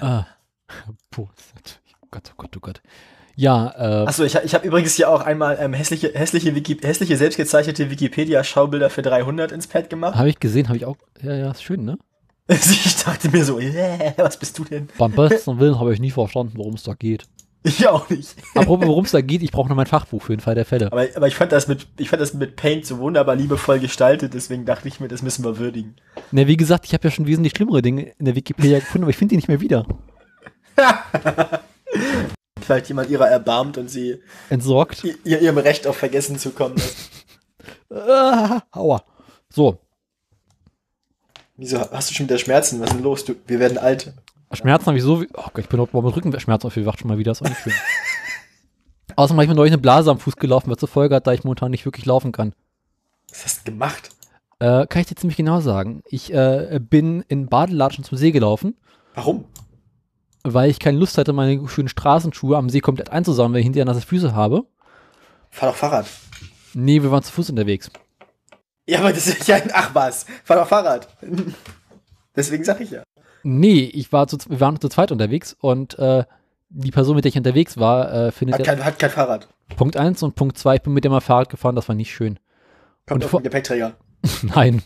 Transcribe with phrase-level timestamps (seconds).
[0.00, 0.26] Ah.
[1.10, 2.82] Puh, oh Gott, oh Gott, oh Gott.
[3.34, 4.06] Ja, äh.
[4.06, 8.90] Achso, ich, ich habe übrigens hier auch einmal ähm, hässliche, hässliche, Wiki, hässliche selbstgezeichnete Wikipedia-Schaubilder
[8.90, 10.16] für 300 ins Pad gemacht.
[10.16, 10.96] Habe ich gesehen, habe ich auch.
[11.22, 11.98] Ja, ja, ist schön, ne?
[12.48, 14.88] ich dachte mir so, yeah, was bist du denn?
[14.98, 17.24] Beim besten Willen habe ich nie verstanden, worum es da geht.
[17.64, 18.34] Ich auch nicht.
[18.54, 20.86] Apropos, worum es da geht, ich brauche noch mein Fachbuch für den Fall der Fälle.
[20.90, 24.34] Aber, aber ich, fand das mit, ich fand das mit Paint so wunderbar liebevoll gestaltet,
[24.34, 25.94] deswegen dachte ich mir, das müssen wir würdigen.
[26.32, 29.10] Ne, wie gesagt, ich habe ja schon wesentlich schlimmere Dinge in der Wikipedia gefunden, aber
[29.10, 29.86] ich finde die nicht mehr wieder.
[32.60, 35.04] Vielleicht jemand ihrer erbarmt und sie entsorgt.
[35.04, 37.10] Ihr, ihrem Recht auf Vergessen zu kommen lässt.
[37.90, 39.04] ah, aua.
[39.50, 39.78] So.
[41.56, 42.80] Wieso hast du schon wieder Schmerzen?
[42.80, 43.24] Was ist denn los?
[43.24, 44.14] Du, wir werden alt.
[44.52, 45.22] Schmerzen habe ich so.
[45.34, 47.30] Oh Gott, ich bin auch mit Rückenschmerzen aufgewacht schon mal wieder.
[47.30, 47.72] Das ist auch nicht schön.
[49.16, 51.32] Außerdem habe ich mir neulich eine Blase am Fuß gelaufen, was zur Folge hat, da
[51.32, 52.54] ich momentan nicht wirklich laufen kann.
[53.28, 54.10] Was hast du gemacht?
[54.58, 56.02] Äh, kann ich dir ziemlich genau sagen.
[56.06, 58.76] Ich äh, bin in Badelatschen zum See gelaufen.
[59.14, 59.44] Warum?
[60.44, 63.84] Weil ich keine Lust hatte, meine schönen Straßenschuhe am See komplett einzusammeln, weil ich hinterher
[63.84, 64.64] nasse Füße habe.
[65.50, 66.06] Fahr doch Fahrrad.
[66.74, 67.90] Nee, wir waren zu Fuß unterwegs.
[68.86, 70.26] Ja, aber das ist ja ein Ach was.
[70.44, 71.08] Fahr doch Fahrrad.
[72.36, 73.02] Deswegen sag ich ja.
[73.42, 76.24] Nee, ich war zu, wir waren zu zweit unterwegs und äh,
[76.68, 78.60] die Person, mit der ich unterwegs war, äh, findet.
[78.60, 79.48] Hat kein, hat kein Fahrrad.
[79.76, 82.12] Punkt eins und Punkt zwei, ich bin mit dem mal Fahrrad gefahren, das war nicht
[82.12, 82.38] schön.
[83.06, 83.94] Kommt und auf den Gepäckträger.
[84.42, 84.82] Nein.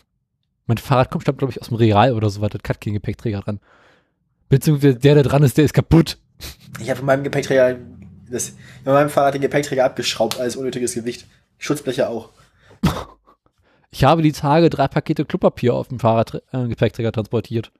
[0.65, 3.59] Mein Fahrrad kommt, glaube ich, aus dem Real oder so weiter, hat keinen Gepäckträger dran.
[4.49, 6.17] Beziehungsweise der, der dran ist, der ist kaputt.
[6.79, 7.77] Ich habe von meinem Gepäckträger,
[8.29, 11.25] das, von meinem Fahrrad den Gepäckträger abgeschraubt als unnötiges Gewicht.
[11.57, 12.29] Schutzbleche auch.
[13.89, 17.71] Ich habe die Tage drei Pakete Klopapier auf dem Fahrrad äh, Gepäckträger transportiert.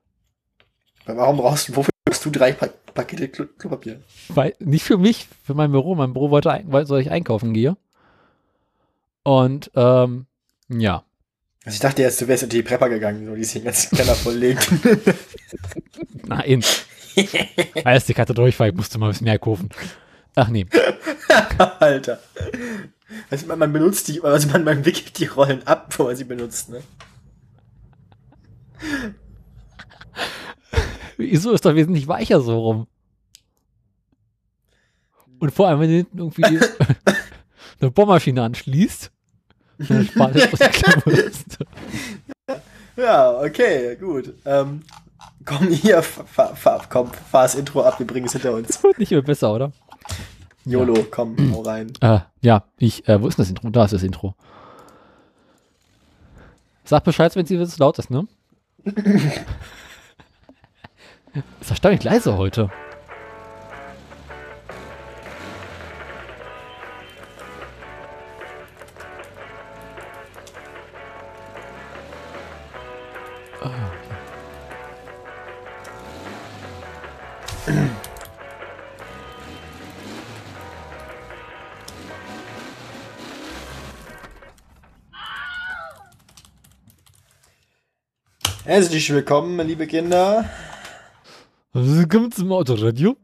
[1.08, 4.02] Warum brauchst du, wofür brauchst du drei pa Pakete Klo Klopapier?
[4.30, 5.96] Weil, nicht für mich, für mein Büro.
[5.96, 7.78] Mein Büro wollte, wollte dass ich einkaufen gehe.
[9.24, 10.26] Und, ähm,
[10.70, 11.04] ja.
[11.64, 13.96] Also ich dachte jetzt, du wärst in die Prepper gegangen, so die sich den ganzen
[13.96, 14.72] Keller volllegt.
[16.26, 16.64] Nein.
[17.84, 19.70] Weißt du, ich hatte Durchfall, ich musste mal ein bisschen mehr kaufen.
[20.36, 20.66] Ach nee.
[21.80, 22.20] Alter.
[23.30, 26.24] Also man, man benutzt die, also man, man wickelt die Rollen ab, bevor man sie
[26.24, 26.82] benutzt, ne?
[31.18, 32.88] Wieso ist doch wesentlich weicher so rum?
[35.40, 36.60] Und vor allem, wenn du hinten irgendwie die,
[37.82, 39.12] eine Bohrmaschine anschließt,
[39.90, 41.46] dann spart es
[42.96, 44.34] Ja, okay, gut.
[44.46, 44.82] Ähm,
[45.46, 48.68] komm hier, fahr, fahr, komm, fahr das Intro ab, wir bringen es hinter uns.
[48.68, 49.72] Das wird nicht mehr besser, oder?
[50.66, 51.04] YOLO, ja.
[51.10, 51.94] komm, hau rein.
[52.02, 53.70] Äh, ja, ich, äh, wo ist das Intro?
[53.70, 54.36] Da ist das Intro.
[56.84, 58.28] Sag Bescheid, wenn zu laut ist, ne?
[61.62, 62.70] ist erstaunlich leise heute.
[88.64, 90.44] Herzlich willkommen, liebe Kinder.
[91.80, 93.16] Willkommen zum Autoradio.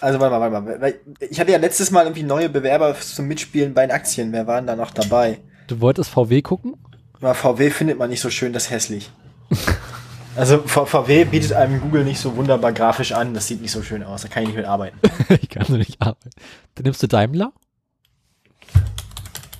[0.00, 0.94] Also warte mal, warte mal.
[1.28, 4.30] Ich hatte ja letztes Mal irgendwie neue Bewerber zum Mitspielen bei den Aktien.
[4.30, 5.40] Wer waren da noch dabei?
[5.66, 6.76] Du wolltest VW gucken?
[7.18, 9.10] Na, VW findet man nicht so schön, das ist hässlich.
[10.36, 13.34] also VW bietet einem Google nicht so wunderbar grafisch an.
[13.34, 14.22] Das sieht nicht so schön aus.
[14.22, 14.96] Da kann ich nicht mit arbeiten.
[15.42, 16.30] ich kann so nicht arbeiten.
[16.76, 17.52] Dann nimmst du Daimler?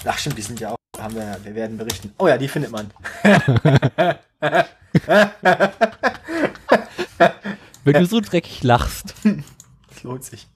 [0.05, 0.77] Ach stimmt, die sind ja auch.
[1.01, 2.13] Haben wir, wir werden berichten.
[2.19, 2.93] Oh ja, die findet man.
[7.85, 9.15] Wenn du so dreckig lachst.
[9.89, 10.49] Das lohnt sich.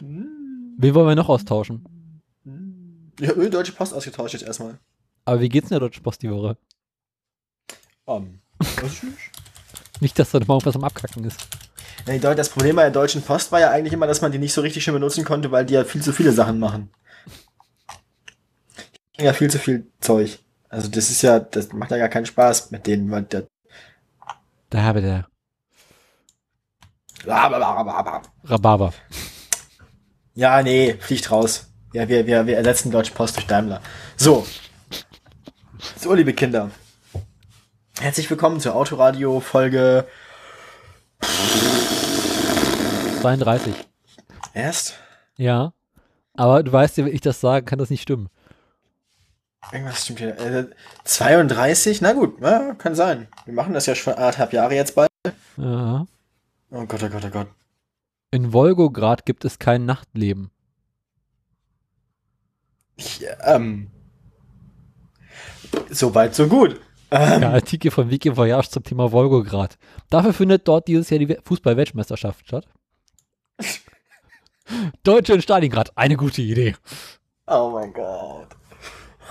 [0.00, 1.84] Wen wollen wir noch austauschen?
[3.20, 4.78] Ja, Deutsche Post ausgetauscht jetzt erstmal.
[5.26, 6.56] Aber wie geht's denn der Deutsche Post die Woche?
[8.08, 8.38] Um,
[10.00, 11.40] nicht, dass da mal was am Abkacken ist.
[12.04, 14.60] Das Problem bei der Deutschen Post war ja eigentlich immer, dass man die nicht so
[14.60, 16.90] richtig schön benutzen konnte, weil die ja viel zu viele Sachen machen.
[19.18, 20.38] Ja, viel zu viel Zeug.
[20.68, 23.46] Also das ist ja, das macht ja gar keinen Spaß mit denen, weil der.
[24.76, 25.24] Da habe der.
[28.44, 28.92] Rhabarber.
[30.34, 31.72] Ja, nee, fliegt raus.
[31.94, 33.80] Ja, wir, wir, wir ersetzen Deutsche Post durch Daimler.
[34.18, 34.46] So.
[35.96, 36.70] So, liebe Kinder.
[38.00, 40.06] Herzlich willkommen zur Autoradio Folge
[43.22, 43.74] 32.
[44.52, 44.98] Erst?
[45.38, 45.72] Ja.
[46.34, 48.28] Aber du weißt ja, wenn ich das sage, kann das nicht stimmen.
[49.72, 50.38] Irgendwas stimmt hier.
[50.38, 50.66] Äh,
[51.04, 52.00] 32?
[52.00, 53.28] Na gut, ja, kann sein.
[53.44, 55.10] Wir machen das ja schon anderthalb Jahre jetzt bald.
[55.56, 56.06] Ja.
[56.70, 57.48] Oh Gott, oh Gott, oh Gott.
[58.30, 60.50] In Wolgograd gibt es kein Nachtleben.
[62.96, 63.90] Ich, ähm.
[65.90, 66.80] So weit, so gut.
[67.10, 69.78] Ähm, Der Artikel von Wiki Voyage zum Thema Volgograd.
[70.10, 72.66] Dafür findet dort dieses Jahr die Fußball-Weltmeisterschaft statt.
[75.04, 76.74] Deutsche in Stalingrad, eine gute Idee.
[77.46, 78.48] Oh mein Gott.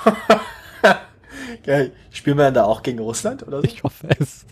[1.63, 1.92] Geil.
[2.12, 3.63] Spielen wir dann da auch gegen Russland oder so?
[3.63, 4.45] Ich hoffe es.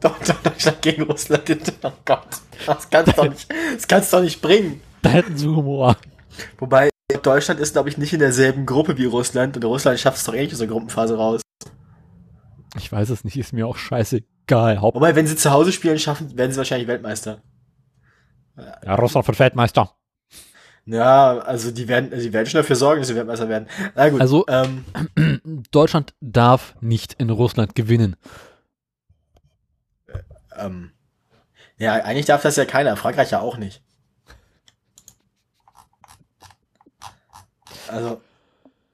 [0.00, 1.42] Doch, doch, Deutschland gegen Russland.
[1.82, 2.26] Oh Gott.
[2.66, 4.80] Das kannst doch nicht, das kannst doch nicht bringen.
[5.02, 5.96] Da hätten sie Humor.
[6.58, 6.90] Wobei,
[7.22, 10.34] Deutschland ist, glaube ich, nicht in derselben Gruppe wie Russland und Russland schafft es doch
[10.34, 11.40] eh nicht aus der Gruppenphase raus.
[12.76, 14.80] Ich weiß es nicht, ist mir auch scheißegal.
[14.80, 17.40] Haupt Wobei, wenn sie zu Hause spielen schaffen, werden sie wahrscheinlich Weltmeister.
[18.56, 19.94] ja, Russland wird Weltmeister.
[20.90, 23.68] Ja, also die werden, die werden schon dafür sorgen, dass sie Weltmeister werden.
[23.94, 24.20] Na gut.
[24.22, 24.84] Also- ähm,
[25.70, 28.16] Deutschland darf nicht in Russland gewinnen.
[30.56, 30.92] ähm,
[31.76, 32.96] ja, eigentlich darf das ja keiner.
[32.96, 33.82] Frankreich ja auch nicht.
[37.88, 38.20] Also,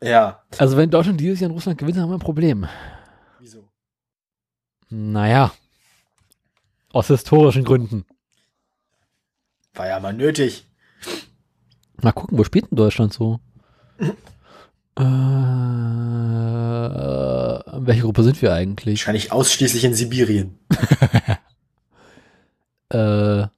[0.03, 0.43] ja.
[0.59, 2.67] Also wenn Deutschland dieses Jahr in Russland gewinnt, haben wir ein Problem.
[3.39, 3.69] Wieso?
[4.91, 5.53] Naja.
[6.93, 8.05] Aus historischen Gründen.
[9.75, 10.67] War ja mal nötig.
[12.05, 13.41] Mal gucken, wo spielt denn Deutschland so?
[13.99, 15.03] äh,
[17.81, 19.01] welche Gruppe sind wir eigentlich?
[19.01, 20.59] Wahrscheinlich ausschließlich in Sibirien.
[22.91, 23.49] Äh,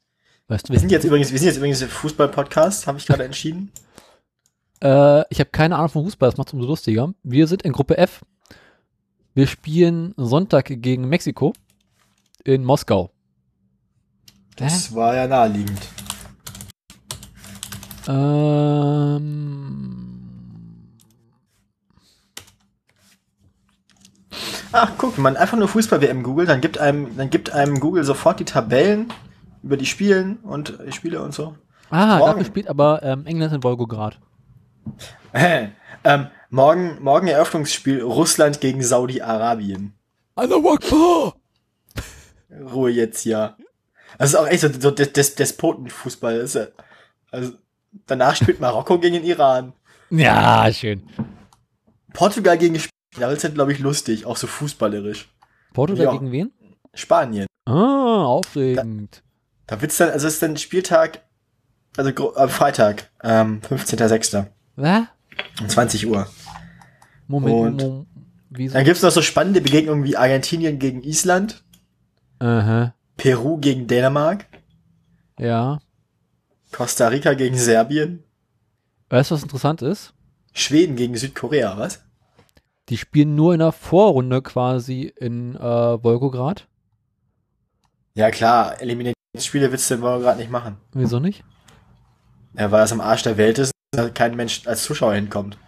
[0.49, 3.71] weißt du, Wir sind jetzt übrigens, wir sind jetzt übrigens Fußball-Podcast, habe ich gerade entschieden.
[4.81, 7.13] Äh, ich habe keine Ahnung von Fußball, das macht es umso lustiger.
[7.23, 8.25] Wir sind in Gruppe F.
[9.35, 11.53] Wir spielen Sonntag gegen Mexiko
[12.45, 13.11] in Moskau.
[14.55, 15.83] Das war ja naheliegend.
[18.09, 19.97] Ähm,
[24.73, 28.05] Ach, guck, wenn man einfach nur Fußball-WM googelt, dann gibt einem, dann gibt einem Google
[28.05, 29.13] sofort die Tabellen
[29.63, 31.57] über die Spielen und die Spiele und so.
[31.91, 32.33] ah, Morgen.
[32.33, 34.19] dafür spielt aber ähm, England in Volgograd.
[36.05, 39.95] ähm, morgen, morgen Eröffnungsspiel Russland gegen Saudi-Arabien.
[40.35, 41.35] Akbar!
[42.73, 43.57] Ruhe jetzt ja.
[44.19, 46.37] Das ist auch echt so, so des, des, Despotenfußball.
[46.37, 46.59] Ist
[47.31, 47.53] also,
[48.07, 49.73] danach spielt Marokko gegen den Iran.
[50.11, 51.03] Ja, schön.
[52.13, 52.91] Portugal gegen Spanien.
[53.19, 55.29] Da wird es glaube ich, lustig, auch so fußballerisch.
[55.73, 56.13] Portugal Ja.
[56.13, 56.53] gegen wen?
[56.95, 57.47] Spanien.
[57.67, 59.23] Ah, aufregend.
[59.67, 61.23] Da wird's dann, also es ist dann Spieltag,
[61.97, 64.47] also am Freitag, ähm, 15.06.
[64.77, 65.03] Was?
[65.61, 66.27] um 20 Uhr.
[67.27, 68.07] Moment, Und-
[68.51, 68.75] Moment.
[68.75, 71.63] Dann gibt's noch so spannende Begegnungen wie Argentinien gegen Island,
[72.39, 72.95] Aha.
[73.17, 74.47] Peru gegen Dänemark,
[75.39, 75.79] Ja.
[76.77, 78.23] Costa Rica gegen Serbien,
[79.09, 80.15] Weißt du, was interessant ist?
[80.53, 82.03] Schweden gegen Südkorea, was?
[82.89, 85.59] Die spielen nur in der Vorrunde quasi in äh,
[86.03, 86.67] Volgograd.
[88.15, 90.77] Ja klar, Eliminationsspiele willst du in Volgograd nicht machen.
[90.93, 91.45] Wieso nicht?
[92.55, 95.59] Ja, weil es am Arsch der Welt ist, da kein Mensch als Zuschauer hinkommt.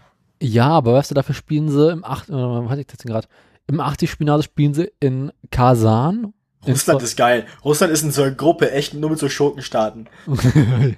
[0.43, 2.31] Ja, aber weißt du, dafür spielen sie im 8.
[2.31, 3.29] Äh, was hatte ich das gerade?
[3.67, 6.33] Im 80 Spinale spielen sie in Kasan.
[6.67, 7.47] Russland ist geil.
[7.65, 10.09] Russland ist in so einer Gruppe echt nur mit so Schurkenstaaten.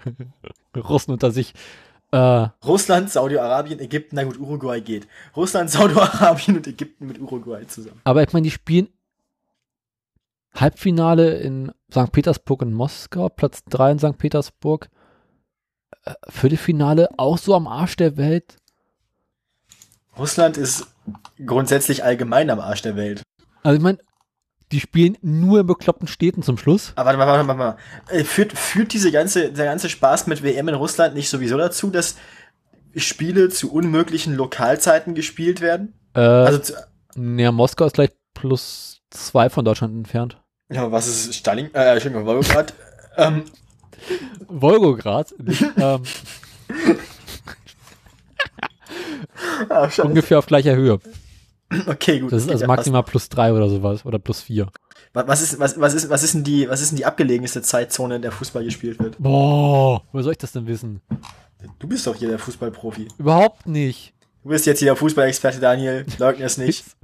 [0.76, 1.54] Russen unter sich.
[2.12, 5.06] Äh, Russland, Saudi-Arabien, Ägypten, na gut, Uruguay geht.
[5.36, 8.00] Russland, Saudi-Arabien und Ägypten mit Uruguay zusammen.
[8.04, 8.88] aber ich meine, die spielen
[10.54, 12.10] Halbfinale in St.
[12.10, 14.18] Petersburg und Moskau, Platz 3 in St.
[14.18, 14.88] Petersburg.
[16.04, 18.56] Äh, Viertelfinale auch so am Arsch der Welt.
[20.18, 20.88] Russland ist
[21.44, 23.22] grundsätzlich allgemein am Arsch der Welt.
[23.62, 23.98] Also ich meine,
[24.72, 26.92] die spielen nur in bekloppten Städten zum Schluss.
[26.96, 27.78] Aber warte mal, warte mal, warte
[28.12, 28.14] mal.
[28.16, 31.90] Äh, Führt, führt diese ganze, der ganze Spaß mit WM in Russland nicht sowieso dazu,
[31.90, 32.16] dass
[32.96, 35.94] Spiele zu unmöglichen Lokalzeiten gespielt werden?
[36.14, 36.74] Äh, Also, zu,
[37.16, 40.40] ja, Moskau ist gleich plus zwei von Deutschland entfernt.
[40.72, 41.74] ja, was ist Stalin?
[41.74, 42.74] Äh, Entschuldigung, Volgograd.
[43.16, 43.44] ähm,
[44.48, 45.34] Volgograd
[45.76, 46.02] ähm,
[49.68, 50.04] ah, scheiße.
[50.04, 51.00] ungefähr auf gleicher Höhe.
[51.86, 52.32] okay, gut.
[52.32, 54.68] Das ist also ja maximal plus drei oder sowas oder plus vier.
[55.12, 58.16] Was ist, was, was ist, was ist denn die, was ist denn die abgelegenste Zeitzone,
[58.16, 59.16] in der Fußball gespielt wird?
[59.18, 61.00] Boah, woher soll ich das denn wissen?
[61.78, 63.08] Du bist doch hier der Fußballprofi.
[63.18, 64.14] Überhaupt nicht.
[64.42, 66.06] Du bist jetzt hier der Fußballexperte, Daniel.
[66.18, 66.84] Leugne es nicht.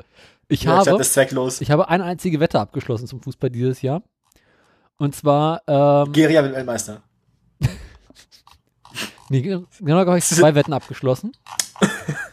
[0.49, 1.61] Ich Werkstatt habe, ist zwecklos.
[1.61, 4.05] ich habe eine einzige Wette abgeschlossen zum Fußball dieses Jahr.
[4.97, 7.03] Und zwar, ähm, Geria wird Weltmeister.
[9.29, 9.67] nee, genau
[10.07, 11.33] habe ich zwei Wetten abgeschlossen.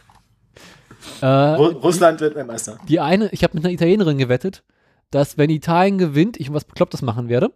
[1.24, 2.78] äh, Ru Russland wird Weltmeister.
[2.86, 4.62] die eine, ich habe mit einer Italienerin gewettet,
[5.10, 7.50] dass wenn Italien gewinnt, ich was Beklopptes machen werde.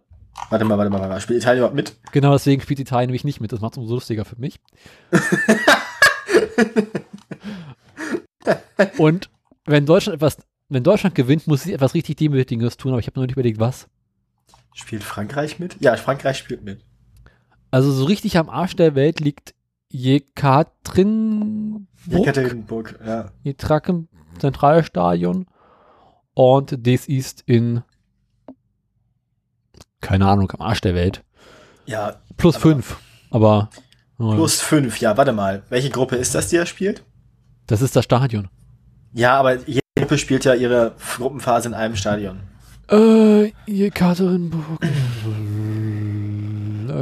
[0.49, 1.21] Warte mal, warte mal, warte mal.
[1.21, 1.93] Spielt Italien überhaupt mit?
[2.11, 3.51] Genau deswegen spielt Italien nämlich nicht mit.
[3.51, 4.59] Das macht es umso lustiger für mich.
[8.97, 9.29] Und
[9.65, 10.37] wenn Deutschland etwas,
[10.69, 13.59] wenn Deutschland gewinnt, muss sie etwas richtig Demütigendes tun, aber ich habe noch nicht überlegt,
[13.59, 13.87] was.
[14.73, 15.75] Spielt Frankreich mit?
[15.79, 16.79] Ja, Frankreich spielt mit.
[17.69, 19.53] Also so richtig am Arsch der Welt liegt
[19.91, 23.31] Jekaterinburg, Jekaterinburg, ja.
[23.43, 24.07] Jetraken
[24.39, 25.47] Zentralstadion.
[26.33, 27.83] Und das ist in,
[29.99, 31.23] keine Ahnung, am Arsch der Welt.
[31.85, 32.21] Ja.
[32.37, 32.99] Plus aber fünf.
[33.31, 33.69] Aber.
[34.19, 35.63] Oh plus fünf, ja, warte mal.
[35.69, 37.03] Welche Gruppe ist das, die er spielt?
[37.67, 38.47] Das ist das Stadion.
[39.13, 42.41] Ja, aber jede Gruppe spielt ja ihre Gruppenphase in einem Stadion.
[42.89, 44.79] Äh, Jekaterinburg.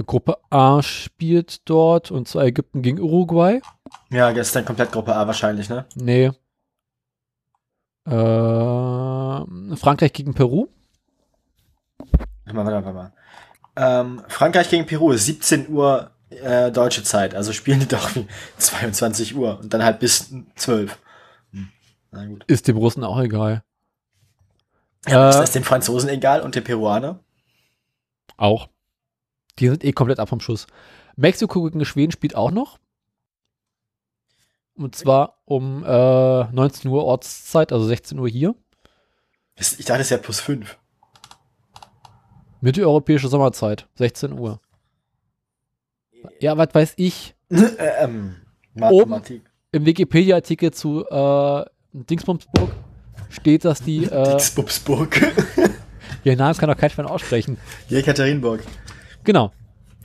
[0.03, 3.61] Gruppe A spielt dort und zwar Ägypten gegen Uruguay.
[4.09, 5.85] Ja, das ist dann komplett Gruppe A wahrscheinlich, ne?
[5.95, 6.31] Nee.
[8.05, 10.67] Äh, Frankreich gegen Peru.
[12.45, 13.13] Warte mal, warte mal.
[13.75, 18.27] Ähm, Frankreich gegen Peru ist 17 Uhr äh, deutsche Zeit, also spielen die doch wie
[18.57, 20.97] 22 Uhr und dann halt bis 12.
[21.51, 21.69] Hm.
[22.11, 22.43] Na gut.
[22.47, 23.63] Ist dem Russen auch egal.
[25.07, 27.19] Ja, äh, ist das den Franzosen egal und den Peruaner?
[28.35, 28.69] Auch.
[29.59, 30.67] Die sind eh komplett ab vom Schuss.
[31.15, 32.77] Mexiko gegen Schweden spielt auch noch.
[34.75, 38.53] Und zwar um äh, 19 Uhr Ortszeit, also 16 Uhr hier.
[39.55, 40.77] Ich dachte, es ist ja plus 5.
[42.61, 44.61] Mitteleuropäische Sommerzeit, 16 Uhr.
[46.39, 47.35] Ja, was weiß ich.
[47.49, 48.35] ähm,
[48.75, 49.41] Mathematik.
[49.41, 52.71] Oben Im Wikipedia-Artikel zu äh, Dingsbumsburg
[53.29, 54.05] steht, dass die.
[54.05, 55.19] Äh, Dingsbumsburg.
[56.23, 57.57] Ihr Namen kann doch kein Schwein aussprechen.
[57.89, 58.61] Jekaterinburg.
[59.27, 59.51] Genau.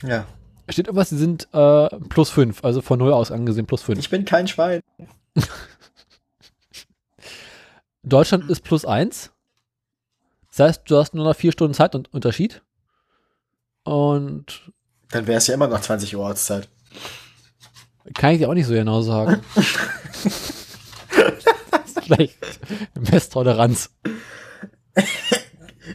[0.03, 0.27] Ja.
[0.67, 3.97] Steht irgendwas, sie sind äh, plus 5, also von 0 aus angesehen plus 5.
[3.97, 4.81] Ich bin kein Schwein.
[8.03, 9.31] Deutschland ist plus 1.
[10.49, 12.61] Das heißt, du hast nur noch 4 Stunden Zeitunterschied.
[13.83, 14.73] Und.
[15.11, 16.67] Dann wäre es ja immer noch 20 Uhr Ortszeit.
[18.13, 19.41] Kann ich dir auch nicht so genau sagen.
[22.03, 22.37] Vielleicht
[23.09, 23.89] Mesttoleranz.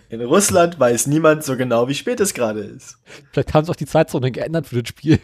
[0.08, 2.98] In Russland weiß niemand so genau, wie spät es gerade ist.
[3.32, 5.18] Vielleicht haben sie auch die Zeitzone geändert für das Spiel.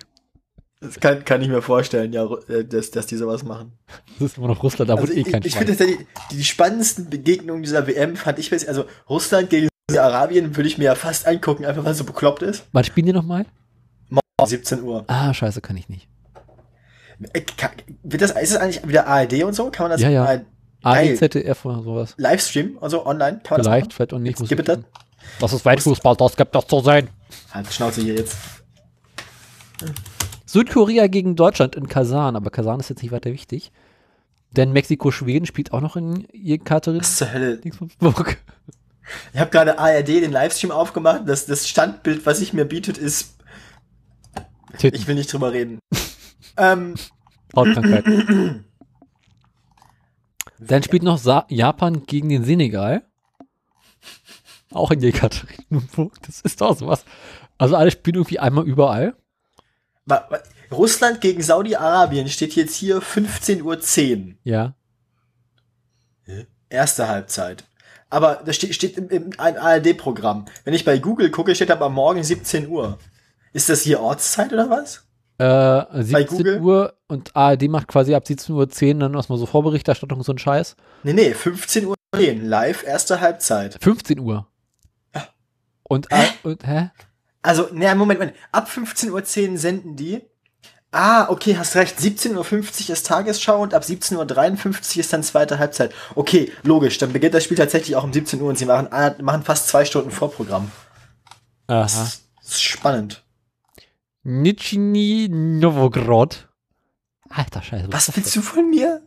[0.80, 3.72] Das kann, kann ich mir vorstellen, ja, äh, dass, dass die sowas machen.
[4.18, 6.44] Das ist immer noch Russland, da also wurde eh kein Ich, ich finde, die, die
[6.44, 11.26] spannendsten Begegnungen dieser WM fand ich, also Russland gegen Arabien würde ich mir ja fast
[11.26, 12.64] angucken, einfach weil es so bekloppt ist.
[12.72, 13.46] Wann spielen die nochmal?
[14.08, 15.04] Morgen 17 Uhr.
[15.06, 16.08] Ah, scheiße, kann ich nicht.
[17.32, 17.70] Äh, kann,
[18.02, 19.70] wird das, ist das eigentlich wieder ARD und so?
[19.70, 20.00] Kann man das?
[20.00, 20.24] Ja, ja.
[20.24, 20.44] ARD,
[20.84, 22.14] ZDF oder sowas.
[22.16, 23.40] Livestream, also online?
[23.42, 24.38] Kann Vielleicht, vielleicht auch nicht.
[24.48, 24.78] Gibt es das?
[25.40, 27.08] Das ist Weltfußball, das gibt das zu sein.
[27.52, 28.36] Halt, Schnauze hier jetzt.
[30.46, 33.72] Südkorea gegen Deutschland in Kasan, aber Kasan ist jetzt nicht weiter wichtig.
[34.52, 37.02] Denn Mexiko-Schweden spielt auch noch in Jekaterinburg.
[37.02, 37.60] Was zur Hölle?
[39.32, 41.22] Ich habe gerade ARD den Livestream aufgemacht.
[41.26, 43.36] Das, das Standbild, was sich mir bietet, ist.
[44.78, 44.98] Titten.
[44.98, 45.78] Ich will nicht drüber reden.
[46.56, 46.94] ähm.
[47.54, 48.04] Hautkrankheit.
[50.58, 53.02] Dann spielt noch Sa Japan gegen den Senegal.
[54.72, 56.14] Auch in Jekaterinburg.
[56.26, 57.04] Das ist doch sowas.
[57.58, 59.14] Also alle spielen irgendwie einmal überall.
[60.70, 64.34] Russland gegen Saudi-Arabien steht jetzt hier 15.10 Uhr.
[64.44, 64.74] Ja.
[66.68, 67.64] Erste Halbzeit.
[68.10, 70.46] Aber das steht, steht im, im ARD-Programm.
[70.64, 72.98] Wenn ich bei Google gucke, steht aber morgen 17 Uhr.
[73.52, 75.03] Ist das hier Ortszeit oder was?
[75.38, 78.52] Äh, 17 Uhr und ARD macht quasi ab 17.10
[78.94, 80.76] Uhr dann erstmal so Vorberichterstattung, so ein Scheiß.
[81.02, 83.76] Nee, nee, 15 Uhr live, erste Halbzeit.
[83.80, 84.46] 15 Uhr.
[85.14, 85.28] Ja.
[85.82, 86.28] Und, hä?
[86.44, 86.90] und hä?
[87.42, 88.36] Also, ne, Moment, Moment.
[88.52, 89.10] Ab 15.10
[89.50, 90.22] Uhr senden die.
[90.92, 91.98] Ah, okay, hast recht.
[91.98, 92.34] 17.50
[92.88, 95.92] Uhr ist Tagesschau und ab 17.53 Uhr ist dann zweite Halbzeit.
[96.14, 96.98] Okay, logisch.
[96.98, 98.88] Dann beginnt das Spiel tatsächlich auch um 17 Uhr und sie machen,
[99.20, 100.70] machen fast zwei Stunden Vorprogramm.
[101.66, 101.82] Aha.
[101.82, 103.23] Das ist spannend.
[104.24, 106.48] Nizhny Novgorod.
[107.28, 107.92] Alter Scheiße.
[107.92, 109.02] Was, was willst du von mir?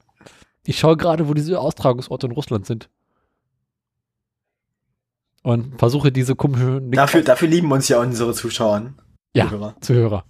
[0.64, 2.90] Ich schaue gerade, wo diese Austragungsorte in Russland sind
[5.48, 6.82] und versuche diese komische.
[6.82, 8.94] Dafür, dafür lieben uns ja unsere Zuschauer.
[9.34, 9.76] Ja, Zuhörer.
[9.80, 10.26] Zuhörer.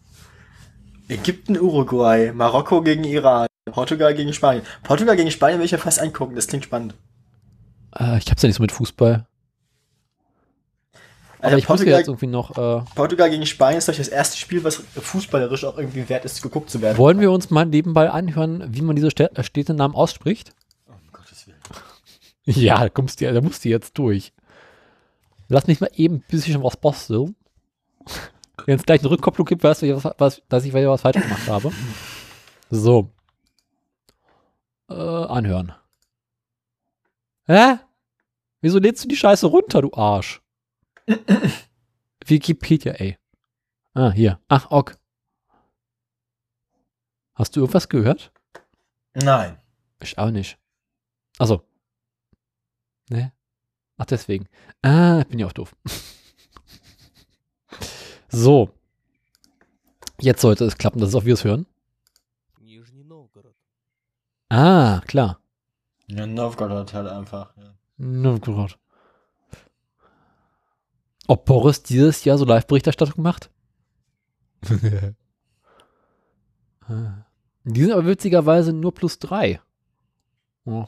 [1.08, 4.63] Ägypten, Uruguay, Marokko gegen Iran, Portugal gegen Spanien.
[4.84, 6.94] Portugal gegen Spanien will ich ja fast angucken, das klingt spannend.
[7.98, 9.25] Äh, ich hab's ja nicht so mit Fußball.
[11.48, 12.51] Aber ich Portugal, jetzt irgendwie noch.
[12.58, 16.42] Äh, Portugal gegen Spanien ist doch das erste Spiel, was fußballerisch auch irgendwie wert ist,
[16.42, 16.98] geguckt zu werden.
[16.98, 20.54] Wollen wir uns mal nebenbei anhören, wie man diese Städtenamen ausspricht?
[20.88, 21.58] Oh, um Gottes Willen.
[22.46, 24.32] Ja, da, kommst du, da musst du jetzt durch.
[25.50, 27.36] Lass mich mal eben ein bisschen was basteln.
[28.66, 31.22] Wenn es gleich eine Rückkopplung gibt, weißt du, was, was, dass ich wieder was falsch
[31.22, 31.72] gemacht habe.
[32.70, 33.10] So.
[34.89, 35.74] Äh, anhören.
[37.46, 37.77] Hä?
[38.62, 40.42] Wieso lädst du die Scheiße runter, du Arsch?
[42.26, 43.18] Wikipedia, ey.
[43.94, 44.40] Ah, hier.
[44.48, 44.96] Ach, ok.
[47.34, 48.32] Hast du irgendwas gehört?
[49.14, 49.60] Nein.
[50.02, 50.58] Ich auch nicht.
[51.38, 51.64] Also.
[53.10, 53.32] Ne?
[53.98, 54.48] Ach, deswegen.
[54.82, 55.76] Ah, bin ja auch doof.
[58.30, 58.70] so.
[60.20, 61.68] Jetzt sollte es klappen, dass es auch wir es hören.
[64.50, 65.40] Ah, klar.
[66.08, 67.56] Ja, Novgorod halt einfach.
[67.58, 68.40] Ja.
[68.40, 68.80] Gott.
[71.28, 73.50] Ob Boris dieses Jahr so Live-Berichterstattung macht?
[77.66, 79.60] Die sind aber witzigerweise nur plus drei.
[80.66, 80.86] Oh.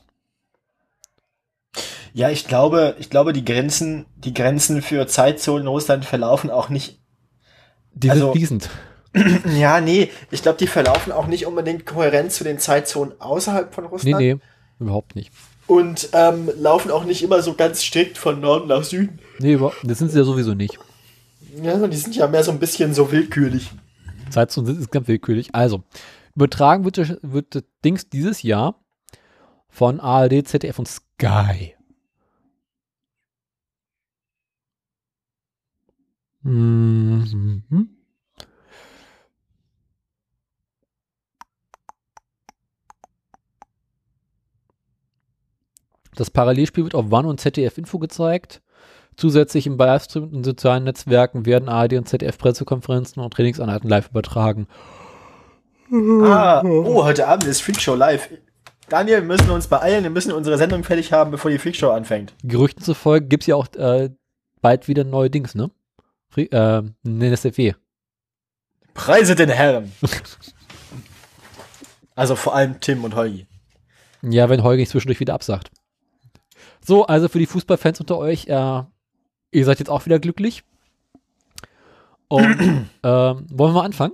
[2.13, 6.69] Ja, ich glaube, ich glaube, die Grenzen, die Grenzen für Zeitzonen in Russland verlaufen auch
[6.69, 6.99] nicht.
[7.93, 8.69] Die also, sind fließend.
[9.57, 13.85] Ja, nee, ich glaube, die verlaufen auch nicht unbedingt kohärent zu den Zeitzonen außerhalb von
[13.85, 14.19] Russland.
[14.19, 14.39] Nee, nee,
[14.79, 15.31] überhaupt nicht.
[15.65, 19.19] Und ähm, laufen auch nicht immer so ganz strikt von Norden nach Süden.
[19.39, 20.77] Nee, das sind sie ja sowieso nicht.
[21.63, 23.71] Ja, die sind ja mehr so ein bisschen so willkürlich.
[24.29, 25.55] Zeitzonen sind insgesamt willkürlich.
[25.55, 25.83] Also,
[26.35, 28.83] übertragen wird, wird das Dings dieses Jahr
[29.69, 31.75] von ARD, ZDF und Sky.
[36.41, 37.89] Mhm.
[46.15, 48.61] Das Parallelspiel wird auf One und ZDF Info gezeigt.
[49.19, 54.65] Zusätzlich im Livestream und sozialen Netzwerken werden ARD und ZDF Pressekonferenzen und Trainingsanheiten live übertragen.
[55.91, 58.29] Ah, oh, heute Abend ist Freakshow live.
[58.87, 62.33] Daniel, wir müssen uns beeilen, wir müssen unsere Sendung fertig haben, bevor die Freakshow anfängt.
[62.43, 64.09] Gerüchten zufolge gibt es ja auch äh,
[64.61, 65.69] bald wieder neue Dings, ne?
[66.29, 67.73] Fri äh, NSFW.
[68.93, 69.91] Preise den Herren.
[72.15, 73.47] also vor allem Tim und Holgi.
[74.21, 75.71] Ja, wenn Holgi zwischendurch wieder absagt.
[76.79, 78.83] So, also für die Fußballfans unter euch, äh,
[79.51, 80.63] ihr seid jetzt auch wieder glücklich.
[82.27, 84.13] Und ähm, wollen wir mal anfangen?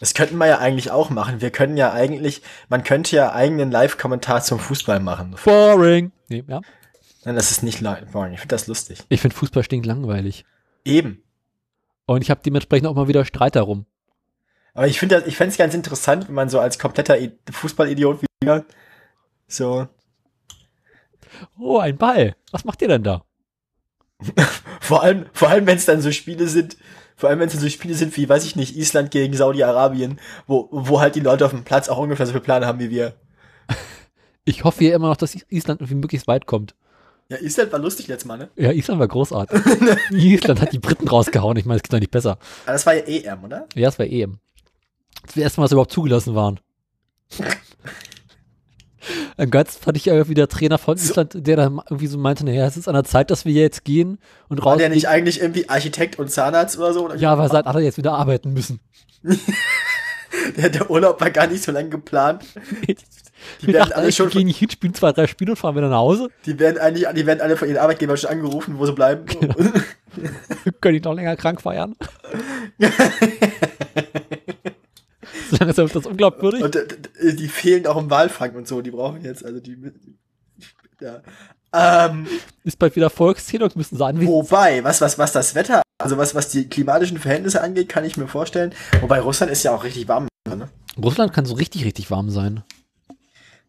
[0.00, 1.40] Das könnten wir ja eigentlich auch machen.
[1.40, 5.36] Wir können ja eigentlich, man könnte ja eigenen Live-Kommentar zum Fußball machen.
[5.44, 6.10] Boring.
[6.28, 6.60] Nee, ja.
[7.24, 7.82] Nein, das ist nicht
[8.12, 8.32] boring.
[8.32, 8.98] Ich finde das lustig.
[9.08, 10.44] Ich finde Fußball stinkt langweilig.
[10.84, 11.22] Eben.
[12.06, 13.86] Und ich habe dementsprechend auch mal wieder Streit darum.
[14.74, 17.16] Aber ich finde ich fände es ganz interessant, wenn man so als kompletter
[17.50, 18.62] Fußballidiot wie
[19.46, 19.86] so.
[21.58, 22.34] Oh, ein Ball.
[22.50, 23.24] Was macht ihr denn da?
[24.80, 26.76] vor allem, vor allem, wenn es dann so Spiele sind,
[27.16, 30.68] vor allem, wenn es so Spiele sind wie, weiß ich nicht, Island gegen Saudi-Arabien, wo,
[30.70, 33.14] wo halt die Leute auf dem Platz auch ungefähr so viel Plan haben wie wir.
[34.44, 36.74] Ich hoffe ja immer noch, dass Island irgendwie möglichst weit kommt.
[37.28, 38.50] Ja, Island war lustig letztes Mal, ne?
[38.56, 39.60] Ja, Island war großartig.
[40.10, 41.56] Island hat die Briten rausgehauen.
[41.56, 42.38] Ich meine, es geht doch nicht besser.
[42.64, 43.68] Aber das war ja EM, oder?
[43.76, 44.40] Ja, das war EM.
[45.24, 46.58] Das erste Mal, dass sie überhaupt zugelassen waren.
[49.36, 52.66] Am geilsten fand ich irgendwie der Trainer von Island, der dann irgendwie so meinte, naja,
[52.66, 54.66] es ist an der Zeit, dass wir jetzt gehen und raus.
[54.66, 57.04] War der nicht eigentlich irgendwie Architekt und Zahnarzt oder so?
[57.06, 58.80] Oder ja, weil seit alle jetzt wieder arbeiten müssen.
[60.56, 62.44] der, der Urlaub war gar nicht so lange geplant.
[63.60, 65.88] Die wir werden alle schon gehen nicht hin, spielen zwei, drei Spiele und fahren wieder
[65.88, 66.28] nach Hause.
[66.46, 69.26] Die werden eigentlich, die werden alle von ihren Arbeitgebern schon angerufen, wo sie bleiben.
[69.26, 69.54] Genau.
[70.80, 71.96] Können die noch länger krank feiern?
[75.52, 76.62] Solange ist das unglaubwürdig.
[76.62, 79.76] Und äh, die fehlen auch im Walfang und so, die brauchen jetzt, also die,
[81.00, 81.22] ja.
[81.74, 82.26] Ähm,
[82.64, 84.32] ist bald wieder Volkszählung, müssen sie anwenden.
[84.32, 88.16] Wobei, was, was, was das Wetter, also was, was die klimatischen Verhältnisse angeht, kann ich
[88.16, 88.74] mir vorstellen.
[89.00, 90.28] Wobei Russland ist ja auch richtig warm.
[90.48, 90.68] Ne?
[91.02, 92.62] Russland kann so richtig, richtig warm sein.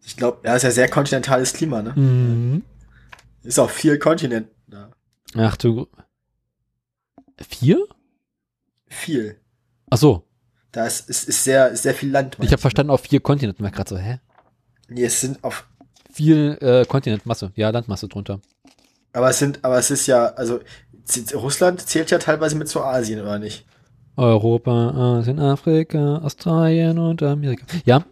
[0.05, 1.93] Ich glaube, ja, ist ja sehr kontinentales Klima, ne?
[1.95, 2.63] Mhm.
[3.43, 4.91] Ist auch viel Kontinent da.
[5.35, 5.87] Ach du.
[7.49, 7.85] Vier?
[8.87, 9.39] Viel.
[9.89, 10.25] Ach so.
[10.73, 12.35] Da ist, ist, ist sehr, ist sehr viel Land.
[12.41, 13.63] Ich habe verstanden, auf vier Kontinenten.
[13.63, 14.19] War gerade so, hä?
[14.89, 15.67] Nee, es sind auf.
[16.11, 18.39] Viel äh, Kontinentmasse, ja, Landmasse drunter.
[19.13, 20.59] Aber es sind, aber es ist ja, also
[21.33, 23.65] Russland zählt ja teilweise mit zu Asien, oder nicht?
[24.17, 27.65] Europa, Asien, Afrika, Australien und Amerika.
[27.85, 28.03] Ja.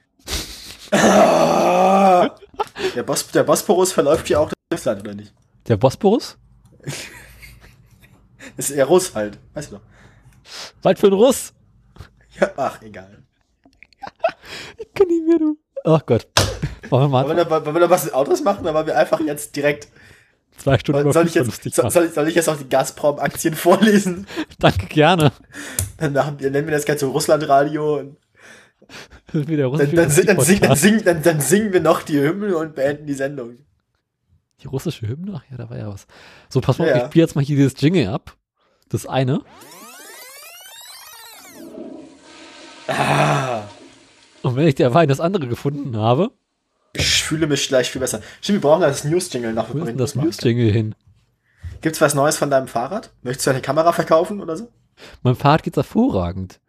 [2.95, 5.33] der, Bos der Bosporus verläuft ja auch durch Russland, oder nicht?
[5.67, 6.37] Der Bosporus?
[8.57, 9.83] ist eher Russ halt, weißt du doch.
[10.83, 11.53] Weit für ein Russ?
[12.57, 13.23] Ach, egal.
[14.77, 15.57] ich kann nicht mehr, du.
[15.83, 16.27] Ach Gott.
[16.89, 18.97] Wollen wir mal wollen wir, da, wollen wir da was mit Autos machen, aber wir
[18.97, 19.87] einfach jetzt direkt.
[20.57, 24.27] Zwei Stunden soll, ich jetzt, soll, soll, ich, soll ich jetzt auch die Gazprom-Aktien vorlesen?
[24.59, 25.31] Danke, gerne.
[25.97, 28.15] Dann, machen, dann nennen wir das Ganze Russland-Radio.
[29.31, 32.75] Dann, dann, sing, dann, sing, dann, sing, dann, dann singen wir noch die Hymne und
[32.75, 33.57] beenden die Sendung.
[34.61, 35.33] Die russische Hymne?
[35.35, 36.05] Ach ja, da war ja was.
[36.49, 36.97] So, pass mal, ja.
[36.97, 38.35] ich spiele jetzt mal hier dieses Jingle ab.
[38.89, 39.41] Das eine.
[42.91, 43.63] Ah.
[44.41, 46.31] Und wenn ich derweil das andere gefunden habe.
[46.93, 48.21] Ich fühle mich gleich viel besser.
[48.41, 49.73] Stimmt, wir brauchen das News-Jingle noch.
[49.73, 50.95] Ist das News-Jingle hin?
[51.81, 53.11] Gibt's was Neues von deinem Fahrrad?
[53.23, 54.67] Möchtest du eine Kamera verkaufen oder so?
[55.23, 56.59] Mein Fahrrad geht's hervorragend.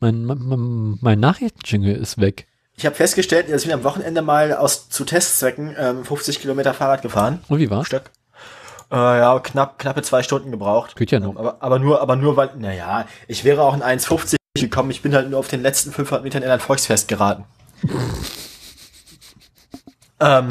[0.00, 2.46] Mein, mein, mein Nachrichtenjingle ist weg.
[2.76, 6.74] Ich habe festgestellt, dass ich bin am Wochenende mal aus zu Testzwecken ähm, 50 Kilometer
[6.74, 7.40] Fahrrad gefahren.
[7.48, 7.86] Und wie war's?
[7.86, 8.10] Stück.
[8.90, 10.96] Äh, ja, knapp, knappe zwei Stunden gebraucht.
[10.96, 11.36] Geht ja noch.
[11.36, 14.90] Aber, aber nur, aber nur, weil, naja, ich wäre auch in 1,50 gekommen.
[14.92, 17.44] Ich bin halt nur auf den letzten 500 Metern in ein Volksfest geraten.
[20.20, 20.48] ähm,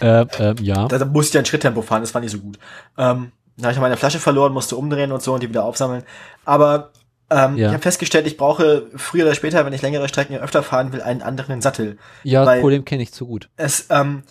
[0.00, 0.88] Äh, äh, ja.
[0.88, 2.58] Da, da musste ich ja ein Schritttempo fahren, das war nicht so gut.
[2.98, 6.02] Ähm, da habe ich meine Flasche verloren, musste umdrehen und so und die wieder aufsammeln.
[6.44, 6.92] Aber
[7.30, 7.68] ähm, Ja.
[7.68, 11.00] ich habe festgestellt, ich brauche früher oder später, wenn ich längere Strecken öfter fahren will,
[11.02, 11.98] einen anderen Sattel.
[12.24, 13.48] Ja, das Problem kenne ich zu gut.
[13.56, 14.22] Es ähm,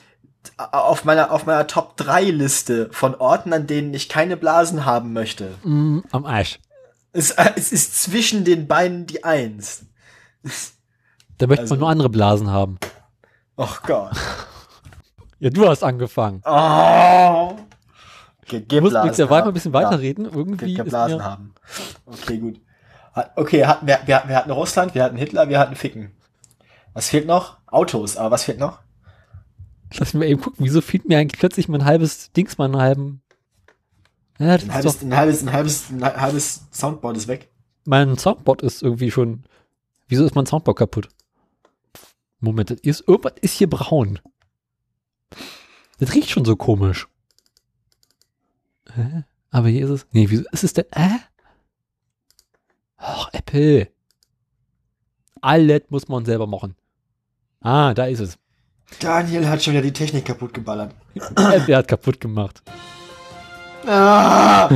[0.58, 5.14] auf meiner auf meiner Top 3 Liste von Orten, an denen ich keine Blasen haben
[5.14, 6.60] möchte, Mm, am Arsch.
[7.16, 9.86] Es, äh, es ist zwischen den Beinen die Eins.
[11.38, 12.78] Da möchte Also- man nur andere Blasen haben.
[13.58, 14.12] Och Gott.
[15.40, 16.42] Ja, du hast angefangen.
[16.46, 17.56] Oh.
[18.48, 19.80] Ge Du musst mit der Wahl mal ein bisschen Ja.
[19.84, 20.26] weiterreden.
[20.26, 21.54] Irgendwie Ge ist geblasen haben.
[22.06, 22.62] Okay, gut.
[23.14, 26.12] Hat- Okay, hatten wir, wir, wir hatten Russland, wir hatten Hitler, wir hatten Ficken.
[26.94, 27.58] Was fehlt noch?
[27.68, 28.80] Autos, aber was fehlt noch?
[30.00, 33.22] Lass mich mal eben gucken, wieso fehlt mir eigentlich plötzlich mein halbes Dings, mein halben.
[34.38, 37.50] Ja, Ein halbes, ein halbes, ein halbes, ein halbes Soundboard ist weg.
[37.86, 39.44] mein Soundboard ist irgendwie schon.
[40.08, 41.10] Wieso ist mein Soundboard kaputt?
[42.40, 44.20] Moment, ist, irgendwas ist hier braun.
[46.00, 47.08] Das riecht schon so komisch.
[48.94, 49.24] Hä?
[49.52, 50.06] Aber hier ist es.
[50.12, 50.86] Nee, wieso ist es denn?
[50.92, 51.18] Äh?
[52.98, 53.90] Ach, Apple.
[55.42, 56.76] Alles muss man selber machen.
[57.62, 58.38] Ah, da ist es.
[59.00, 60.94] Daniel hat schon wieder die Technik kaputt geballert.
[61.16, 62.62] Apple hat kaputt gemacht.
[63.88, 64.70] Ah!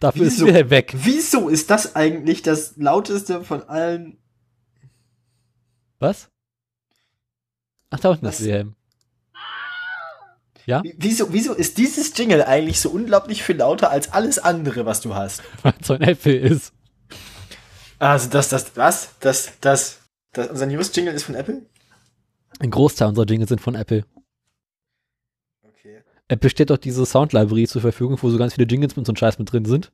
[0.00, 0.46] Dafür Wieso?
[0.46, 0.92] ist wieder weg.
[0.96, 4.18] Wieso ist das eigentlich das lauteste von allen?
[5.98, 6.28] Was?
[7.90, 8.76] Ach, da unten ist Wilhelm.
[10.66, 10.84] Ja?
[10.84, 15.00] Wie- Wieso, wieso ist dieses Jingle eigentlich so unglaublich viel lauter als alles andere, was
[15.00, 15.42] du hast?
[15.62, 16.72] Weil es so ein Apple ist.
[17.98, 19.08] Also das, das, was?
[19.18, 19.98] Das, das,
[20.32, 21.62] das, unser News-Jingle ist von Apple?
[22.60, 24.04] Ein Großteil unserer Dinge sind von Apple.
[26.28, 29.16] Apple stellt doch diese Sound-Library zur Verfügung, wo so ganz viele Jingles mit so einem
[29.16, 29.90] Scheiß mit drin sind.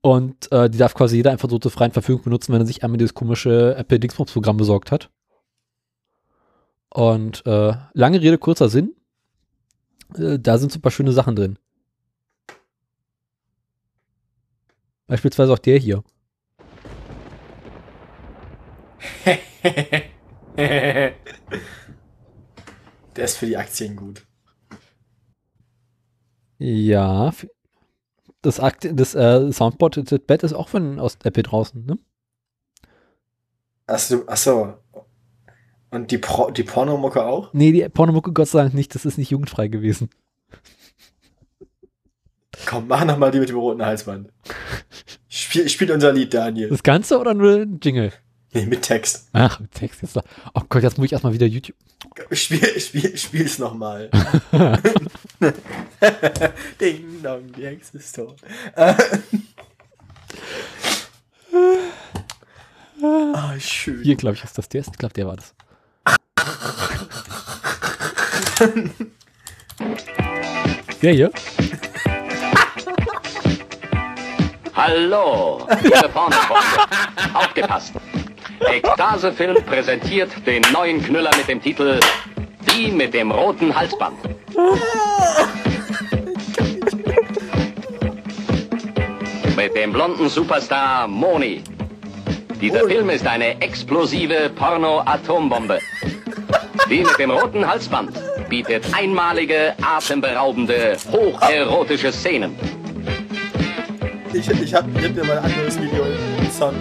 [0.00, 2.84] Und äh, die darf quasi jeder einfach so zur freien Verfügung benutzen, wenn er sich
[2.84, 5.10] einmal dieses komische Apple Dingsbums-Programm besorgt hat.
[6.90, 8.94] Und äh, lange Rede, kurzer Sinn.
[10.16, 11.58] Äh, da sind super schöne Sachen drin.
[15.06, 16.04] Beispielsweise auch der hier.
[20.56, 21.14] Der
[23.16, 24.24] ist für die Aktien gut.
[26.58, 27.32] Ja.
[28.42, 31.98] Das, Akt das äh, Soundboard, das Bett ist auch von aus Apple draußen, ne?
[33.86, 34.74] Achso, achso.
[35.90, 37.52] Und die, Pro, die Pornomucke auch?
[37.52, 40.10] Nee, die Pornomucke Gott sei Dank nicht, das ist nicht jugendfrei gewesen.
[42.66, 44.30] Komm, mach noch mal die mit dem roten Halsband.
[45.28, 46.68] Spiel, spiel unser Lied, Daniel.
[46.68, 48.12] Das Ganze oder nur ein Jingle?
[48.54, 49.28] Nee, mit Text.
[49.32, 50.16] Ach, Text jetzt.
[50.16, 51.76] Oh Gott, jetzt muss ich erstmal wieder YouTube.
[52.30, 54.08] Spiel, spiel, spiel's noch mal.
[56.80, 58.36] Ding dong, die Hexe ist tot.
[63.34, 64.02] Ah, schön.
[64.02, 64.80] Hier, glaube ich, ist das der.
[64.80, 65.54] Ich glaube, der war das.
[71.02, 71.30] Der hier?
[74.74, 77.34] Hallo, liebe Pornofreunde.
[77.34, 77.92] Aufgepasst.
[78.60, 81.98] Ekstase-Film präsentiert den neuen Knüller mit dem Titel
[82.70, 84.16] Die mit dem roten Halsband.
[89.56, 91.62] Mit dem blonden Superstar Moni.
[92.60, 95.78] Dieser Film ist eine explosive Porno-Atombombe.
[96.88, 102.56] Die mit dem roten Halsband bietet einmalige, atemberaubende, hocherotische Szenen.
[104.32, 106.76] Ich, ich hab ich hab mal ein anderes Video im Sound.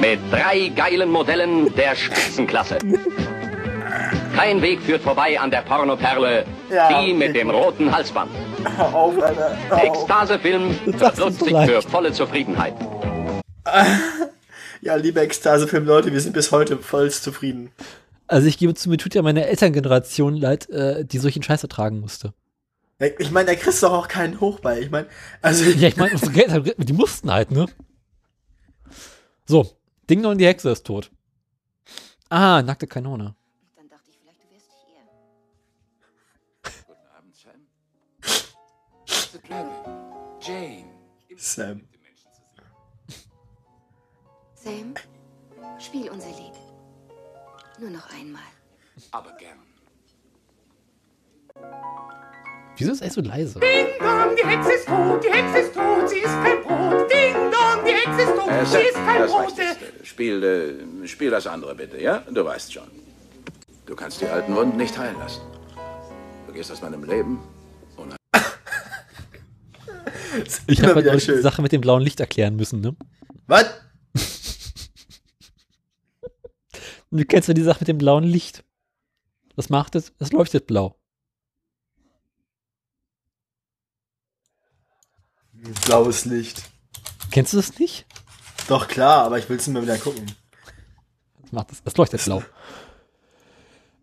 [0.00, 2.78] Mit drei geilen Modellen der Spitzenklasse.
[4.36, 8.30] Kein Weg führt vorbei an der Pornoperle, Ja, die mit dem roten Halsband.
[8.76, 9.56] Hör auf, Alter.
[9.68, 9.82] Hör auf.
[9.84, 12.74] Ekstase-Film Das ist verblutzt sich für volle Zufriedenheit.
[14.82, 17.70] Ja, liebe Ekstase-Film-Leute, wir sind bis heute voll zufrieden.
[18.26, 22.00] Also ich gebe zu, mir tut ja meine Elterngeneration leid, äh, die solchen Scheiß ertragen
[22.00, 22.32] musste.
[23.18, 24.78] Ich meine, da kriegst du doch auch keinen hoch bei.
[24.80, 25.06] Ich meine,
[25.42, 27.66] also Ja, ich meine, unsere Eltern, die mussten halt, ne?
[29.50, 29.66] So,
[30.08, 31.10] Ding Dong, die Hexe ist tot.
[32.28, 33.34] Ah, nackte Kanone.
[33.74, 35.02] Dann dachte ich, vielleicht du wärst hier.
[36.86, 37.60] Guten Abend, Sam.
[40.40, 40.84] Jane.
[41.36, 41.88] Sam.
[44.54, 44.94] Sam,
[45.80, 46.54] spiel unser Lied.
[47.80, 48.52] Nur noch einmal.
[49.10, 49.58] Aber gern.
[52.80, 53.60] Wieso ist er so leise?
[53.60, 57.10] Ding dong, die Hexe ist tot, die Hexe ist tot, sie ist kein Brot.
[57.12, 59.58] Ding dong, die Hexe ist tot, Äh, sie ist kein das Brot.
[59.58, 60.42] Äh, Spiel,
[61.04, 62.22] äh, spiel das andere bitte, ja?
[62.30, 62.90] Du weißt schon.
[63.84, 65.42] Du kannst die alten Wunden nicht heilen lassen.
[66.46, 67.38] Du gehst aus meinem Leben
[70.66, 71.42] Ich habe halt die.
[71.42, 72.96] Sache mit dem blauen Licht erklären müssen, ne?
[73.46, 73.66] Was?
[77.10, 78.64] Und du kennst ja die Sache mit dem blauen Licht.
[79.56, 80.12] Was macht es?
[80.18, 80.99] Es leuchtet blau.
[85.84, 86.62] Blaues Licht.
[87.30, 88.06] Kennst du das nicht?
[88.68, 90.26] Doch, klar, aber ich will es immer wieder gucken.
[91.42, 91.82] Was macht es?
[91.84, 92.42] Es leuchtet blau.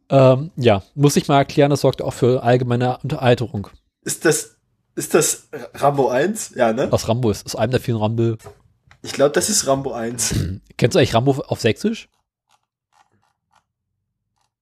[0.10, 3.70] Ähm, ja, muss ich mal erklären, das sorgt auch für allgemeine Unteralterung.
[4.04, 4.56] Ist das,
[4.96, 6.54] ist das Rambo 1?
[6.56, 6.92] Ja, ne?
[6.92, 8.38] Was Rambo ist, aus einem der vielen Rambo.
[9.02, 10.36] Ich glaube, das ist Rambo 1.
[10.78, 12.10] Kennst du eigentlich Rambo auf Sächsisch?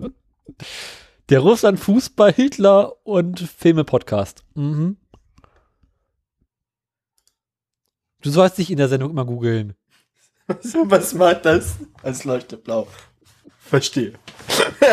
[1.31, 4.43] Der Russland Fußball Hitler und Filme Podcast.
[4.61, 4.99] Mhm.
[8.21, 9.75] Du sollst dich in der Sendung immer googeln.
[10.85, 11.77] Was, macht das?
[12.03, 12.87] Es leuchtet blau.
[13.59, 14.13] Verstehe.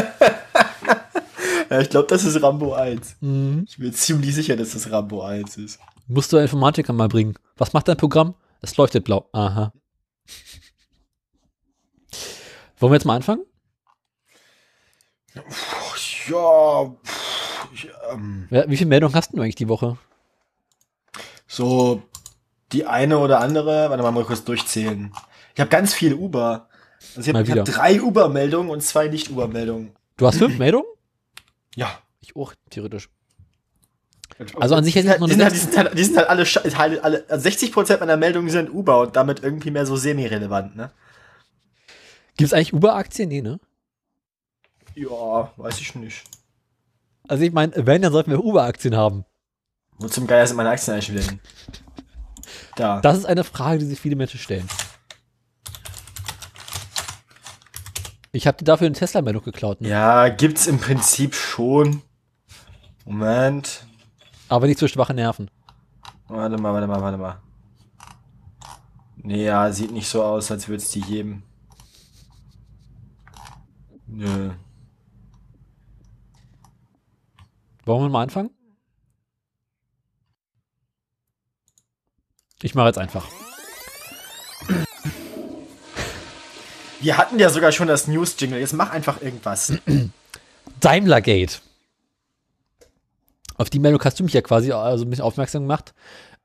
[1.70, 3.18] ja, ich glaube, das ist Rambo 1.
[3.20, 3.66] Mhm.
[3.68, 5.80] Ich bin ziemlich sicher, dass das Rambo 1 ist.
[6.08, 7.34] Musst du Informatiker mal bringen.
[7.58, 8.36] Was macht dein Programm?
[8.62, 9.28] Es leuchtet blau.
[9.34, 9.74] Aha.
[12.78, 13.44] Wollen wir jetzt mal anfangen?
[15.34, 17.27] Ja, pff,
[17.78, 19.98] ich, ähm, Wer- Wie viele Meldungen hast du eigentlich die Woche?
[21.50, 22.04] so
[22.74, 25.14] die eine oder andere, warte mal, mal kurz durchzählen.
[25.54, 26.68] Ich habe ganz viele Uber.
[27.16, 29.94] Also ich habe hab drei Uber-Meldungen und zwei Nicht-Uber-Meldungen.
[30.18, 30.88] Du hast fünf Meldungen?
[31.76, 32.00] Ja.
[32.20, 33.10] Ich auch, theoretisch.
[34.60, 36.44] Also an sich hätte ich halt, noch die, eine sind halt, die, sind halt, die
[36.44, 39.86] sind halt alle, halt alle, also 60% meiner Meldungen sind Uber und damit irgendwie mehr
[39.86, 40.92] so semi-relevant, ne?
[42.36, 43.30] Gibt es eigentlich Uber-Aktien?
[43.30, 43.60] Nee, ne?
[44.96, 46.24] Ja, weiß ich nicht.
[47.28, 49.26] Also ich meine, wenn, dann sollten wir Uber-Aktien haben.
[49.98, 51.40] Wo zum Geier sind meine Aktien eigentlich wieder hin?
[52.76, 53.02] Da.
[53.02, 54.68] Das ist eine Frage, die sich viele Menschen stellen.
[58.32, 59.90] Ich habe dir dafür eine Tesla-Meldung geklaut, ne?
[59.90, 62.02] Ja, gibt's im Prinzip schon.
[63.06, 63.86] Moment.
[64.50, 65.50] aber nicht so schwache Nerven.
[66.28, 67.42] Warte mal, warte mal, warte mal.
[69.16, 71.44] Nee, ja, sieht nicht so aus, als würde es die geben.
[74.06, 74.52] Nö.
[77.88, 78.50] Wollen wir mal anfangen?
[82.62, 83.26] Ich mache jetzt einfach.
[87.00, 88.60] Wir hatten ja sogar schon das News-Jingle.
[88.60, 89.72] Jetzt mach einfach irgendwas.
[90.82, 91.62] Daimlergate.
[93.56, 95.94] Auf die Meldung hast du mich ja quasi also ein bisschen aufmerksam gemacht.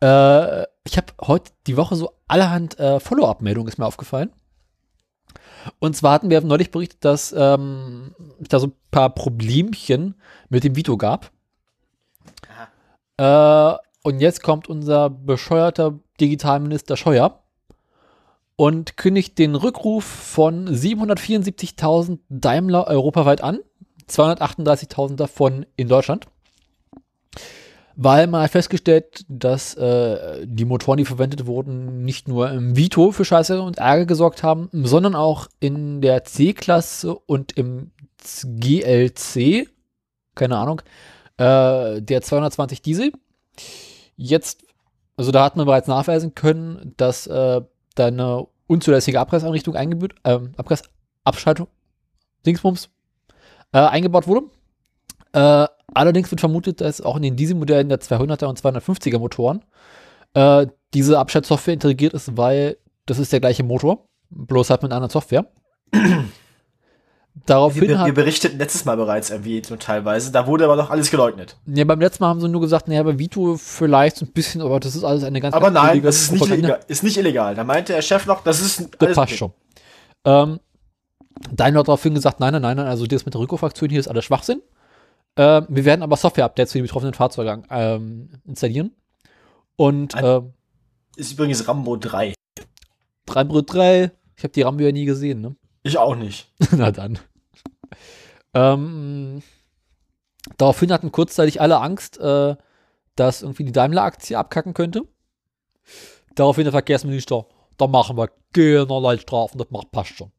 [0.01, 4.31] Äh, ich habe heute die Woche so allerhand äh, Follow-up-Meldungen ist mir aufgefallen.
[5.79, 10.15] Und zwar hatten wir neulich berichtet, dass ähm, es da so ein paar Problemchen
[10.49, 11.31] mit dem Vito gab.
[13.17, 17.43] Äh, und jetzt kommt unser bescheuerter Digitalminister Scheuer
[18.57, 23.61] und kündigt den Rückruf von 774.000 Daimler europaweit an.
[24.09, 26.27] 238.000 davon in Deutschland.
[27.97, 33.13] Weil man hat festgestellt, dass äh, die Motoren, die verwendet wurden, nicht nur im Vito
[33.13, 37.91] für Scheiße und Ärger gesorgt haben, sondern auch in der C-Klasse und im
[38.45, 39.69] GLC,
[40.35, 40.81] keine Ahnung,
[41.37, 43.13] äh, der 220 Diesel.
[44.17, 44.65] Jetzt,
[45.17, 47.61] also da hat man bereits nachweisen können, dass äh,
[47.95, 51.69] da eine unzulässige Abgaseinrichtung eingebaut, ähm, Abgasabschaltung,
[52.47, 52.89] Dingsbums,
[53.73, 54.47] äh, eingebaut wurde.
[55.33, 59.65] Äh, allerdings wird vermutet, dass auch in den Dieselmodellen der 200er und 250er Motoren
[60.35, 62.77] äh, diese Abschaltsoftware integriert ist, weil
[63.07, 65.47] das ist der gleiche Motor, bloß halt mit einer anderen Software.
[67.35, 70.31] Wir, Daraufhin wir hat, berichteten letztes Mal bereits irgendwie so teilweise.
[70.33, 71.57] Da wurde aber noch alles geleugnet.
[71.67, 74.61] ja, beim letzten Mal haben sie nur gesagt, naja, bei Vito vielleicht so ein bisschen,
[74.61, 77.17] aber das ist alles eine ganz Aber ganz nein, das ist nicht, illegal, ist nicht
[77.17, 77.55] illegal.
[77.55, 79.37] Da meinte der Chef noch, das ist Das passt okay.
[79.37, 79.53] schon.
[80.27, 80.61] Ähm,
[81.51, 84.09] Daimler hat daraufhin gesagt, nein, nein, nein, nein, also das mit der Rückrufaktion hier ist
[84.09, 84.61] alles Schwachsinn.
[85.37, 88.95] Ähm, wir werden aber Software-Updates für die betroffenen Fahrzeuge ähm, installieren.
[89.77, 90.53] Und ähm,
[91.17, 92.35] Ist übrigens Rambo 3.
[93.29, 95.57] 3.3, ich habe die Rambo ja nie gesehen, ne?
[95.85, 96.49] Ich auch nicht.
[96.71, 97.19] Na dann.
[98.55, 99.43] Ähm,
[100.57, 102.55] daraufhin hatten kurzzeitig alle Angst, äh,
[103.17, 105.03] dass irgendwie die Daimler-Aktie abkacken könnte.
[106.37, 107.47] Daraufhin der Verkehrsminister,
[107.79, 110.31] da machen wir keinerlei Strafen, das macht passt schon.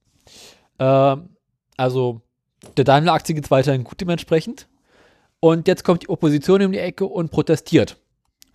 [0.79, 1.35] Ähm,
[1.75, 2.21] also,
[2.77, 4.67] der Daimler-Aktie geht weiterhin gut dementsprechend.
[5.43, 7.97] Und jetzt kommt die Opposition um die Ecke und protestiert.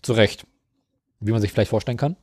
[0.01, 0.47] Zu Recht.
[1.21, 2.17] Wie man sich vielleicht vorstellen kann.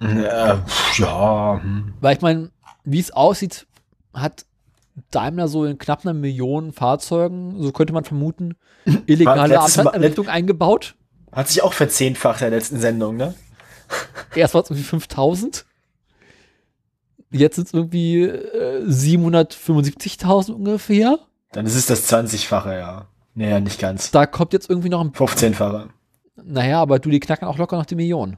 [0.00, 0.64] Ja,
[0.96, 1.60] ja.
[1.62, 1.92] hm.
[2.00, 2.52] Weil ich meine,
[2.84, 3.66] wie es aussieht,
[4.14, 4.46] hat
[5.10, 8.54] Daimler so in knapp einer Million Fahrzeugen, so könnte man vermuten,
[9.06, 10.94] illegale Abschalteinrichtung eingebaut.
[11.30, 13.34] Hat sich auch verzehnfacht in der letzten Sendung, ne?
[14.34, 15.66] Erst war es irgendwie 5000.
[17.30, 21.18] Jetzt sind es irgendwie äh, 775.000 ungefähr.
[21.52, 23.08] Dann ist es das 20-fache, ja.
[23.34, 24.10] Naja, nicht ganz.
[24.10, 25.12] Da kommt jetzt irgendwie noch ein.
[25.12, 25.88] 15-fache.
[26.36, 28.36] Naja, aber du, die knacken auch locker noch die Million.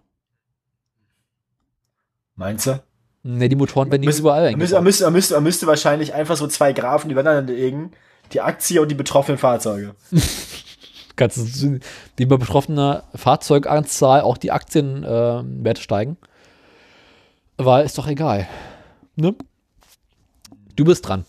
[2.34, 2.82] Meinst du?
[3.22, 4.84] Ne, die Motoren werden nicht überall man müsste, eingebaut.
[4.84, 7.92] müsste, man, müsste, man müsste wahrscheinlich einfach so zwei Graphen übereinander legen.
[8.32, 9.94] Die Aktie und die betroffenen Fahrzeuge.
[11.16, 11.80] Kannst du
[12.16, 16.16] wie bei betroffener Fahrzeuganzahl auch die Aktienwerte äh, Werte steigen.
[17.56, 18.46] Weil ist doch egal.
[19.14, 19.34] Ne?
[20.76, 21.24] Du bist dran.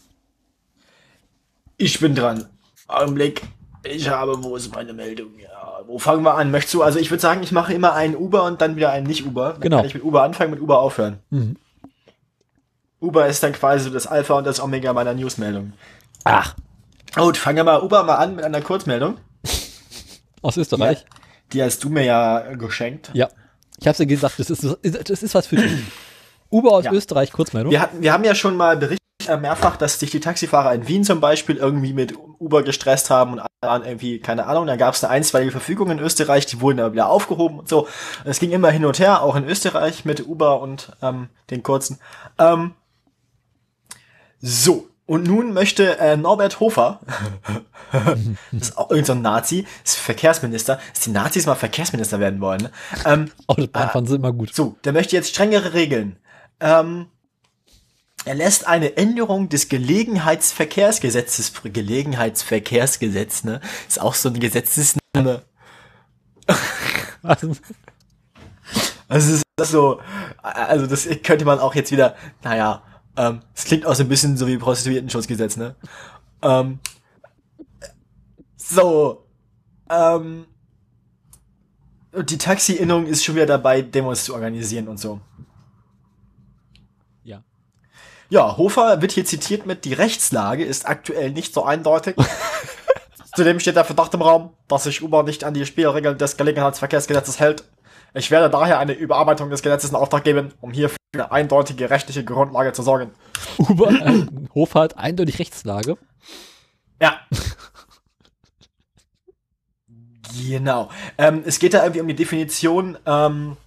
[1.78, 2.48] Ich bin dran.
[2.88, 3.44] Augenblick.
[3.90, 5.32] Ich habe, wo ist meine Meldung?
[5.40, 6.52] Ja, wo fangen wir an?
[6.52, 9.08] Möchtest du, also ich würde sagen, ich mache immer einen Uber und dann wieder einen
[9.08, 9.54] Nicht-Uber.
[9.54, 9.78] Dann Genau.
[9.78, 11.20] kann ich mit Uber anfangen, mit Uber aufhören.
[11.30, 11.56] Mhm.
[13.00, 15.74] Uber ist dann quasi so das Alpha und das Omega meiner Newsmeldung.
[16.24, 16.56] Ach,
[17.16, 19.18] Gut, fangen wir mal Uber mal an mit einer Kurzmeldung.
[20.42, 21.06] aus Österreich.
[21.54, 23.10] Die hast du mir ja geschenkt.
[23.14, 23.30] Ja.
[23.80, 24.64] Ich hab's dir gesagt, das ist,
[25.10, 25.72] das ist was für dich.
[26.52, 26.92] Uber aus Ja.
[26.92, 27.72] Österreich, Kurzmeldung.
[27.72, 30.88] Wir, hatten, wir haben ja schon mal berichtet, äh, mehrfach, dass sich die Taxifahrer in
[30.88, 35.04] Wien zum Beispiel irgendwie mit Uber gestresst haben und irgendwie, keine Ahnung, da gab es
[35.04, 37.88] eine einstweilige Verfügung in Österreich, die wurden aber wieder aufgehoben und so.
[38.26, 42.00] Es ging immer hin und her, auch in Österreich mit Uber und ähm, den kurzen.
[42.38, 42.76] Ähm,
[44.40, 47.00] so, und nun möchte äh, Norbert Hofer,
[48.52, 52.42] das ist auch irgendein so ein Nazi, ist Verkehrsminister, dass die Nazis mal Verkehrsminister werden
[52.42, 52.62] wollen.
[52.62, 52.72] Ne?
[53.06, 54.54] Ähm, Autobahnfahren sind immer gut.
[54.54, 56.18] so, der möchte jetzt strengere Regeln.
[56.60, 57.08] Ähm,
[58.28, 63.62] er lässt eine Änderung des Gelegenheitsverkehrsgesetzes, Gelegenheitsverkehrsgesetz, ne?
[63.88, 65.44] Ist auch so ein Gesetzesname.
[67.24, 67.54] Also,
[69.08, 70.02] Also ist so,
[70.42, 72.84] also das könnte man auch jetzt wieder, naja,
[73.16, 75.76] ähm, es klingt auch so ein bisschen so wie Prostituiertenschutzgesetz, ne?
[76.42, 76.80] Ähm,
[78.58, 79.26] so,
[79.90, 80.46] ähm,
[82.12, 85.22] und die Taxi-Innung ist schon wieder dabei, Demos zu organisieren und so.
[88.30, 88.58] Ja.
[88.58, 92.16] Hofer wird hier zitiert mit, die Rechtslage ist aktuell nicht so eindeutig.
[93.36, 97.40] Zudem steht der Verdacht im Raum, dass sich Uber nicht an die Spielregeln des Gelegenheitsverkehrsgesetzes
[97.40, 97.64] hält.
[98.14, 101.90] Ich werde daher eine Überarbeitung des Gesetzes in Auftrag geben, um hier für eine eindeutige
[101.90, 103.12] rechtliche Grundlage zu sorgen.
[103.58, 105.98] Uber, äh, Hofer hat eindeutig Rechtslage.
[107.02, 107.20] Ja.
[110.48, 110.90] genau.
[111.18, 113.58] Ähm, es geht da irgendwie um die Definition, ähm,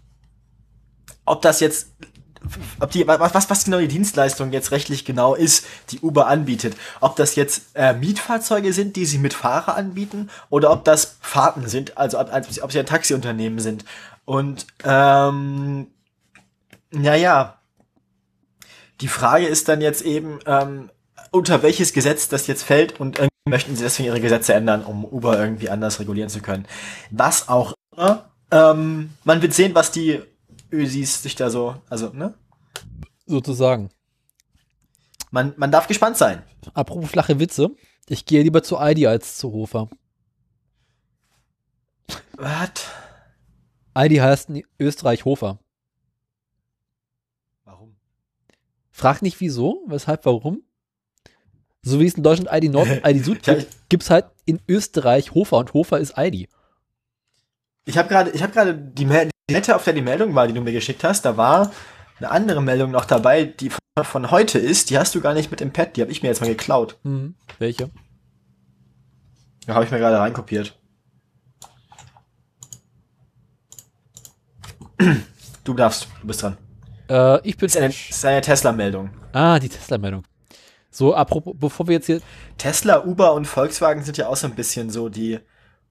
[1.25, 1.90] ob das jetzt,
[2.81, 6.77] ob die, was, was, genau die Dienstleistung jetzt rechtlich genau ist, die Uber anbietet.
[7.01, 11.69] Ob das jetzt äh, Mietfahrzeuge sind, die sie mit Fahrer anbieten, oder ob das Fahrten
[11.69, 13.85] sind, also ob, ob sie ein Taxiunternehmen sind.
[14.25, 15.89] Und ähm,
[16.91, 17.59] naja,
[19.01, 20.91] die Frage ist dann jetzt eben, ähm,
[21.31, 25.05] unter welches Gesetz das jetzt fällt und irgendwie möchten sie deswegen ihre Gesetze ändern, um
[25.05, 26.67] Uber irgendwie anders regulieren zu können.
[27.11, 28.31] Was auch immer.
[28.51, 30.21] Ähm, man wird sehen, was die
[30.73, 32.35] Ösis sich da so, also, ne?
[33.27, 33.91] Sozusagen.
[35.31, 36.43] Man, man darf gespannt sein.
[36.75, 37.71] Apropos flache Witze.
[38.09, 39.89] Ich gehe lieber zu Aldi als zu Hofer.
[42.33, 42.71] Was?
[43.95, 45.59] Aldi heißt in Österreich Hofer.
[47.65, 47.97] Warum?
[48.91, 50.63] Frag nicht wieso, weshalb, warum.
[51.83, 54.61] So wie es in Deutschland Aldi Nord und Aldi Süd gibt, gibt es halt in
[54.69, 56.49] Österreich Hofer und Hofer ist Aldi.
[57.85, 60.47] Ich habe gerade, ich habe gerade die, Mel- die Seite, auf der die Meldung war,
[60.47, 61.71] die du mir geschickt hast, da war
[62.19, 64.91] eine andere Meldung noch dabei, die von, von heute ist.
[64.91, 66.99] Die hast du gar nicht mit im Pad, die habe ich mir jetzt mal geklaut.
[67.05, 67.91] Hm, welche?
[69.67, 70.79] Da habe ich mir gerade reinkopiert.
[75.63, 76.57] Du darfst, du bist dran.
[77.11, 77.67] Äh, ich bin.
[77.67, 79.11] Das ist eine, das ist eine Tesla-Meldung.
[79.33, 80.25] Ah, die Tesla-Meldung.
[80.91, 82.21] So, apropos, bevor wir jetzt hier.
[82.59, 85.39] Tesla, Uber und Volkswagen sind ja auch so ein bisschen so die,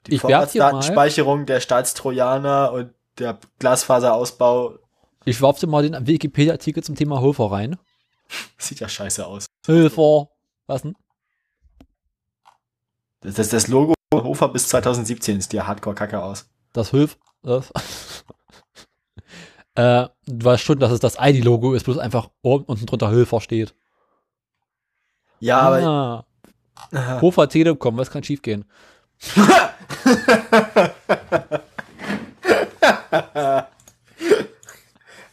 [0.08, 4.79] die Vorratsdatenspeicherung der Staatstrojaner und der Glasfaserausbau.
[5.25, 7.77] Ich warf dir mal den Wikipedia-Artikel zum Thema Hofer rein.
[8.58, 9.45] Sieht ja scheiße aus.
[9.67, 10.29] Hofer.
[10.67, 10.95] Was denn?
[13.21, 16.49] Das, das, das Logo Hofer bis 2017 sieht ja hardcore-kacke aus.
[16.73, 17.17] Das Hilf.
[17.43, 17.71] Das.
[19.75, 23.41] äh, du weißt schon, dass es das ID-Logo ist, bloß einfach oben unten drunter Hilfer
[23.41, 23.75] steht.
[25.39, 26.25] Ja, aber
[26.91, 27.21] ah.
[27.21, 28.65] Hofer Telekom, was kann schief gehen?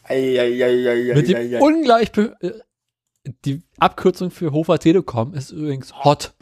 [0.08, 1.60] Ei, ei, ei, ei, Mit dem ei, ei.
[1.60, 2.10] ungleich.
[2.16, 2.52] äh,
[3.44, 6.32] Die Abkürzung für Hofer Telekom ist übrigens HOT.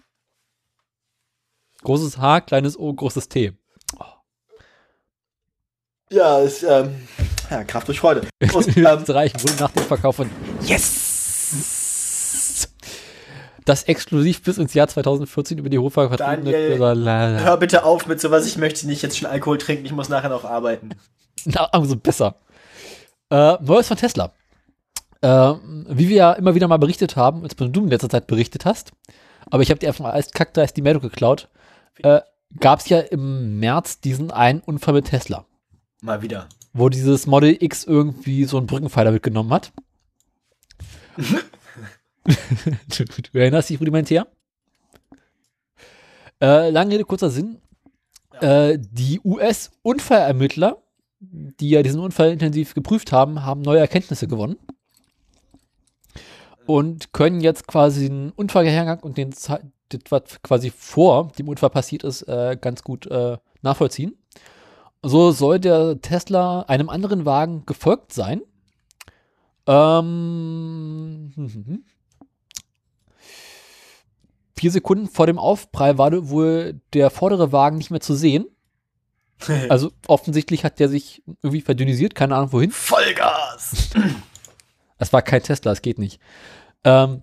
[1.82, 3.52] Großes H, kleines O, großes T.
[6.10, 7.08] Ja, ist, ähm,
[7.50, 8.28] ja, Kraft durch Freude.
[8.40, 10.30] In ähm, Österreich wurde nach dem Verkauf von
[10.62, 11.04] Yes!
[13.64, 18.46] Das exklusiv bis ins Jahr 2014 über die Hofer Daniel, hör bitte auf mit sowas,
[18.46, 20.90] ich möchte nicht jetzt schon Alkohol trinken, ich muss nachher noch arbeiten.
[21.46, 22.36] Na, also besser.
[23.30, 24.32] Äh, Neues von Tesla.
[25.20, 25.54] Äh,
[25.88, 28.92] wie wir ja immer wieder mal berichtet haben, insbesondere du in letzter Zeit berichtet hast,
[29.50, 31.48] aber ich habe dir einfach mal als Kackdreist die Meldung geklaut,
[32.02, 32.20] äh,
[32.60, 35.46] gab es ja im März diesen einen Unfall mit Tesla,
[36.02, 36.48] Mal wieder.
[36.74, 39.72] wo dieses Model X irgendwie so einen Brückenpfeiler mitgenommen hat.
[41.16, 44.26] du, du erinnerst dich rudimentär?
[46.40, 47.62] Äh, lange Rede, kurzer Sinn.
[48.40, 50.82] Äh, die US-Unfallermittler,
[51.30, 54.56] die ja diesen Unfall intensiv geprüft haben, haben neue Erkenntnisse gewonnen.
[56.66, 61.70] Und können jetzt quasi den Unfallhergang und den, Ze- das, was quasi vor dem Unfall
[61.70, 64.16] passiert ist, äh, ganz gut äh, nachvollziehen.
[65.02, 68.40] So soll der Tesla einem anderen Wagen gefolgt sein.
[69.66, 71.32] Ähm,
[74.56, 78.46] vier Sekunden vor dem Aufprall war wohl der vordere Wagen nicht mehr zu sehen.
[79.68, 82.70] Also offensichtlich hat der sich irgendwie verdünnisiert, keine Ahnung wohin.
[82.70, 83.90] Vollgas!
[84.98, 86.20] Es war kein Tesla, es geht nicht.
[86.84, 87.22] Ähm,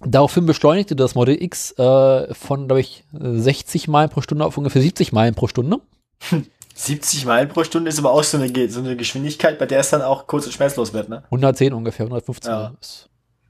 [0.00, 4.80] daraufhin beschleunigte das Model X äh, von, glaube ich, 60 Meilen pro Stunde auf ungefähr
[4.80, 5.78] 70 Meilen pro Stunde.
[6.76, 9.90] 70 Meilen pro Stunde ist aber auch so eine, so eine Geschwindigkeit, bei der es
[9.90, 11.24] dann auch kurz und schmerzlos wird, ne?
[11.24, 12.50] 110 ungefähr, 115.
[12.50, 12.72] Ja.
[12.80, 13.08] Ist-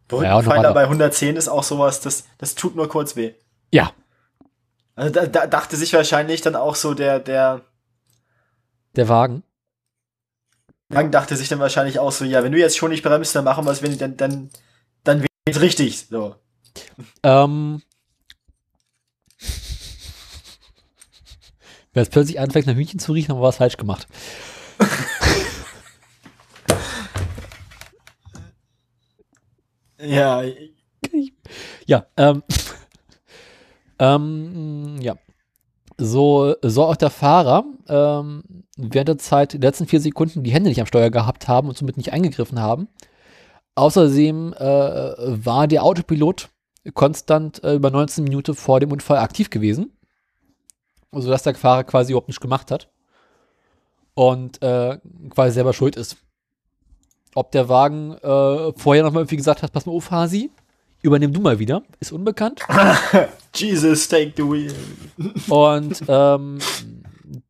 [0.09, 0.75] Brückenpfeiler normal.
[0.75, 3.33] bei 110 ist auch sowas, das, das tut nur kurz weh.
[3.73, 3.93] Ja,
[4.97, 7.63] Also da, da dachte sich wahrscheinlich dann auch so der, der
[8.97, 9.43] der Wagen.
[10.89, 13.45] Wagen dachte sich dann wahrscheinlich auch so, ja, wenn du jetzt schon nicht bremst, dann
[13.45, 14.51] machen wir es, wenn dann, dann,
[15.03, 16.07] dann wird's richtig.
[16.09, 16.37] So.
[17.23, 17.83] Ähm,
[21.93, 24.07] wer jetzt plötzlich anfängt, nach Hühnchen zu riechen, haben wir was falsch gemacht.
[29.99, 30.43] Ja,
[31.87, 32.43] Ja, ähm,
[33.99, 35.17] ähm, ja.
[36.05, 38.43] So soll auch der Fahrer ähm,
[38.77, 41.79] während der Zeit, die letzten vier Sekunden, die Hände nicht am Steuer gehabt haben und
[41.79, 42.89] somit nicht eingegriffen haben.
[43.75, 46.51] Außerdem äh, war der Autopilot
[46.93, 49.93] konstant äh, über 19 Minuten vor dem Unfall aktiv gewesen.
[51.13, 52.91] Sodass der Fahrer quasi überhaupt nichts gemacht hat.
[54.15, 54.99] Und äh,
[55.31, 56.19] quasi selber schuld ist.
[57.35, 60.51] Ob der Wagen äh, vorher nochmal irgendwie gesagt hat, pass mal auf, Hasi,
[61.05, 62.63] übernimm du mal wieder, ist unbekannt.
[63.55, 64.75] Jesus, take the wheel.
[65.49, 66.59] Und ähm,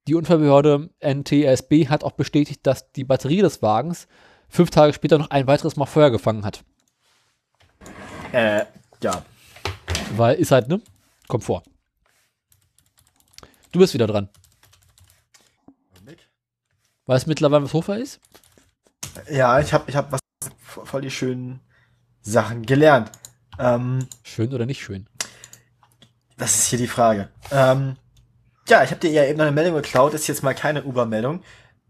[0.08, 4.08] die Unfallbehörde NTSB hat auch bestätigt, dass die Batterie des Wagens
[4.48, 6.64] fünf Tage später noch ein weiteres Mal Feuer gefangen hat.
[8.32, 8.64] Äh,
[9.00, 9.22] ja.
[10.16, 10.80] Weil ist halt, ne?
[11.28, 11.62] Kommt vor.
[13.70, 14.28] Du bist wieder dran.
[17.06, 18.18] Weißt du mittlerweile, was Hofer ist?
[19.30, 20.20] Ja, ich habe ich hab was
[20.58, 21.60] voll die schönen
[22.22, 23.12] Sachen gelernt.
[23.58, 25.06] Ähm, Schön oder nicht schön?
[26.36, 27.28] das ist hier die Frage.
[27.52, 27.96] Ähm,
[28.68, 31.42] ja, ich habe dir ja eben noch eine Meldung geklaut, ist jetzt mal keine Uber-Meldung.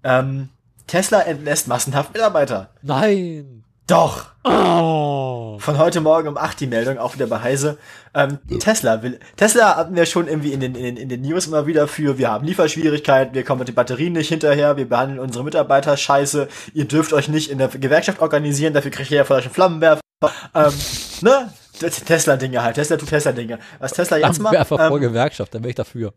[0.02, 0.50] Ähm,
[0.86, 2.70] Tesla entlässt massenhaft Mitarbeiter.
[2.82, 3.64] Nein!
[3.86, 4.26] Doch!
[4.44, 5.58] Oh.
[5.58, 7.78] Von heute Morgen um 8 die Meldung, auch wieder bei Heise.
[8.14, 11.46] Ähm, Tesla will, Tesla hatten wir schon irgendwie in den, in, den, in den News
[11.46, 15.20] immer wieder für, wir haben Lieferschwierigkeiten, wir kommen mit den Batterien nicht hinterher, wir behandeln
[15.20, 19.30] unsere Mitarbeiter scheiße, ihr dürft euch nicht in der Gewerkschaft organisieren, dafür kriegt ihr ja
[19.30, 20.03] euch einen Flammenwerfer.
[20.54, 20.72] Ähm,
[21.22, 21.52] ne?
[21.78, 23.58] Tesla-Dinge halt, Tesla tut Tesla-Dinge.
[23.80, 26.14] Was Tesla jetzt macht, Flammenwerfer vor ähm, Gewerkschaft, dann wäre ich dafür.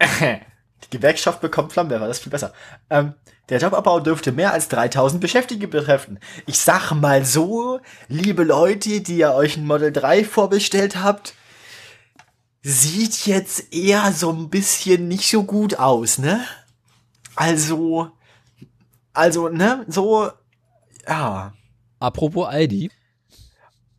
[0.20, 2.52] die Gewerkschaft bekommt Flammenwerfer, das ist viel besser.
[2.90, 3.14] Ähm,
[3.48, 6.18] der Jobabbau dürfte mehr als 3000 Beschäftigte betreffen.
[6.46, 11.34] Ich sag mal so, liebe Leute, die ihr euch ein Model 3 vorbestellt habt,
[12.62, 16.44] sieht jetzt eher so ein bisschen nicht so gut aus, ne?
[17.36, 18.10] Also,
[19.12, 20.30] also, ne, so,
[21.06, 21.52] ja.
[22.00, 22.90] Apropos Aldi.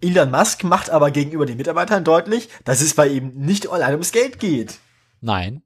[0.01, 4.11] Elon Musk macht aber gegenüber den Mitarbeitern deutlich, dass es bei ihm nicht allein ums
[4.11, 4.77] Geld geht.
[5.21, 5.63] Nein.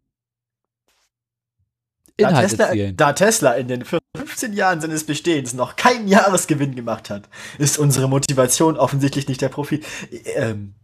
[2.18, 2.66] Da Tesla,
[2.98, 3.84] da Tesla in den
[4.16, 7.28] 15 Jahren seines Bestehens noch keinen Jahresgewinn gemacht hat,
[7.58, 9.86] ist unsere Motivation offensichtlich nicht der Profit.
[10.36, 10.76] Ähm,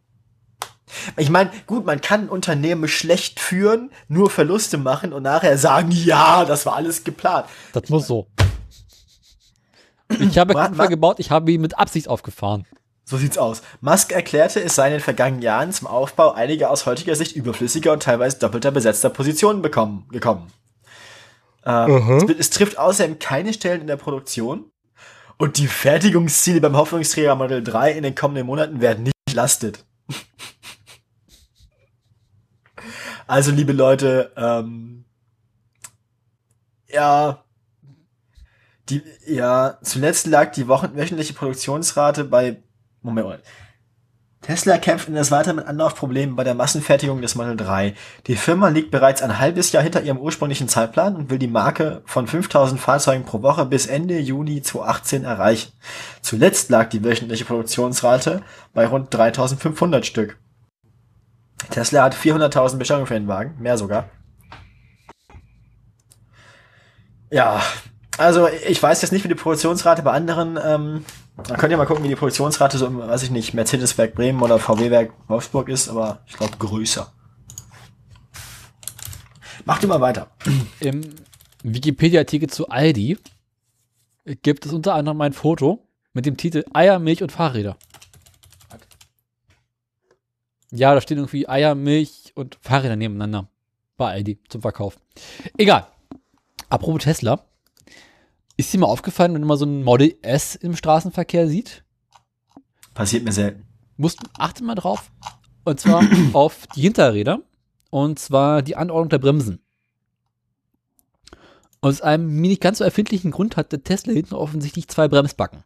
[1.15, 6.43] ich meine, gut, man kann Unternehmen schlecht führen, nur Verluste machen und nachher sagen, ja,
[6.45, 7.45] das war alles geplant.
[7.73, 8.27] Das muss so.
[10.19, 12.65] Ich habe wa- gebaut, ich habe ihn mit Absicht aufgefahren.
[13.09, 13.61] So sieht's aus.
[13.79, 17.93] Musk erklärte, es sei in den vergangenen Jahren zum Aufbau einiger aus heutiger Sicht überflüssiger
[17.93, 20.51] und teilweise doppelter besetzter Positionen bekommen, gekommen.
[21.65, 24.69] Ähm, es, es trifft außerdem keine Stellen in der Produktion
[25.37, 29.85] und die Fertigungsziele beim Hoffnungsträger Model 3 in den kommenden Monaten werden nicht belastet.
[33.27, 35.05] also, liebe Leute, ähm,
[36.89, 37.41] ja,
[38.89, 42.63] die, ja, zuletzt lag die wochen wöchentliche Produktionsrate bei,
[43.01, 43.43] Moment, Moment.
[44.41, 47.95] Tesla kämpft indes weiter mit Anlaufproblemen bei der Massenfertigung des Model 3.
[48.27, 52.01] Die Firma liegt bereits ein halbes Jahr hinter ihrem ursprünglichen Zeitplan und will die Marke
[52.05, 55.73] von 5000 Fahrzeugen pro Woche bis Ende Juni 2018 erreichen.
[56.21, 58.41] Zuletzt lag die wöchentliche Produktionsrate
[58.73, 60.37] bei rund 3500 Stück.
[61.71, 64.09] Tesla hat 400.000 Bestellungen für den Wagen, mehr sogar.
[67.31, 67.61] Ja,
[68.17, 71.05] also ich weiß jetzt nicht, wie die Produktionsrate bei anderen ähm,
[71.43, 74.41] Dann könnt ihr mal gucken, wie die Produktionsrate so, im, weiß ich nicht, Mercedes-Werk Bremen
[74.41, 77.11] oder VW-Werk Wolfsburg ist, aber ich glaube größer.
[79.65, 80.31] Macht immer weiter.
[80.79, 81.01] Im
[81.63, 83.17] Wikipedia-Artikel zu Aldi
[84.41, 87.77] gibt es unter anderem ein Foto mit dem Titel Eier, Milch und Fahrräder.
[90.71, 93.47] Ja, da stehen irgendwie Eier, Milch und Fahrräder nebeneinander
[93.95, 94.97] bei Aldi zum Verkauf.
[95.57, 95.87] Egal.
[96.69, 97.45] Apropos Tesla.
[98.57, 101.83] Ist dir mal aufgefallen, wenn man so ein Model S im Straßenverkehr sieht?
[102.95, 103.67] Passiert mir selten.
[103.97, 105.11] Musst, achte mal drauf.
[105.63, 106.03] Und zwar
[106.33, 107.43] auf die Hinterräder.
[107.91, 109.59] Und zwar die Anordnung der Bremsen.
[111.81, 115.63] Aus einem nicht ganz so erfindlichen Grund hat der Tesla hinten offensichtlich zwei Bremsbacken.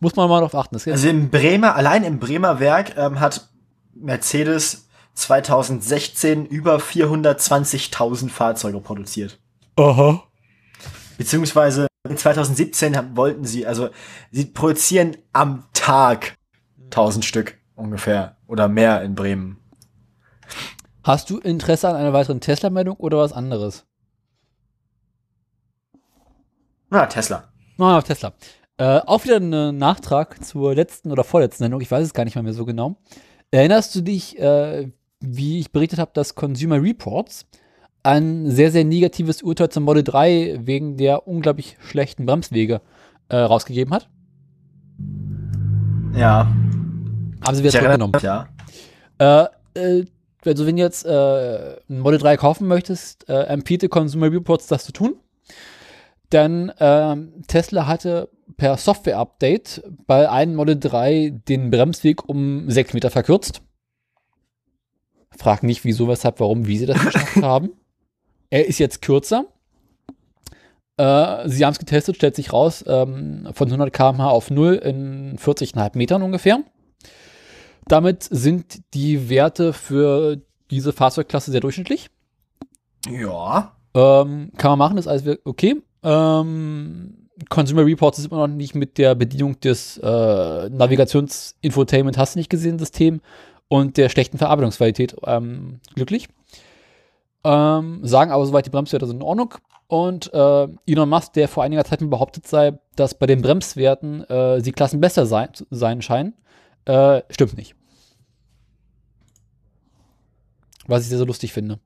[0.00, 0.74] Muss man mal darauf achten.
[0.74, 3.48] Also im Bremer, allein im Bremer Werk ähm, hat
[3.94, 9.38] Mercedes 2016 über 420.000 Fahrzeuge produziert.
[9.76, 10.22] Aha.
[11.18, 13.90] Beziehungsweise in 2017 haben- wollten sie, also
[14.30, 16.34] sie produzieren am Tag
[16.90, 19.58] 1000 Stück ungefähr oder mehr in Bremen.
[21.02, 23.86] Hast du Interesse an einer weiteren Tesla-Meldung oder was anderes?
[26.90, 27.52] Na, Tesla.
[27.76, 28.32] Wir auf Tesla.
[28.76, 32.34] Äh, auch wieder ein Nachtrag zur letzten oder vorletzten Sendung, ich weiß es gar nicht
[32.34, 32.96] mal mehr so genau.
[33.50, 34.90] Erinnerst du dich, äh,
[35.20, 37.46] wie ich berichtet habe, dass Consumer Reports
[38.02, 42.80] ein sehr, sehr negatives Urteil zum Model 3 wegen der unglaublich schlechten Bremswege
[43.28, 44.08] äh, rausgegeben hat?
[46.14, 46.50] Ja.
[47.42, 48.12] Haben sie wieder zurückgenommen.
[48.14, 48.48] mich, ja.
[49.18, 50.04] Äh, äh,
[50.44, 54.84] also wenn du jetzt äh, ein Model 3 kaufen möchtest, äh, empfiehlt Consumer Reports das
[54.84, 55.16] zu tun.
[56.32, 63.10] Denn ähm, Tesla hatte per Software-Update bei einem Model 3 den Bremsweg um 6 Meter
[63.10, 63.62] verkürzt.
[65.36, 67.70] Frag nicht, wieso, weshalb, warum, wie sie das geschafft haben.
[68.50, 69.46] Er ist jetzt kürzer.
[70.96, 75.38] Äh, sie haben es getestet, stellt sich raus, ähm, von 100 km/h auf 0 in
[75.38, 76.60] 40,5 Metern ungefähr.
[77.86, 82.10] Damit sind die Werte für diese Fahrzeugklasse sehr durchschnittlich.
[83.08, 83.76] Ja.
[83.94, 85.82] Ähm, kann man machen, ist alles okay.
[86.02, 92.38] Ähm, Consumer Reports ist immer noch nicht mit der Bedienung des äh, Navigations-Infotainment hast du
[92.38, 93.20] nicht gesehen System
[93.70, 96.28] und der schlechten Verarbeitungsqualität ähm, glücklich.
[97.44, 99.54] Ähm, sagen aber soweit die Bremswerte sind in Ordnung.
[99.86, 104.60] Und äh, Elon Musk, der vor einiger Zeit behauptet sei, dass bei den Bremswerten äh,
[104.60, 106.34] die Klassen besser sein, sein scheinen,
[106.84, 107.76] äh, stimmt nicht.
[110.86, 111.78] Was ich sehr, sehr lustig finde.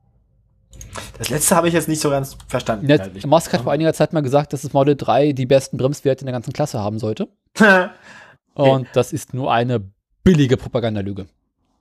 [1.18, 2.86] Das letzte habe ich jetzt nicht so ganz verstanden.
[2.86, 3.26] Net.
[3.26, 6.26] Musk hat vor einiger Zeit mal gesagt, dass das Model 3 die besten Bremswerte in
[6.26, 7.28] der ganzen Klasse haben sollte.
[8.54, 9.82] Und das ist nur eine
[10.22, 11.26] billige Propagandalüge.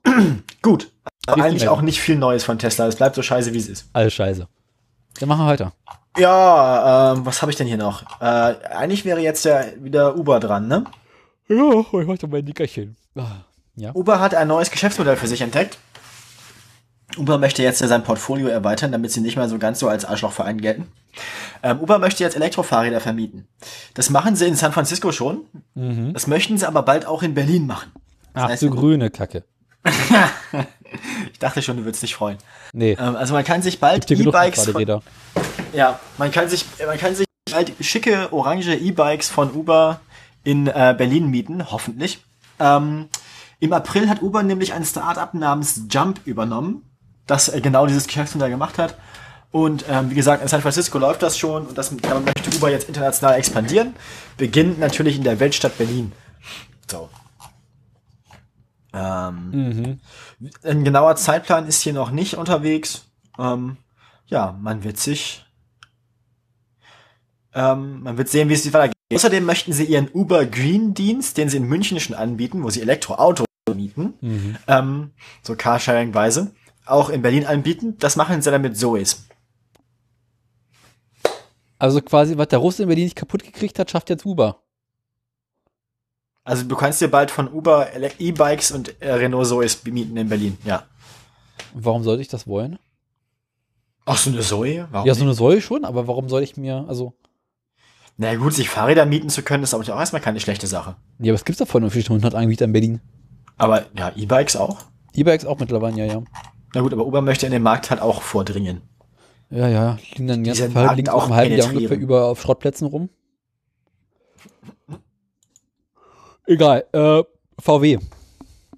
[0.62, 0.90] Gut.
[1.26, 2.86] Aber eigentlich auch nicht viel Neues von Tesla.
[2.86, 3.86] Es bleibt so scheiße, wie es ist.
[3.92, 4.46] Alles scheiße.
[5.20, 5.72] Dann machen wir weiter.
[6.16, 8.02] Ja, ähm, was habe ich denn hier noch?
[8.20, 10.84] Äh, eigentlich wäre jetzt ja wieder Uber dran, ne?
[11.48, 12.96] Ja, ich heute mein Nickerchen.
[13.76, 13.92] Ja.
[13.94, 15.78] Uber hat ein neues Geschäftsmodell für sich entdeckt.
[17.16, 20.04] Uber möchte jetzt ja sein Portfolio erweitern, damit sie nicht mehr so ganz so als
[20.04, 20.88] Arschlochverein gelten.
[21.62, 23.46] Ähm, Uber möchte jetzt Elektrofahrräder vermieten.
[23.94, 25.42] Das machen sie in San Francisco schon.
[25.74, 27.92] Das möchten sie aber bald auch in Berlin machen.
[28.34, 29.44] Ach heißt- du grüne Kacke.
[31.32, 32.38] Ich dachte schon, du würdest dich freuen.
[32.72, 32.96] Nee.
[32.98, 34.72] Ähm, also man kann sich bald E-Bikes
[35.72, 40.00] ja, man kann sich, man kann sich bald schicke orange E-Bikes von Uber
[40.44, 42.24] in äh, Berlin mieten, hoffentlich.
[42.60, 43.08] Ähm,
[43.60, 46.88] Im April hat Uber nämlich ein Startup namens Jump übernommen,
[47.26, 48.96] das äh, genau dieses Geschäftsmodell gemacht hat.
[49.50, 52.70] Und ähm, wie gesagt, in San Francisco läuft das schon und das damit möchte Uber
[52.70, 53.94] jetzt international expandieren.
[54.36, 56.12] Beginnt natürlich in der Weltstadt Berlin.
[56.90, 57.08] So.
[58.94, 59.98] Ähm,
[60.62, 63.06] Ein genauer Zeitplan ist hier noch nicht unterwegs.
[63.38, 63.76] Ähm,
[64.26, 65.44] ja, man wird sich,
[67.54, 68.94] ähm, man wird sehen, wie es sich weitergeht.
[69.12, 72.80] Außerdem möchten sie ihren Uber Green Dienst, den sie in München schon anbieten, wo sie
[72.80, 74.14] Elektroautos mieten,
[74.66, 75.10] ähm,
[75.42, 76.54] so Carsharing-weise,
[76.86, 77.96] auch in Berlin anbieten.
[77.98, 79.26] Das machen sie dann mit Zoes.
[81.78, 84.63] Also quasi, was der Russe in Berlin nicht kaputt gekriegt hat, schafft jetzt Uber.
[86.44, 87.88] Also du kannst dir bald von Uber
[88.18, 90.84] E-Bikes und äh, Renault Zoes mieten in Berlin, ja.
[91.72, 92.78] Warum sollte ich das wollen?
[94.04, 94.86] Ach, so eine Zoe?
[94.90, 97.14] Warum Ja, so eine Säule schon, aber warum soll ich mir, also,
[98.18, 100.96] Na gut, sich Fahrräder mieten zu können, ist aber auch erstmal keine schlechte Sache.
[101.18, 103.00] ja, was gibt's davon für 100 Anbieter in Berlin?
[103.56, 104.78] Aber ja, E-Bikes auch.
[105.14, 106.22] E-Bikes auch mittlerweile, ja, ja.
[106.74, 108.82] Na gut, aber Uber möchte in den Markt halt auch vordringen.
[109.48, 113.08] Ja, ja, liegen dann Fall, Markt auch halben Jahr ungefähr über auf Schrottplätzen rum.
[116.46, 117.22] Egal, äh,
[117.58, 117.98] VW.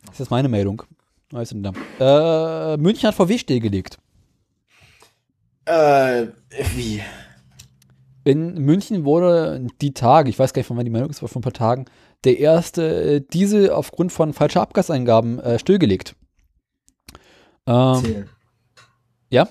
[0.06, 0.82] Das ist meine Meldung.
[1.30, 2.74] Da?
[2.74, 3.98] Äh, München hat VW stillgelegt.
[5.64, 6.28] Äh,
[6.74, 7.02] wie?
[8.24, 11.28] In München wurde die Tage, ich weiß gar nicht, von wann die Meldung ist, aber
[11.28, 11.86] vor ein paar Tagen,
[12.24, 16.14] der erste äh, Diesel aufgrund von falscher Abgaseingaben äh, stillgelegt.
[17.66, 18.28] Ähm, Erzähl.
[19.30, 19.48] ja,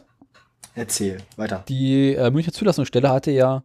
[0.74, 1.18] Erzähl.
[1.36, 1.63] Weiter.
[1.68, 3.63] die äh, Münchner Zulassungsstelle hatte ja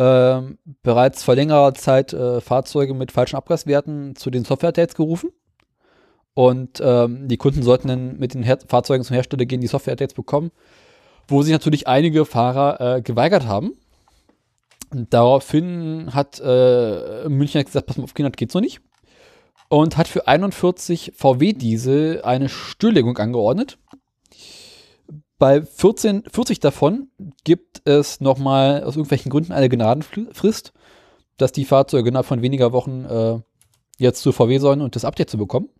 [0.00, 5.30] ähm, bereits vor längerer Zeit äh, Fahrzeuge mit falschen Abgaswerten zu den Software-Updates gerufen.
[6.32, 10.14] Und ähm, die Kunden sollten dann mit den Her Fahrzeugen zum Hersteller gehen, die Software-Updates
[10.14, 10.52] bekommen,
[11.28, 13.72] wo sich natürlich einige Fahrer äh, geweigert haben.
[14.90, 18.80] Und daraufhin hat äh, München gesagt, pass mal auf, Kinder, geht so nicht.
[19.68, 23.76] Und hat für 41 VW-Diesel eine Stilllegung angeordnet.
[25.40, 27.08] Bei 14, 40 davon
[27.44, 30.74] gibt es nochmal aus irgendwelchen Gründen eine Gnadenfrist,
[31.38, 33.40] dass die Fahrzeuge innerhalb von weniger Wochen äh,
[33.96, 35.70] jetzt zu VW sollen und das Update zu bekommen.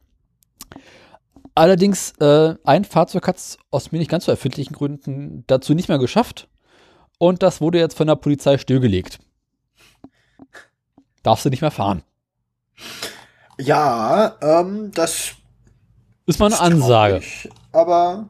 [1.55, 5.91] Allerdings, äh, ein Fahrzeug hat es aus mir nicht ganz so erfindlichen Gründen dazu nicht
[5.91, 6.49] mehr geschafft.
[7.19, 9.19] Und das wurde jetzt von der Polizei stillgelegt.
[11.23, 12.03] Darfst du nicht mehr fahren.
[13.59, 15.33] Ja, ähm, das
[16.25, 17.21] Ist mal eine Ansage.
[17.21, 18.29] traurig, aber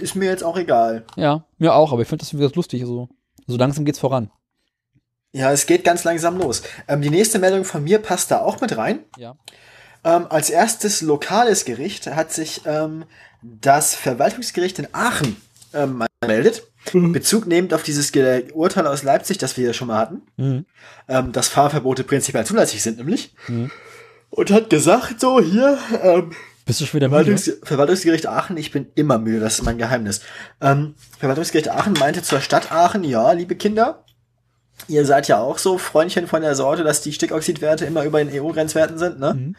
[0.00, 1.04] ist mir jetzt auch egal.
[1.16, 2.82] Ja, mir auch, aber ich finde das wieder lustig.
[2.84, 3.08] So,
[3.46, 4.30] so langsam geht's voran.
[5.32, 6.62] Ja, es geht ganz langsam los.
[6.88, 9.00] Ähm, die nächste Meldung von mir passt da auch mit rein.
[9.18, 9.36] Ja.
[10.04, 13.04] Ähm, als erstes lokales Gericht hat sich ähm,
[13.42, 15.36] das Verwaltungsgericht in Aachen
[15.74, 16.62] ähm, gemeldet.
[16.92, 20.64] Bezug nehmend auf dieses Ge Urteil aus Leipzig, das wir ja schon mal hatten, Mhm.
[21.08, 23.34] ähm, dass Fahrverbote prinzipiell zulässig sind, nämlich.
[23.48, 23.72] Mhm.
[24.30, 26.30] Und hat gesagt, so hier, ähm,
[26.66, 27.24] Bist du schon wieder müde?
[27.38, 30.20] Verwaltungs Verwaltungsgericht Aachen, ich bin immer müde, das ist mein Geheimnis.
[30.60, 34.04] Ähm, Verwaltungsgericht Aachen meinte zur Stadt Aachen, ja, liebe Kinder,
[34.88, 38.34] ihr seid ja auch so Freundchen von der Sorte, dass die Stickoxidwerte immer über den
[38.34, 39.54] EU-Grenzwerten sind, ne?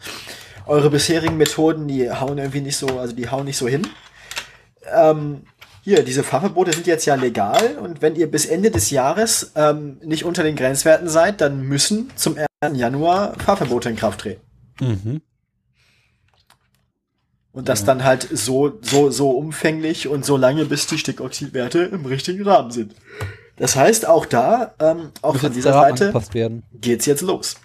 [0.66, 3.86] Eure bisherigen Methoden, die hauen irgendwie nicht so, also die hauen nicht so hin.
[4.94, 5.44] Ähm,
[5.82, 9.98] hier, diese Fahrverbote sind jetzt ja legal und wenn ihr bis Ende des Jahres ähm,
[10.04, 12.78] nicht unter den Grenzwerten seid, dann müssen zum 1.
[12.78, 14.42] Januar Fahrverbote in Kraft treten.
[14.80, 15.22] Mhm.
[17.58, 22.06] Und das dann halt so, so, so umfänglich und so lange, bis die Stickoxidwerte im
[22.06, 22.94] richtigen Rahmen sind.
[23.56, 26.12] Das heißt, auch da, ähm, auch Muss von dieser Seite
[26.80, 27.56] geht's jetzt los.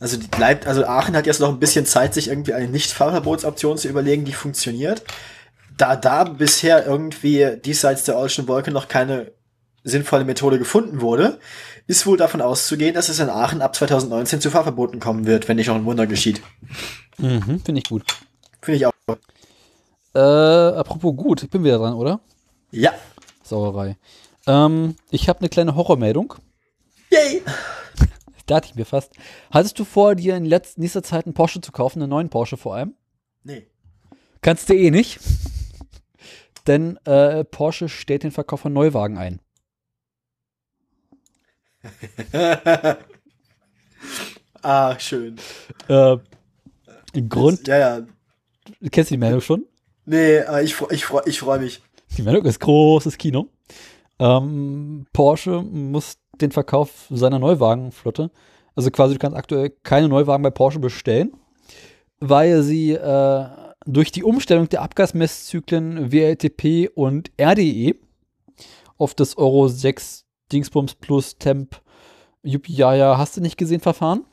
[0.00, 3.78] Also die bleibt, also Aachen hat jetzt noch ein bisschen Zeit, sich irgendwie eine Nicht-Fahrverbotsoption
[3.78, 5.04] zu überlegen, die funktioniert.
[5.76, 9.30] Da da bisher irgendwie diesseits der Olschen Wolke noch keine
[9.84, 11.38] sinnvolle Methode gefunden wurde,
[11.86, 15.56] ist wohl davon auszugehen, dass es in Aachen ab 2019 zu Fahrverboten kommen wird, wenn
[15.56, 16.42] nicht noch ein Wunder geschieht.
[17.22, 18.04] Mhm, Finde ich gut.
[18.60, 18.92] Finde ich auch.
[20.14, 22.20] Äh, apropos gut, ich bin wieder dran, oder?
[22.72, 22.92] Ja.
[23.42, 23.96] Sauerei.
[24.46, 26.34] Ähm, ich habe eine kleine Horrormeldung.
[27.10, 27.42] Yay!
[27.96, 28.04] Da
[28.46, 29.12] dachte ich mir fast.
[29.52, 32.56] Hattest du vor, dir in letz nächster Zeit einen Porsche zu kaufen, einen neuen Porsche
[32.56, 32.94] vor allem?
[33.44, 33.68] Nee.
[34.40, 35.20] Kannst du eh nicht.
[36.66, 39.40] Denn äh, Porsche stellt den Verkauf von Neuwagen ein.
[44.62, 45.36] ah, schön.
[45.88, 46.16] Äh,
[47.28, 48.06] Grund, Ja, ja.
[48.90, 49.64] kennst du die Meldung schon?
[50.04, 51.82] Nee, ich, ich, ich freue mich.
[52.16, 53.48] Die Meldung ist großes Kino.
[54.18, 58.30] Ähm, Porsche muss den Verkauf seiner Neuwagenflotte,
[58.74, 61.32] also quasi du kannst aktuell keine Neuwagen bei Porsche bestellen,
[62.20, 63.46] weil sie äh,
[63.86, 67.96] durch die Umstellung der Abgasmesszyklen WLTP und RDE
[68.96, 71.80] auf das Euro 6 Dingsbums plus Temp
[72.44, 74.24] Juppie, ja, ja, hast du nicht gesehen, Verfahren,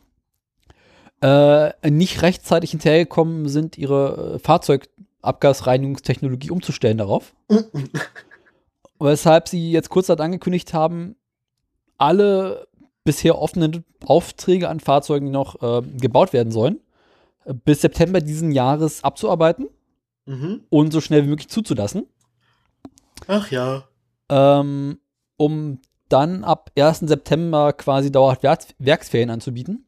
[1.22, 7.34] äh, nicht rechtzeitig hinterhergekommen sind, ihre äh, Fahrzeugabgasreinigungstechnologie umzustellen darauf.
[9.00, 11.16] Weshalb sie jetzt kurzzeit angekündigt haben,
[11.98, 12.68] alle
[13.04, 16.80] bisher offenen Aufträge an Fahrzeugen, die noch äh, gebaut werden sollen,
[17.46, 19.68] äh, bis September diesen Jahres abzuarbeiten
[20.26, 20.62] Mhm.
[20.70, 22.06] und so schnell wie möglich zuzulassen,
[23.26, 23.84] Ach ja.
[24.30, 25.00] ähm,
[25.38, 27.00] um dann ab 1.
[27.08, 29.88] September quasi dauerhaft Werks Werksferien anzubieten.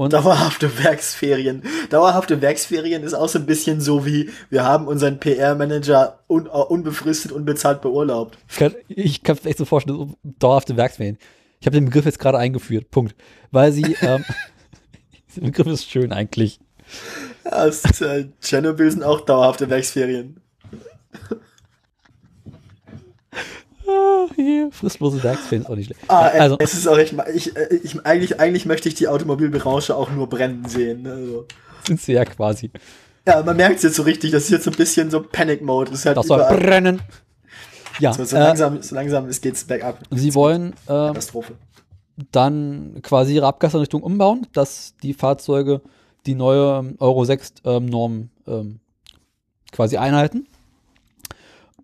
[0.00, 1.62] Und Dauerhafte Werksferien.
[1.90, 6.62] Dauerhafte Werksferien ist auch so ein bisschen so wie, wir haben unseren PR-Manager un, uh,
[6.62, 8.38] unbefristet, unbezahlt beurlaubt.
[8.48, 11.18] Ich kann, ich kann es echt so vorstellen, dauerhafte Werksferien.
[11.60, 12.90] Ich habe den Begriff jetzt gerade eingeführt.
[12.90, 13.14] Punkt.
[13.50, 14.24] Weil sie, ähm,
[15.36, 16.60] der Begriff ist schön eigentlich.
[17.44, 20.40] Ja, ist, äh, Tschernobyl sind auch dauerhafte Werksferien.
[23.90, 26.00] Ah, hier, fristlose Werksferien ist auch nicht schlecht.
[26.08, 29.08] Ah, äh, also, es ist auch echt, ich, äh, ich, eigentlich, eigentlich möchte ich die
[29.08, 31.06] Automobilbranche auch nur brennen sehen.
[31.06, 31.46] Also.
[31.86, 32.70] sind sie ja quasi.
[33.26, 35.90] Ja, man merkt es jetzt so richtig, das ist jetzt so ein bisschen so Panic-Mode.
[35.90, 36.56] Das ist halt Das soll überall.
[36.58, 37.02] brennen.
[37.98, 39.98] Ja, So, so äh, langsam, so langsam es geht's bergab.
[40.10, 41.52] sie wollen äh, Katastrophe.
[42.32, 45.82] dann quasi ihre Abgaseinrichtung umbauen, dass die Fahrzeuge
[46.26, 48.80] die neue ähm, Euro 6 ähm, Norm ähm,
[49.72, 50.46] quasi einhalten.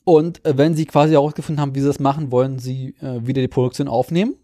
[0.09, 3.43] Und äh, wenn sie quasi herausgefunden haben, wie sie das machen, wollen sie äh, wieder
[3.43, 4.37] die Produktion aufnehmen.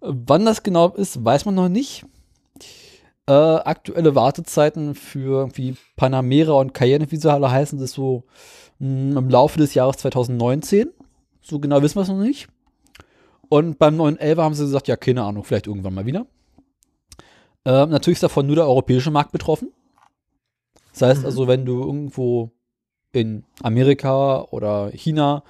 [0.00, 2.04] Äh, Wann das genau ist, weiß man noch nicht.
[3.28, 8.24] Äh, aktuelle Wartezeiten für irgendwie Panamera und Cayenne, wie sie alle heißen, ist so
[8.80, 10.90] mh, im Laufe des Jahres 2019.
[11.40, 12.48] So genau wissen wir es noch nicht.
[13.48, 16.26] Und beim 911 haben sie gesagt, ja, keine Ahnung, vielleicht irgendwann mal wieder.
[17.64, 19.70] Äh, natürlich ist davon nur der europäische Markt betroffen.
[20.94, 22.50] Das heißt also, wenn du irgendwo
[23.12, 25.42] in Amerika oder China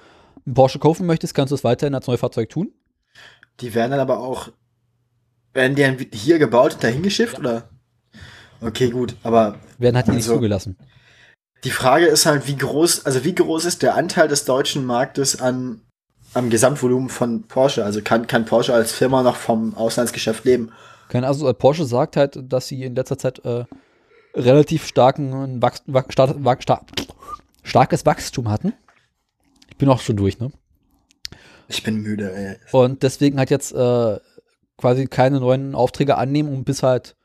[0.45, 2.71] einen Porsche kaufen möchtest, kannst du es weiterhin als Neufahrzeug tun.
[3.59, 4.49] Die werden dann aber auch,
[5.53, 7.69] werden die dann hier gebaut und dahin geschifft, oder?
[8.61, 10.77] Okay, gut, aber Werden halt hier nicht Also- zugelassen.
[11.63, 15.39] die Frage ist halt, wie groß, also wie groß ist der Anteil des deutschen Marktes
[15.41, 15.81] an,
[16.33, 17.83] am Gesamtvolumen von Porsche?
[17.83, 20.71] Also kann, kann Porsche als Firma noch vom Auslandsgeschäft leben?
[21.09, 23.65] Keine, also äh, Porsche sagt halt, dass sie in letzter Zeit äh,
[24.35, 26.05] relativ starken Wachs Wach
[27.69, 28.73] starkes Wachstum hatten.
[29.69, 30.51] Ich bin auch schon durch, ne?
[31.67, 32.57] Ich bin müde, ey.
[32.71, 34.19] Und deswegen halt jetzt äh,
[34.77, 37.15] quasi keine neuen Aufträge annehmen und bis halt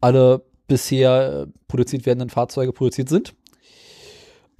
[0.00, 3.34] alle bisher äh, produziert werdenden Fahrzeuge produziert sind.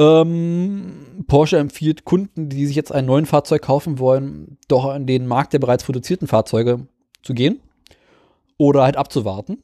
[0.01, 5.27] Ähm, Porsche empfiehlt Kunden, die sich jetzt ein neues Fahrzeug kaufen wollen, doch in den
[5.27, 6.87] Markt der bereits produzierten Fahrzeuge
[7.23, 7.61] zu gehen
[8.57, 9.63] oder halt abzuwarten.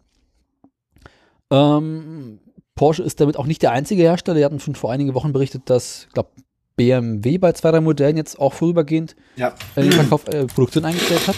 [1.51, 2.41] Ähm,
[2.75, 4.39] Porsche ist damit auch nicht der einzige Hersteller.
[4.39, 6.31] Die hatten schon vor einigen Wochen berichtet, dass, ich glaube,
[6.77, 9.55] BMW bei zwei, drei Modellen jetzt auch vorübergehend Ja.
[9.77, 11.37] die Verkauf, äh, Produktion eingestellt hat.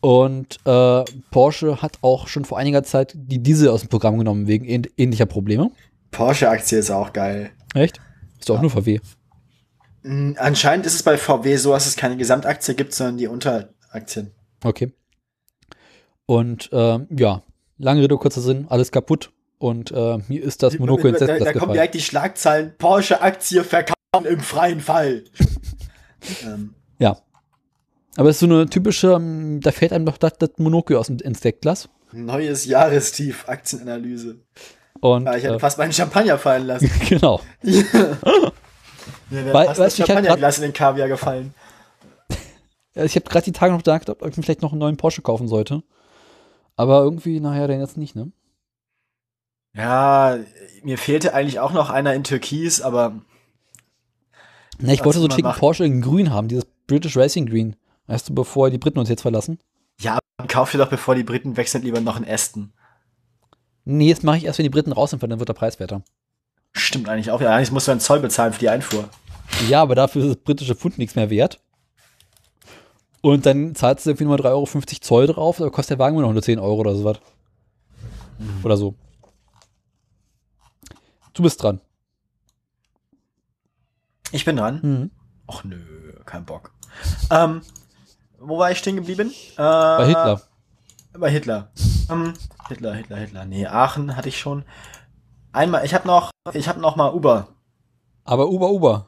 [0.00, 4.46] Und äh, Porsche hat auch schon vor einiger Zeit die Diesel aus dem Programm genommen,
[4.46, 5.70] wegen ähn ähnlicher Probleme.
[6.10, 7.50] Porsche-Aktie ist auch geil.
[7.74, 8.00] Echt?
[8.38, 8.98] Ist doch auch nur VW.
[10.02, 14.30] Mm, Anscheinend ist es bei VW so, dass es keine Gesamtaktie gibt, sondern die Unteraktien.
[14.64, 14.90] Okay.
[16.24, 17.42] Und ähm, ja,
[17.76, 19.30] lange Rede, kurzer Sinn, alles kaputt.
[19.60, 23.62] Und äh, mir ist das Monoco ins da, da, da kommen direkt die Schlagzeilen, Porsche-Aktie
[23.62, 25.24] verkaufen im freien Fall.
[26.46, 27.18] ähm, Ja.
[28.16, 31.08] Aber es ist so eine typische, ähm, da fällt einem doch das, das Monoco aus
[31.08, 31.90] dem ins Deckglas.
[32.12, 34.40] neues Jahrestief, Aktienanalyse.
[35.00, 36.90] Und Ja, ich hätte äh, fast meinen Champagner fallen lassen.
[37.08, 37.40] genau.
[37.62, 37.84] Mir
[39.30, 41.52] wäre Weil- fast das Champagnerglas in den Kaviar gefallen.
[42.94, 44.96] Ja, Ich habe gerade die Tage noch gedacht, ob ich mir vielleicht noch einen neuen
[44.96, 45.82] Porsche kaufen sollte.
[46.76, 48.32] Aber irgendwie, nachher dann jetzt nicht, ne?
[49.74, 50.38] Ja,
[50.82, 53.14] mir fehlte eigentlich auch noch einer in Türkis, aber
[54.78, 55.60] Na, ich Was wollte so man einen schicken macht.
[55.60, 57.76] Porsche in grün haben, dieses British Racing Green.
[58.06, 59.58] Weißt du, bevor die Briten uns jetzt verlassen?
[60.00, 60.18] ja,
[60.48, 62.72] kauf dir doch, bevor die Briten wechseln, lieber noch einen Aston.
[63.84, 66.02] Nee, jetzt mache ich erst, wenn die Briten raus sind, weil dann wird der Preiswerter.
[66.72, 67.40] Stimmt eigentlich auch.
[67.40, 69.08] Ja, eigentlich musst du einen Zoll bezahlen für die Einfuhr.
[69.68, 71.60] Ja, aber dafür ist das britische Pfund nichts mehr wert.
[73.20, 74.66] Und dann zahlst du irgendwie nur 3,50 Euro
[75.00, 77.20] Zoll drauf, da kostet der Wagen nur noch 110 Euro oder sowas.
[78.62, 78.94] Oder so.
[81.40, 81.80] Du bist dran.
[84.30, 84.80] Ich bin dran.
[84.82, 85.10] Mhm.
[85.48, 86.74] Och nö, kein Bock.
[87.30, 87.62] Ähm,
[88.38, 89.30] wo war ich stehen geblieben?
[89.52, 90.42] Äh, Bei Hitler.
[91.14, 91.72] Bei Hitler.
[92.10, 92.34] Ähm,
[92.68, 93.44] Hitler, Hitler, Hitler.
[93.46, 94.66] Nee, Aachen hatte ich schon.
[95.50, 97.48] Einmal, ich habe noch, ich habe noch mal Uber.
[98.24, 99.06] Aber Uber, Uber.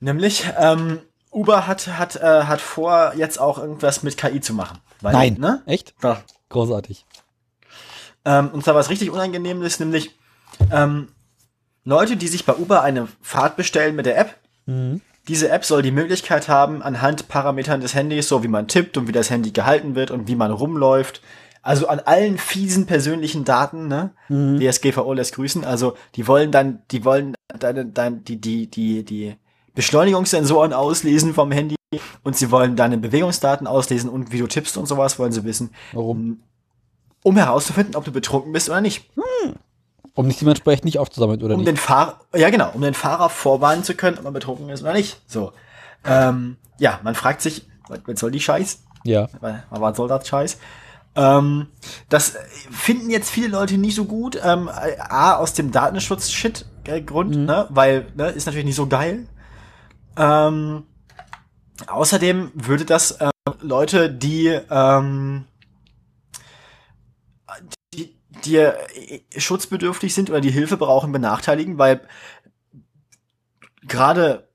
[0.00, 0.98] Nämlich, ähm,
[1.30, 4.80] Uber hat, hat, äh, hat vor, jetzt auch irgendwas mit KI zu machen.
[5.02, 5.34] Weil, Nein.
[5.34, 5.62] Ne?
[5.66, 5.94] Echt?
[6.02, 6.20] Ja.
[6.48, 7.06] Großartig.
[8.24, 10.18] Ähm, und zwar was richtig unangenehm ist, nämlich
[10.72, 11.08] ähm,
[11.84, 14.36] Leute, die sich bei Uber eine Fahrt bestellen mit der App.
[14.66, 15.00] Mhm.
[15.28, 19.06] Diese App soll die Möglichkeit haben, anhand Parametern des Handys, so wie man tippt und
[19.06, 21.20] wie das Handy gehalten wird und wie man rumläuft,
[21.62, 24.12] also an allen fiesen persönlichen Daten, ne?
[24.58, 25.64] DSGVO lässt grüßen.
[25.64, 29.36] Also die wollen dann, die wollen deine, dein, die, die, die, die
[29.74, 31.76] Beschleunigungssensoren auslesen vom Handy
[32.22, 35.70] und sie wollen deine Bewegungsdaten auslesen und wie du tippst und sowas wollen sie wissen,
[35.92, 36.40] Warum?
[37.22, 39.10] um herauszufinden, ob du betrunken bist oder nicht.
[40.20, 41.68] Um nicht dementsprechend nicht aufzusammeln, oder um nicht?
[41.68, 44.92] den Fahrer, ja genau, um den Fahrer vorwarnen zu können, ob er betrunken ist oder
[44.92, 45.18] nicht.
[45.26, 45.52] So.
[46.04, 48.82] Ähm, ja, man fragt sich, was, soll die Scheiß?
[49.04, 49.28] Ja.
[49.70, 50.58] Was soll das Scheiß?
[51.16, 51.68] Ähm,
[52.10, 52.34] das
[52.70, 54.38] finden jetzt viele Leute nicht so gut.
[54.44, 57.66] Ähm, A, aus dem Datenschutz-Shit-Grund, ne?
[57.70, 59.26] weil ne, ist natürlich nicht so geil.
[60.18, 60.82] Ähm,
[61.86, 63.30] außerdem würde das ähm,
[63.62, 65.46] Leute, die, ähm,
[68.44, 68.74] die, äh,
[69.36, 72.00] schutzbedürftig sind oder die Hilfe brauchen, benachteiligen, weil
[73.82, 74.48] gerade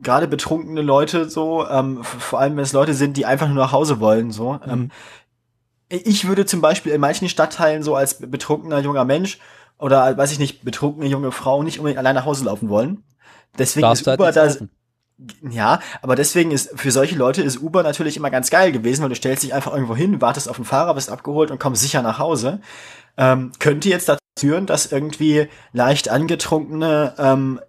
[0.00, 3.72] gerade betrunkene Leute so, ähm, vor allem wenn es Leute sind, die einfach nur nach
[3.72, 4.60] Hause wollen, so.
[4.64, 4.90] Ähm,
[5.88, 9.38] ich würde zum Beispiel in manchen Stadtteilen so als betrunkener junger Mensch
[9.78, 13.04] oder weiß ich nicht, betrunkene junge Frau nicht unbedingt allein nach Hause laufen wollen.
[13.58, 14.54] Deswegen Darfst ist halt Uber da,
[15.50, 19.08] ja, aber deswegen ist für solche Leute ist Uber natürlich immer ganz geil gewesen, weil
[19.08, 22.02] du stellst dich einfach irgendwo hin, wartest auf den Fahrer, bist abgeholt und kommst sicher
[22.02, 22.60] nach Hause.
[23.18, 27.60] Ähm, könnte jetzt dazu führen, dass irgendwie leicht angetrunkene ähm,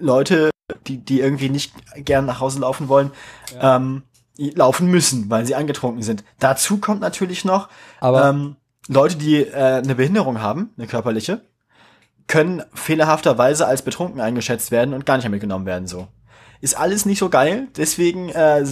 [0.00, 0.50] Leute
[0.86, 3.10] die, die irgendwie nicht gern nach Hause laufen wollen,
[3.60, 4.02] ähm,
[4.36, 6.24] laufen müssen, weil sie angetrunken sind.
[6.38, 7.68] Dazu kommt natürlich noch,
[8.02, 8.56] ähm,
[8.88, 11.42] Leute, die äh, eine Behinderung haben, eine körperliche,
[12.26, 15.86] können fehlerhafterweise als betrunken eingeschätzt werden und gar nicht mehr mitgenommen werden.
[15.86, 16.08] So
[16.60, 17.68] ist alles nicht so geil.
[17.76, 18.64] Deswegen äh,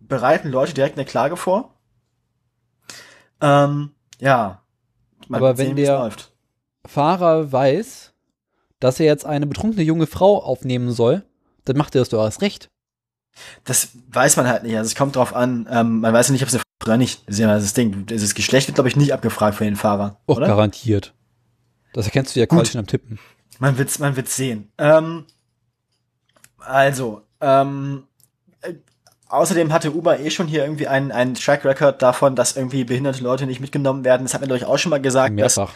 [0.00, 1.74] bereiten Leute direkt eine Klage vor.
[3.40, 4.61] Ähm, ja.
[5.30, 6.32] Aber wenn der- läuft.
[6.86, 8.12] Fahrer weiß,
[8.80, 11.24] dass er jetzt eine betrunkene junge Frau aufnehmen soll,
[11.64, 12.68] dann macht er das doch erst recht.
[13.64, 14.76] Das weiß man halt nicht.
[14.76, 15.66] Also es kommt drauf an.
[15.70, 17.22] Ähm, man weiß ja nicht, ob es eine Frau oder nicht.
[17.26, 18.04] Das ist ja das Ding.
[18.06, 20.20] Das Geschlecht wird, glaube ich, nicht abgefragt für den Fahrer.
[20.28, 20.48] Och, oder?
[20.48, 21.14] garantiert.
[21.92, 23.18] Das erkennst du ja quasi schon am Tippen.
[23.58, 24.72] Man wird's, man wird's sehen.
[24.78, 25.24] Ähm,
[26.58, 28.11] also, ähm, äh,
[29.32, 33.22] außerdem hatte Uber eh schon hier irgendwie einen, einen Track Record davon, dass irgendwie behinderte
[33.22, 34.24] Leute nicht mitgenommen werden.
[34.24, 35.38] Das hat mir, glaube ich, auch schon mal gesagt.
[35.40, 35.74] dass- Mehrfach.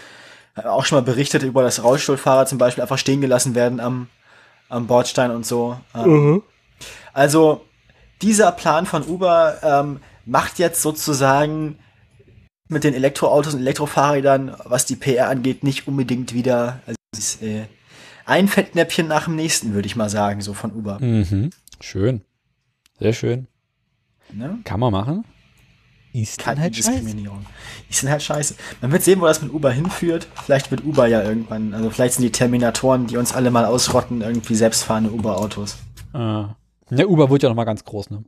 [0.56, 4.08] äh, auch schon mal berichtet über, dass Rollstuhlfahrer zum Beispiel einfach stehen gelassen werden am,
[4.68, 5.78] am Bordstein und so.
[5.94, 6.42] Ähm,
[7.12, 7.64] Also,
[8.22, 11.78] dieser Plan von Uber ähm, macht jetzt sozusagen
[12.68, 17.64] mit den Elektroautos und Elektrofahrrädern, was die PR angeht, nicht unbedingt wieder also ist, äh,
[18.26, 20.98] ein Fettnäpfchen nach dem nächsten, würde ich mal sagen, so von Uber.
[21.00, 21.50] Mhm.
[21.80, 22.22] Schön.
[22.98, 23.46] Sehr schön.
[24.32, 24.58] Ne?
[24.64, 25.24] Kann man machen.
[26.12, 26.90] Ist dann halt scheiße.
[26.92, 27.44] Diskriminierung.
[27.90, 28.54] Die sind halt scheiße.
[28.80, 30.26] Man wird sehen, wo das mit Uber hinführt.
[30.44, 34.22] Vielleicht wird Uber ja irgendwann, also vielleicht sind die Terminatoren, die uns alle mal ausrotten,
[34.22, 35.76] irgendwie selbstfahrende Uber-Autos.
[36.14, 36.54] Ah.
[36.88, 38.24] Der Uber wird ja noch mal ganz groß, ne?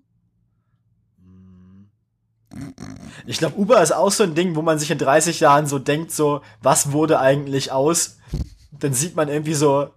[3.26, 5.78] Ich glaube, Uber ist auch so ein Ding, wo man sich in 30 Jahren so
[5.78, 8.18] denkt, so, was wurde eigentlich aus?
[8.72, 9.90] Dann sieht man irgendwie so,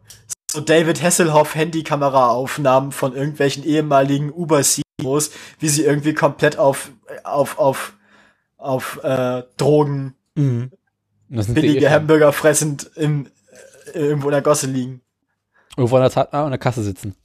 [0.51, 6.91] so David Hasselhoff Handykameraaufnahmen von irgendwelchen ehemaligen Uber-CEOs, wie sie irgendwie komplett auf,
[7.23, 7.93] auf, auf,
[8.57, 10.67] auf äh, Drogen, eh
[11.29, 13.27] billige Hamburger fressend im,
[13.93, 15.01] äh, irgendwo in der Gosse liegen.
[15.77, 17.15] Irgendwo an der, ah, an der Kasse sitzen.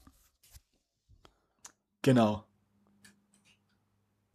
[2.03, 2.45] Genau.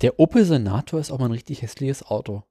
[0.01, 2.43] Der Opel Senator ist auch mal ein richtig hässliches Auto.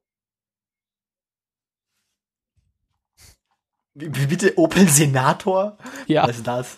[3.93, 5.77] Wie, wie bitte Opel Senator?
[6.07, 6.27] Ja.
[6.27, 6.77] Was ist das?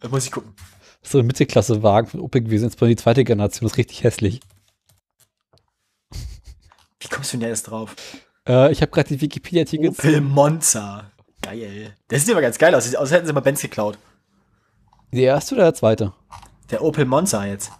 [0.00, 0.54] Da muss ich gucken.
[1.02, 4.40] So ein Mittelklasse-Wagen von Opel gewesen, jetzt die zweite Generation, das ist richtig hässlich.
[7.00, 7.94] Wie kommst du denn jetzt drauf?
[8.46, 11.10] Äh, ich habe gerade die Wikipedia-Artikel Opel Monza.
[11.40, 11.94] Geil.
[12.10, 12.84] Der sieht aber ganz geil aus.
[12.84, 13.98] Sieht aus, als hätten sie mal Benz geklaut.
[15.12, 16.12] Der erste oder der zweite?
[16.70, 17.70] Der Opel Monza jetzt.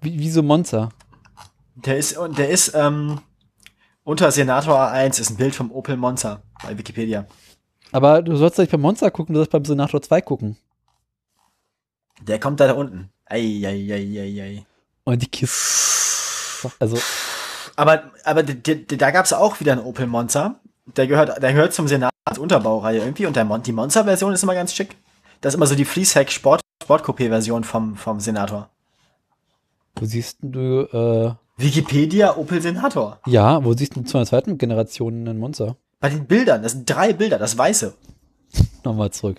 [0.00, 0.88] Wie, wieso Monza?
[1.74, 3.20] Der ist, der ist, ähm,
[4.04, 7.26] unter Senator A1 ist ein Bild vom Opel Monza bei Wikipedia.
[7.92, 10.56] Aber du sollst nicht beim Monza gucken, du sollst beim Senator 2 gucken.
[12.22, 13.10] Der kommt da, da unten.
[13.26, 14.66] Ei, ei, ei, ei, ei.
[15.04, 16.70] Und die Kiste.
[16.78, 16.98] Also,
[17.76, 20.60] Aber, aber da gab's auch wieder einen Opel Monza.
[20.96, 24.42] Der gehört, der gehört zum Senat als Unterbaureihe irgendwie und der Mon die Monza-Version ist
[24.42, 24.96] immer ganz schick.
[25.40, 28.68] Das ist immer so die Sport Sportcoupé-Version vom, vom Senator.
[29.96, 33.20] wo siehst du, äh, Wikipedia Opel Senator.
[33.26, 35.76] ja, wo siehst du zu einer zweiten Generation einen Monza?
[36.00, 37.94] Bei den Bildern, das sind drei Bilder, das weiße.
[38.84, 39.38] Nochmal zurück.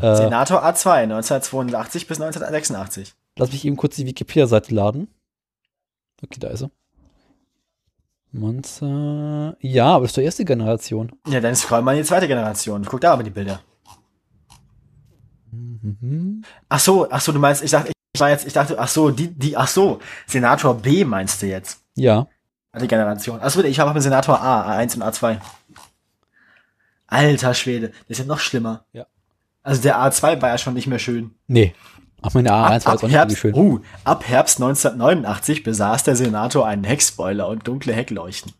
[0.00, 3.14] Äh, Senator A2, 1982 bis 1986.
[3.38, 5.08] lass mich eben kurz die Wikipedia-Seite laden.
[6.22, 6.70] Okay, da ist er.
[8.32, 9.56] Monza.
[9.60, 11.12] Ja, aber das ist doch erste Generation.
[11.28, 12.84] Ja, dann scroll mal in die zweite Generation.
[12.84, 13.60] Guck da aber die Bilder.
[15.50, 16.42] Mhm.
[16.68, 19.10] Ach so, ach so, du meinst, ich dachte, ich war jetzt, ich dachte, ach so,
[19.10, 21.82] die, die, ach so, Senator B meinst du jetzt?
[21.94, 22.26] Ja.
[22.80, 23.38] Die Generation.
[23.42, 25.38] Ach so, ich habe einen Senator A, A1 und A2.
[27.06, 28.86] Alter Schwede, das ist ja noch schlimmer.
[28.94, 29.04] Ja.
[29.62, 31.34] Also der A2 war ja schon nicht mehr schön.
[31.46, 31.74] Nee.
[32.22, 33.54] Ach, meine A1 war jetzt auch nicht Herbst, schön.
[33.54, 38.54] uh, ab Herbst 1989 besaß der Senator einen Heckspoiler und dunkle Heckleuchten.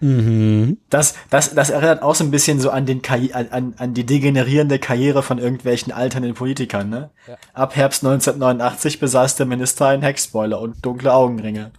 [0.00, 0.78] Mhm.
[0.88, 4.04] Das, das, das erinnert auch so ein bisschen so an, den Karri an- an, die
[4.06, 6.88] degenerierende Karriere von irgendwelchen alternden Politikern.
[6.88, 7.10] Ne?
[7.52, 11.70] Ab Herbst 1989 besaß der Minister einen Heckspoiler und dunkle Augenringe.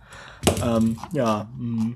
[0.63, 1.49] Ähm, ja.
[1.57, 1.95] mm.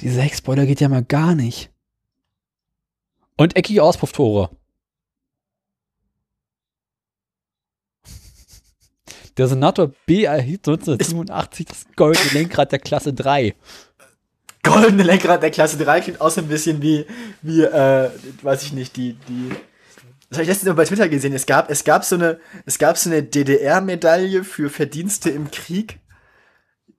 [0.00, 1.70] Dieser Heckspoiler geht ja mal gar nicht.
[3.36, 4.50] Und eckige Auspufftore.
[9.38, 13.54] Der Senator B erhielt 1987 das goldene Lenkrad der Klasse 3.
[14.64, 17.06] Goldene Lenkrad der Klasse 3 klingt auch so ein bisschen wie,
[17.40, 18.10] wie, äh,
[18.42, 19.50] weiß ich nicht, die, die.
[20.28, 21.32] Das habe ich letztens bei Twitter gesehen.
[21.32, 26.00] Es gab, es gab so eine, es gab so eine DDR-Medaille für Verdienste im Krieg,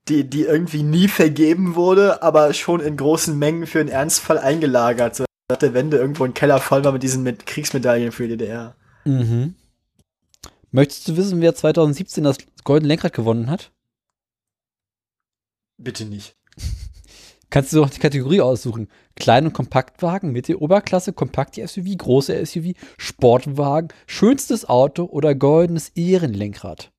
[0.07, 5.17] die, die irgendwie nie vergeben wurde, aber schon in großen Mengen für einen Ernstfall eingelagert.
[5.17, 8.37] So nach der Wende irgendwo ein Keller voll war mit diesen mit Kriegsmedaillen für die
[8.37, 8.75] DDR.
[9.03, 9.55] Mhm.
[10.71, 13.71] Möchtest du wissen, wer 2017 das goldene Lenkrad gewonnen hat?
[15.77, 16.35] Bitte nicht.
[17.49, 18.89] Kannst du auch die Kategorie aussuchen.
[19.15, 26.91] Klein- und Kompaktwagen, Mitte-Oberklasse, Kompakt-SUV, große SUV, Sportwagen, schönstes Auto oder goldenes Ehrenlenkrad.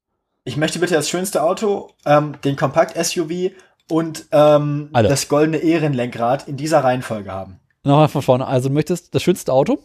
[0.44, 3.52] Ich möchte bitte das schönste Auto, ähm, den Kompakt-SUV
[3.88, 7.60] und ähm, das goldene Ehrenlenkrad in dieser Reihenfolge haben.
[7.84, 8.46] Nochmal von vorne.
[8.46, 9.78] Also du möchtest das schönste Auto?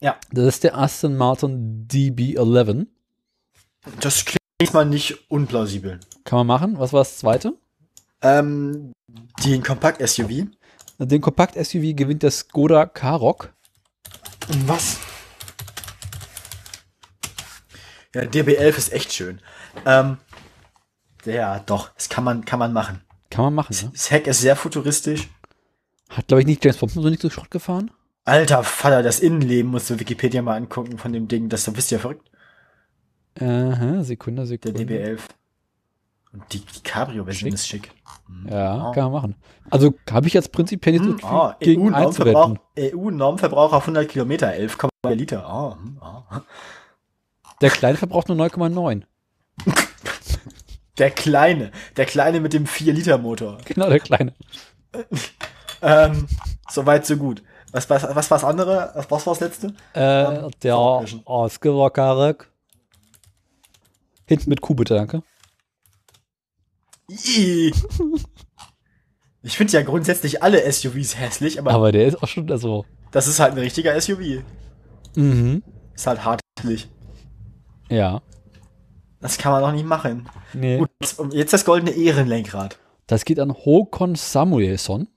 [0.00, 0.16] Ja.
[0.32, 2.86] Das ist der Aston Martin DB11.
[4.00, 6.00] Das klingt mal nicht unplausibel.
[6.24, 6.78] Kann man machen.
[6.78, 7.54] Was war das zweite?
[8.22, 8.92] Ähm,
[9.44, 10.48] den Kompakt-SUV.
[10.98, 13.52] Den Kompakt-SUV gewinnt der Skoda Karoq.
[14.66, 14.98] Was?
[18.14, 19.40] Ja, DB11 ist echt schön.
[19.84, 20.18] Ähm,
[21.24, 23.02] ja, doch, das kann man, kann man machen.
[23.30, 23.90] Kann man machen, ne?
[23.92, 25.28] Das Heck ist sehr futuristisch.
[26.08, 27.90] Hat, glaube ich, nicht James Bond so nicht so Schrott gefahren.
[28.24, 31.48] Alter Vater, das Innenleben musst du Wikipedia mal angucken von dem Ding.
[31.48, 32.30] Das bist du ja verrückt.
[33.40, 34.82] Aha, Sekunde, Der Sekunde.
[34.82, 35.18] DB11.
[36.32, 37.90] Und die, die Cabrio-Version ist schick.
[38.50, 38.92] Ja, Oh.
[38.92, 39.34] kann man machen.
[39.70, 42.58] Also habe ich jetzt prinzipiell nicht so Hm, viel oh, gegen EU-Normverbrauch einzuwenden.
[42.98, 45.46] EU-Normverbrauch auf 100 Kilometer, 11,4 Liter.
[45.48, 46.38] Oh, oh.
[47.62, 49.02] Der Kleine verbraucht nur 9,9.
[50.98, 51.70] Der Kleine.
[51.96, 53.58] Der Kleine mit dem 4-Liter-Motor.
[53.64, 54.34] Genau, der Kleine.
[55.80, 56.26] Ähm,
[56.68, 57.40] soweit, so gut.
[57.70, 58.92] Was, was, was war das andere?
[59.08, 59.68] Was, war das letzte?
[59.92, 61.22] Äh, der Vorwischen.
[64.28, 65.22] Hinten mit Kuh, bitte, danke.
[67.08, 67.72] Ich
[69.56, 72.84] finde ja grundsätzlich alle SUVs hässlich, aber, Aber der ist auch schon, also.
[73.10, 74.42] das ist halt ein richtiger SUV.
[75.16, 75.62] Mhm.
[75.94, 76.90] Ist halt hart hässlich.
[77.88, 78.20] Ja.
[79.20, 80.28] Das kann man doch nicht machen.
[80.52, 80.76] Nee.
[80.78, 80.90] Gut,
[81.32, 82.78] jetzt das goldene Ehrenlenkrad.
[83.06, 85.08] Das geht an Håkon Samuelsson.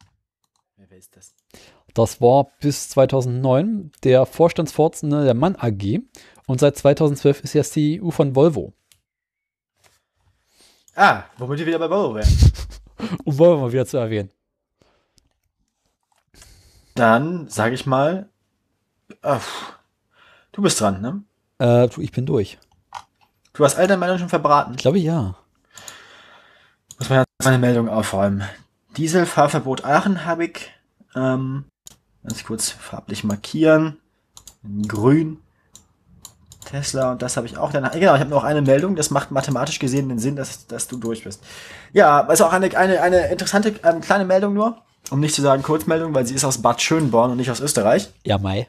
[0.78, 1.36] Wer ist das?
[1.94, 6.00] Das war bis 2009 der Vorstandsvorsitzende der Mann AG
[6.48, 8.74] und seit 2012 ist er CEO von Volvo.
[10.96, 12.30] Ah, womit wir wieder bei Volvo wären.
[13.24, 14.30] Um Volvo mal wieder zu erwähnen.
[16.96, 18.30] Dann sage ich mal,
[19.22, 19.40] äh,
[20.52, 21.24] du bist dran, ne?
[21.60, 22.58] Äh, ich bin durch.
[23.54, 24.74] Du hast all deine Meinung schon verbraten.
[24.74, 25.36] Ich glaube ja.
[27.00, 28.44] Muss man jetzt meine Meldung aufräumen.
[28.98, 30.72] Dieselfahrverbot Aachen habe ich.
[31.16, 31.66] Ähm,
[32.24, 34.00] ganz kurz farblich markieren.
[34.64, 35.41] In Grün.
[36.72, 37.72] Tesla und das habe ich auch.
[37.72, 38.96] Dann, genau, ich habe noch eine Meldung.
[38.96, 41.44] Das macht mathematisch gesehen den Sinn, dass, dass du durch bist.
[41.94, 44.78] Ja, ist auch eine, eine, eine interessante ähm, kleine Meldung nur.
[45.10, 48.10] Um nicht zu sagen Kurzmeldung, weil sie ist aus Bad Schönborn und nicht aus Österreich.
[48.24, 48.68] Ja, Mai.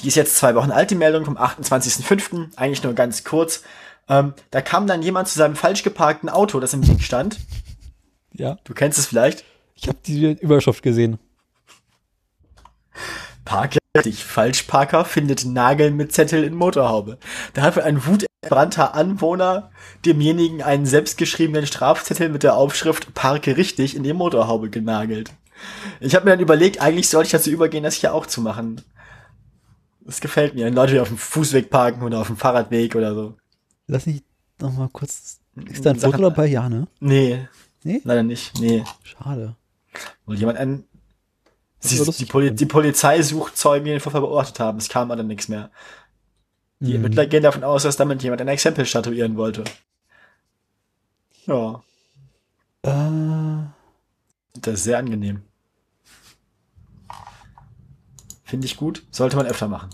[0.00, 2.56] Die ist jetzt zwei Wochen alt, die Meldung vom 28.05.
[2.56, 3.62] Eigentlich nur ganz kurz.
[4.08, 7.38] Ähm, da kam dann jemand zu seinem falsch geparkten Auto, das im Weg stand.
[8.32, 8.58] Ja.
[8.64, 9.44] Du kennst es vielleicht.
[9.74, 11.18] Ich habe die Überschrift gesehen.
[13.44, 14.24] Parke dich.
[14.24, 17.18] Falschparker findet Nagel mit Zettel in Motorhaube.
[17.52, 19.70] Da hat ein wutentbrannter Anwohner
[20.04, 25.30] demjenigen einen selbstgeschriebenen Strafzettel mit der Aufschrift Parke richtig in die Motorhaube genagelt.
[26.00, 28.80] Ich habe mir dann überlegt, eigentlich sollte ich dazu übergehen, das hier auch zu machen.
[30.00, 30.66] Das gefällt mir.
[30.66, 33.36] Wenn Leute auf dem Fußweg parken oder auf dem Fahrradweg oder so.
[33.86, 34.22] Lass mich
[34.60, 35.38] noch mal kurz.
[35.70, 36.46] Ist da ein Foto dabei?
[36.46, 36.88] Ja, ne?
[36.98, 37.46] Nee,
[37.84, 38.00] Nee?
[38.04, 38.58] leider nicht.
[38.58, 38.82] Nee.
[39.04, 39.54] Schade.
[40.26, 40.84] Wollte jemand einen.
[41.84, 42.24] Sie, die.
[42.26, 44.78] Poli die Polizei sucht Zeugen, die den Vorfall beobachtet haben.
[44.78, 45.70] Es kam aber nichts mehr.
[46.80, 46.96] Die Mhm.
[46.96, 49.64] Ermittler gehen davon aus, dass damit jemand ein Exempel statuieren wollte.
[51.46, 51.82] Ja,
[52.82, 53.64] Äh,
[54.60, 55.42] das ist sehr angenehm.
[58.44, 59.02] Finde ich gut.
[59.10, 59.90] Sollte man öfter machen.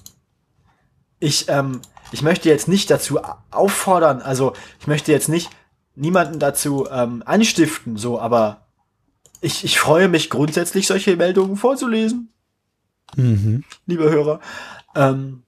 [1.21, 1.81] Ich, ähm,
[2.13, 3.21] ich möchte jetzt nicht dazu
[3.51, 5.51] auffordern, also ich möchte jetzt nicht
[5.95, 8.67] niemanden dazu ähm, anstiften, so, aber
[9.41, 12.33] ich, ich freue mich grundsätzlich, solche Meldungen vorzulesen.
[13.17, 13.65] mhm.
[13.87, 14.41] liebe Hörer.
[14.95, 15.45] Ähm,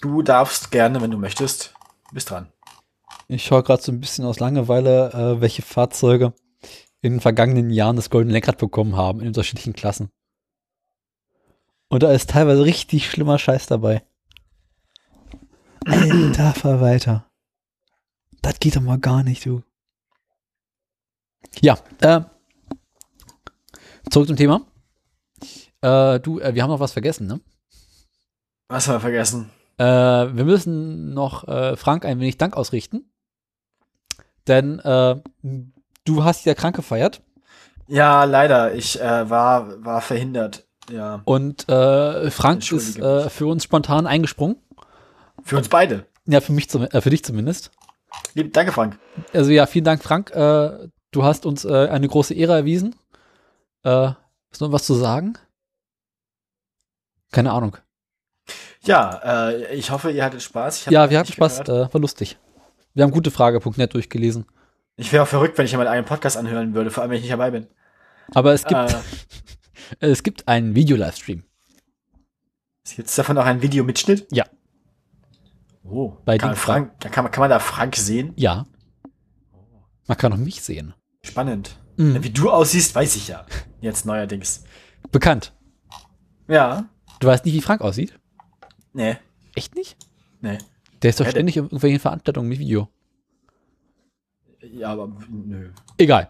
[0.00, 1.74] du darfst gerne, wenn du möchtest,
[2.12, 2.52] bist dran.
[3.28, 6.32] Ich schaue gerade so ein bisschen aus Langeweile, äh, welche Fahrzeuge
[7.00, 10.10] in den vergangenen Jahren das goldene Lenkrad bekommen haben in unterschiedlichen Klassen.
[11.88, 14.02] Und da ist teilweise richtig schlimmer Scheiß dabei.
[15.86, 17.30] Alter Verwalter.
[18.42, 19.62] Das geht doch mal gar nicht, du.
[21.60, 22.20] Ja, äh,
[24.10, 24.62] zurück zum Thema.
[25.80, 27.40] Äh, du, äh, wir haben noch was vergessen, ne?
[28.68, 29.50] Was haben wir vergessen?
[29.78, 33.10] Äh, wir müssen noch äh, Frank ein wenig Dank ausrichten.
[34.46, 35.16] Denn äh,
[36.04, 37.22] du hast ja krank gefeiert
[37.86, 38.74] Ja, leider.
[38.74, 40.64] Ich war, war verhindert.
[40.90, 41.20] Ja.
[41.26, 44.56] und Frank ist für uns spontan eingesprungen.
[45.44, 46.06] Für uns beide.
[46.26, 47.70] Ja, für mich zum, für dich zumindest.
[48.32, 48.98] Lieb, danke, Frank.
[49.34, 50.30] Also ja, vielen Dank, Frank.
[50.30, 52.94] Äh, du hast uns äh, eine große Ehre erwiesen.
[53.84, 54.12] Äh,
[54.50, 55.34] ist noch was zu sagen?
[57.32, 57.76] Keine Ahnung.
[58.82, 60.86] Ja, äh, ich hoffe, ihr hattet Spaß.
[60.86, 61.60] Hab Ja, wir hatten Spaß.
[61.60, 62.38] Äh, war lustig.
[62.94, 64.46] Wir haben gutefrage.net durchgelesen.
[64.96, 67.22] Ich wäre auch verrückt, wenn ich meinen eigenen Podcast anhören würde, vor allem wenn ich
[67.24, 67.66] nicht dabei bin.
[68.34, 69.02] Aber es gibt, Äh,
[70.00, 71.44] es gibt einen Video-Livestream.
[72.96, 74.26] Gibt es davon auch einen Videomitschnitt?
[74.32, 74.44] Ja.
[75.84, 78.32] Oh, Bei kann, Frank, kann, kann man da Frank sehen?
[78.36, 78.66] Ja.
[80.06, 80.94] Man kann auch mich sehen.
[81.24, 81.76] Spannend.
[81.96, 82.22] Mhm.
[82.22, 83.44] Wie du aussiehst, weiß ich ja.
[83.80, 84.64] Jetzt neuerdings.
[85.10, 85.52] Bekannt.
[86.46, 86.88] Ja.
[87.20, 88.18] Du weißt nicht, wie Frank aussieht?
[88.92, 89.16] Nee.
[89.54, 89.96] Echt nicht?
[90.40, 90.58] Nee.
[91.02, 92.88] Der ist doch der- ständig auf irgendwelchen Veranstaltungen mit Video.
[94.72, 95.70] Ja, aber nö.
[95.98, 96.28] Egal.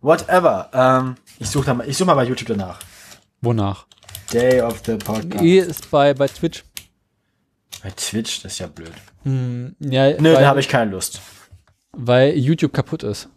[0.00, 0.70] Whatever.
[0.72, 2.80] Ähm, ich suche mal, ich such mal bei YouTube danach.
[3.40, 3.86] Wonach?
[4.32, 5.42] Day of the Podcast.
[5.44, 6.64] E ist bei, bei Twitch.
[7.82, 8.92] Bei Twitch, das ist ja blöd.
[9.24, 11.20] Hm, ja, Nö, da habe ich keine Lust.
[11.92, 13.28] Weil YouTube kaputt ist.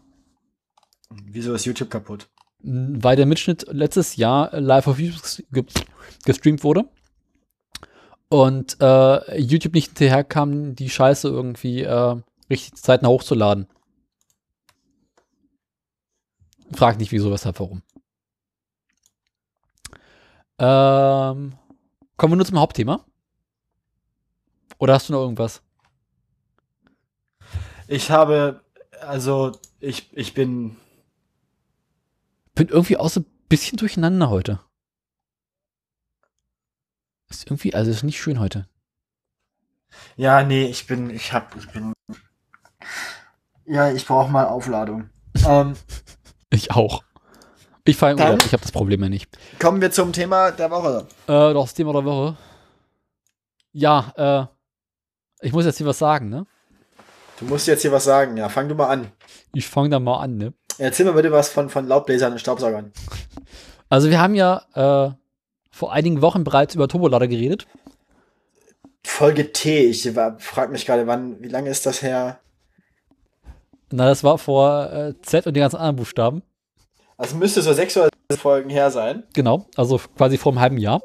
[1.10, 2.30] Wieso ist YouTube kaputt?
[2.60, 5.66] Weil der Mitschnitt letztes Jahr live auf YouTube ge
[6.26, 6.86] gestreamt wurde.
[8.30, 12.16] Und äh, YouTube nicht hinterher kam, die Scheiße irgendwie äh,
[12.50, 13.68] richtig zeitnah hochzuladen.
[16.72, 17.84] Frag nicht wieso, weshalb, warum.
[20.58, 21.54] Ähm,
[22.18, 23.06] kommen wir nur zum Hauptthema?
[24.80, 25.62] Oder hast du noch irgendwas?
[27.88, 28.62] Ich habe,
[29.02, 30.78] also, ich, ich bin,
[32.56, 34.60] Bin irgendwie auch so ein bisschen durcheinander heute.
[37.30, 38.68] Ist irgendwie, also ist nicht schön heute.
[40.18, 41.94] ja, nee, ich bin, ich hab, ich bin,
[43.66, 45.10] ja, ich brauche mal Aufladung.
[45.48, 45.76] ähm,
[46.50, 47.04] Ich auch.
[47.86, 49.38] Ich fahre in Urlaub, ich habe das Problem ja nicht.
[49.60, 51.08] kommen wir zum Thema der Woche.
[51.28, 52.38] Äh, das Thema der Woche.
[53.74, 54.14] Ja,
[55.42, 56.46] äh, ich muss jetzt hier was sagen, ne?
[57.44, 59.12] Du musst jetzt hier was sagen, ja, fang du mal an.
[59.54, 60.54] Ich fange da mal an, ne?
[60.78, 62.94] Erzähl mir bitte was von, von Laubbläsern und Staubsaugern.
[63.90, 65.12] Also wir haben ja äh,
[65.70, 67.68] vor einigen Wochen bereits über Turbolader geredet.
[69.06, 72.40] Folge T, ich war, frag mich gerade, wann, wie lange ist das her?
[73.92, 76.44] Na, das war vor äh, Z und den ganzen anderen Buchstaben.
[77.18, 79.24] Also müsste so sechs oder sieben Folgen her sein.
[79.34, 81.02] Genau, also quasi vor einem halben Jahr.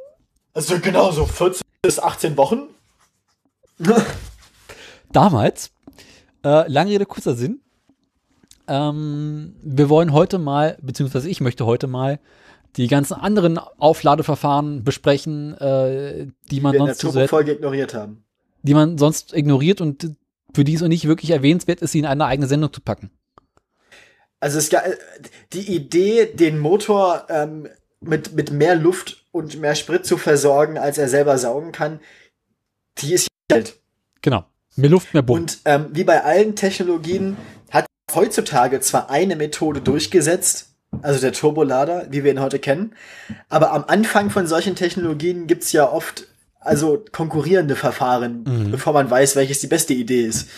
[0.54, 2.68] Also genau, so 14 bis 18 Wochen.
[5.12, 5.72] Damals,
[6.44, 7.60] äh, lange Rede, kurzer Sinn.
[8.66, 12.20] Ähm, wir wollen heute mal, beziehungsweise ich möchte heute mal
[12.76, 17.52] die ganzen anderen Aufladeverfahren besprechen, äh, die man wir in der sonst so selten Turbo-Folge
[17.52, 18.24] ignoriert haben.
[18.62, 20.14] die man sonst ignoriert und
[20.54, 23.10] für die es auch nicht wirklich erwähnenswert ist, sie in eine eigene Sendung zu packen.
[24.40, 24.70] Also es,
[25.52, 27.68] die Idee, den Motor ähm,
[28.00, 32.00] mit, mit mehr Luft und mehr Sprit zu versorgen, als er selber saugen kann,
[32.98, 33.78] die ist halt.
[34.22, 34.44] Genau.
[34.78, 35.40] Mehr Luft, mehr Bumm.
[35.40, 37.36] Und ähm, wie bei allen Technologien
[37.70, 40.72] hat heutzutage zwar eine Methode durchgesetzt,
[41.02, 42.94] also der Turbolader, wie wir ihn heute kennen,
[43.48, 46.26] aber am Anfang von solchen Technologien gibt's ja oft
[46.60, 48.70] also konkurrierende Verfahren, Mhm.
[48.70, 50.48] bevor man weiß, welches die beste Idee ist.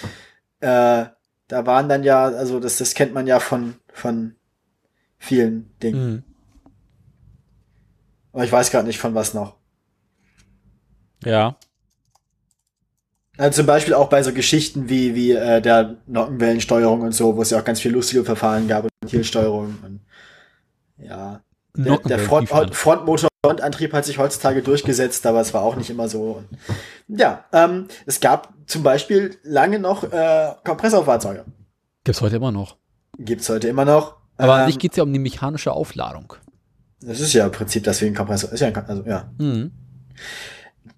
[0.61, 1.07] Äh,
[1.49, 4.35] da waren dann ja, also das, das kennt man ja von, von
[5.19, 6.11] vielen Dingen.
[6.11, 6.23] Mhm.
[8.33, 9.57] Aber ich weiß gerade nicht von was noch.
[11.25, 11.57] Ja.
[13.41, 17.43] Also zum Beispiel auch bei so Geschichten wie, wie äh, der Nockenwellensteuerung und so, wo
[17.43, 19.79] es ja auch ganz viel lustige Verfahren gab und Zielsteuerung.
[19.83, 20.01] Und,
[20.99, 21.41] ja.
[21.75, 22.51] Der, der Front.
[22.51, 26.43] Frontmotor, Frontantrieb hat sich heutzutage durchgesetzt, aber es war auch nicht immer so.
[27.09, 31.47] Ja, ähm, es gab zum Beispiel lange noch äh, Kompressorfahrzeuge.
[32.05, 32.77] Gibt's heute immer noch.
[33.19, 34.17] Gibt's heute immer noch.
[34.37, 36.35] Aber an ähm, sich geht's ja um die mechanische Aufladung.
[37.01, 38.53] Das ist ja im Prinzip deswegen Kompressor.
[38.53, 39.31] Ist ja, ein- also, ja.
[39.39, 39.71] Mhm.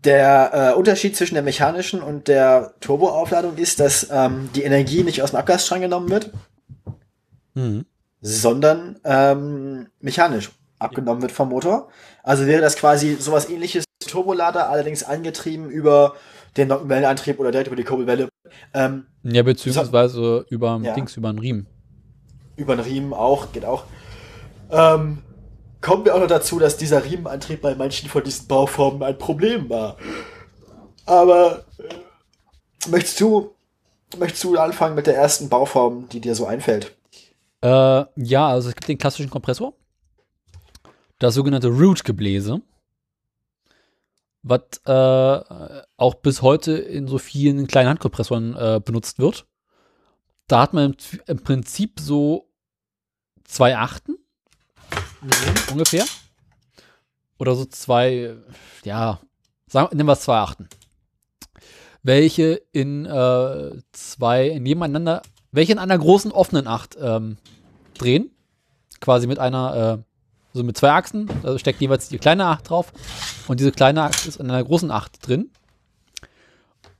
[0.04, 5.22] Der äh, Unterschied zwischen der mechanischen und der Turboaufladung ist, dass ähm, die Energie nicht
[5.22, 6.30] aus dem Abgasstrang genommen wird,
[7.54, 7.84] Mhm.
[8.20, 11.88] sondern ähm, mechanisch abgenommen wird vom Motor.
[12.22, 16.14] Also wäre das quasi sowas ähnliches Turbolader, allerdings angetrieben über
[16.56, 18.28] den Nockenwellenantrieb oder direkt über die Kurbelwelle.
[18.74, 20.94] Ähm, Ja, beziehungsweise über Ja.
[20.94, 21.66] Dings, über einen Riemen.
[22.56, 23.84] über den Riemen auch, geht auch.
[24.70, 25.18] Ähm,
[25.82, 29.68] kommen wir auch noch dazu, dass dieser Riemenantrieb bei manchen von diesen Bauformen ein Problem
[29.68, 29.98] war.
[31.04, 33.54] Aber äh, möchtest du,
[34.16, 36.96] möchtest du anfangen mit der ersten Bauform, die dir so einfällt?
[37.60, 39.74] Äh, ja, also es gibt den klassischen Kompressor.
[41.18, 42.62] Das sogenannte Root-Gebläse.
[44.44, 49.46] Was äh, auch bis heute in so vielen kleinen Handkompressoren äh, benutzt wird.
[50.48, 52.48] Da hat man im, im Prinzip so
[53.44, 54.16] zwei Achten
[55.70, 56.04] ungefähr.
[57.38, 58.36] Oder so zwei,
[58.84, 59.20] ja,
[59.66, 60.68] sagen, nehmen wir es zwei Achten.
[62.02, 67.38] Welche in äh, zwei nebeneinander, welche in einer großen offenen Acht ähm,
[67.98, 68.30] drehen.
[69.00, 70.02] Quasi mit einer, äh,
[70.52, 71.28] so mit zwei Achsen.
[71.42, 72.92] Da steckt jeweils die kleine Acht drauf.
[73.48, 75.50] Und diese kleine Acht ist in einer großen Acht drin.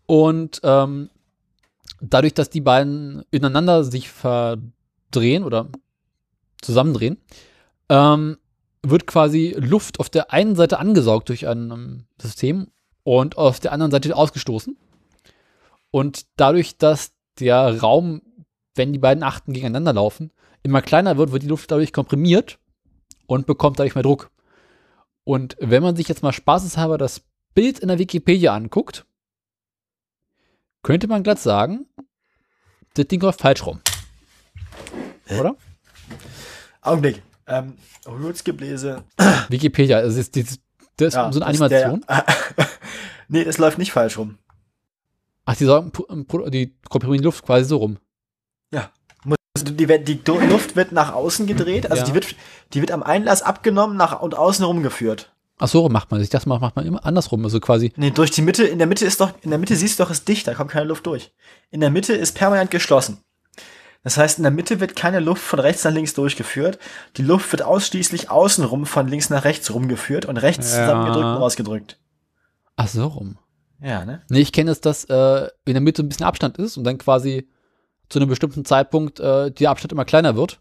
[0.07, 1.11] Und ähm,
[2.01, 5.69] dadurch, dass die beiden ineinander sich verdrehen oder
[6.61, 7.19] zusammendrehen,
[7.93, 8.39] ähm,
[8.83, 12.69] wird quasi Luft auf der einen Seite angesaugt durch ein ähm, System
[13.05, 14.77] und auf der anderen Seite ausgestoßen.
[15.91, 18.23] Und dadurch, dass der Raum,
[18.75, 20.33] wenn die beiden Achten gegeneinander laufen,
[20.63, 22.59] immer kleiner wird, wird die Luft dadurch komprimiert
[23.27, 24.31] und bekommt dadurch mehr Druck.
[25.25, 27.21] Und wenn man sich jetzt mal spaßeshalber das
[27.55, 29.05] Bild in der Wikipedia anguckt,
[30.83, 31.87] könnte man glatt sagen,
[32.95, 33.81] das Ding läuft falsch rum.
[35.29, 35.57] Oder?
[36.81, 37.23] Augenblick.
[37.47, 37.75] Ähm,
[38.07, 39.05] Rootsgebläse.
[39.49, 40.59] Wikipedia, das ist, das,
[40.97, 42.05] das Ja, so eine Animation.
[42.09, 42.25] Der,
[43.29, 44.39] nee, das läuft nicht falsch rum.
[45.45, 47.99] Ach, die pu- die komprimieren die Luft quasi so rum.
[49.55, 52.09] Also die, die Luft wird nach außen gedreht, also Ja.
[52.09, 52.35] die, wird,
[52.73, 55.31] die wird am Einlass abgenommen nach, und außen rumgeführt.
[55.59, 56.31] Ach so rum macht man sich.
[56.31, 57.45] Das macht, macht man immer andersrum.
[57.45, 59.99] Also quasi, Nee, durch die Mitte, in der Mitte ist doch, in der Mitte siehst
[59.99, 61.35] du doch, ist dicht, da kommt keine Luft durch.
[61.71, 63.19] In der Mitte ist permanent geschlossen.
[64.05, 66.79] Das heißt, in der Mitte wird keine Luft von rechts nach links durchgeführt.
[67.17, 70.81] Die Luft wird ausschließlich außenrum von links nach rechts rumgeführt und rechts Ja.
[70.87, 71.99] zusammengedrückt und rausgedrückt.
[72.77, 73.39] ach so rum.
[73.81, 74.23] Ja, ne?
[74.29, 76.99] Nee, ich kenne es, dass äh, in der Mitte ein bisschen Abstand ist und dann
[76.99, 77.49] quasi
[78.09, 80.61] zu einem bestimmten Zeitpunkt äh, der Abstand immer kleiner wird,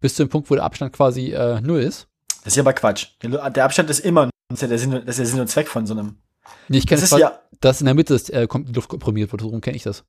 [0.00, 2.08] bis zu dem Punkt, wo der Abstand quasi äh, null ist.
[2.44, 3.08] Das ist ja aber Quatsch.
[3.22, 5.48] Der Der Abstand ist immer, das ist ja der Sinn, das ist der Sinn und
[5.48, 6.16] Zweck von so einem.
[6.68, 9.42] Nee, ich kenne Das es, ja, dass in der Mitte ist, äh, Luft komprimiert wird.
[9.42, 10.04] Warum kenne ich das?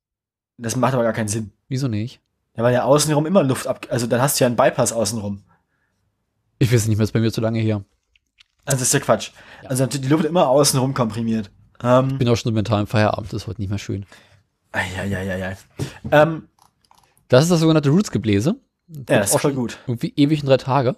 [0.58, 1.52] das macht aber gar keinen Sinn.
[1.70, 2.22] Wieso nicht?
[2.60, 5.44] Ja, weil ja außenrum immer Luft ab, also dann hast du ja einen Bypass außenrum.
[6.58, 7.86] Ich weiß nicht mehr, ist bei mir zu lange her.
[8.66, 9.32] Also das ist ja Quatsch.
[9.64, 11.52] Also die Luft wird immer außenrum komprimiert.
[11.82, 14.06] Ähm, Ich bin auch schon mental im Feierabend, das ist heute nicht mehr schön.
[14.74, 15.56] Eieieiei.
[16.12, 16.50] Ähm,
[17.30, 18.58] Das ist das sogenannte Roots-Gebläse.
[18.90, 19.78] ja, das ist auch voll schon gut.
[19.88, 20.90] Irgendwie ewig in drei Tage.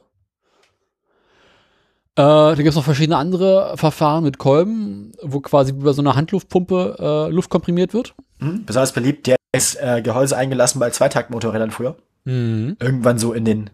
[2.15, 6.15] Äh, da gibt es noch verschiedene andere Verfahren mit Kolben, wo quasi über so eine
[6.15, 8.15] Handluftpumpe äh, Luft komprimiert wird.
[8.39, 8.65] Mhm.
[8.65, 11.97] Besonders beliebt, der ist äh, Gehäuse eingelassen bei Zweitaktmotorrädern früher.
[12.23, 12.77] Mhm.
[12.79, 13.69] Irgendwann so in den,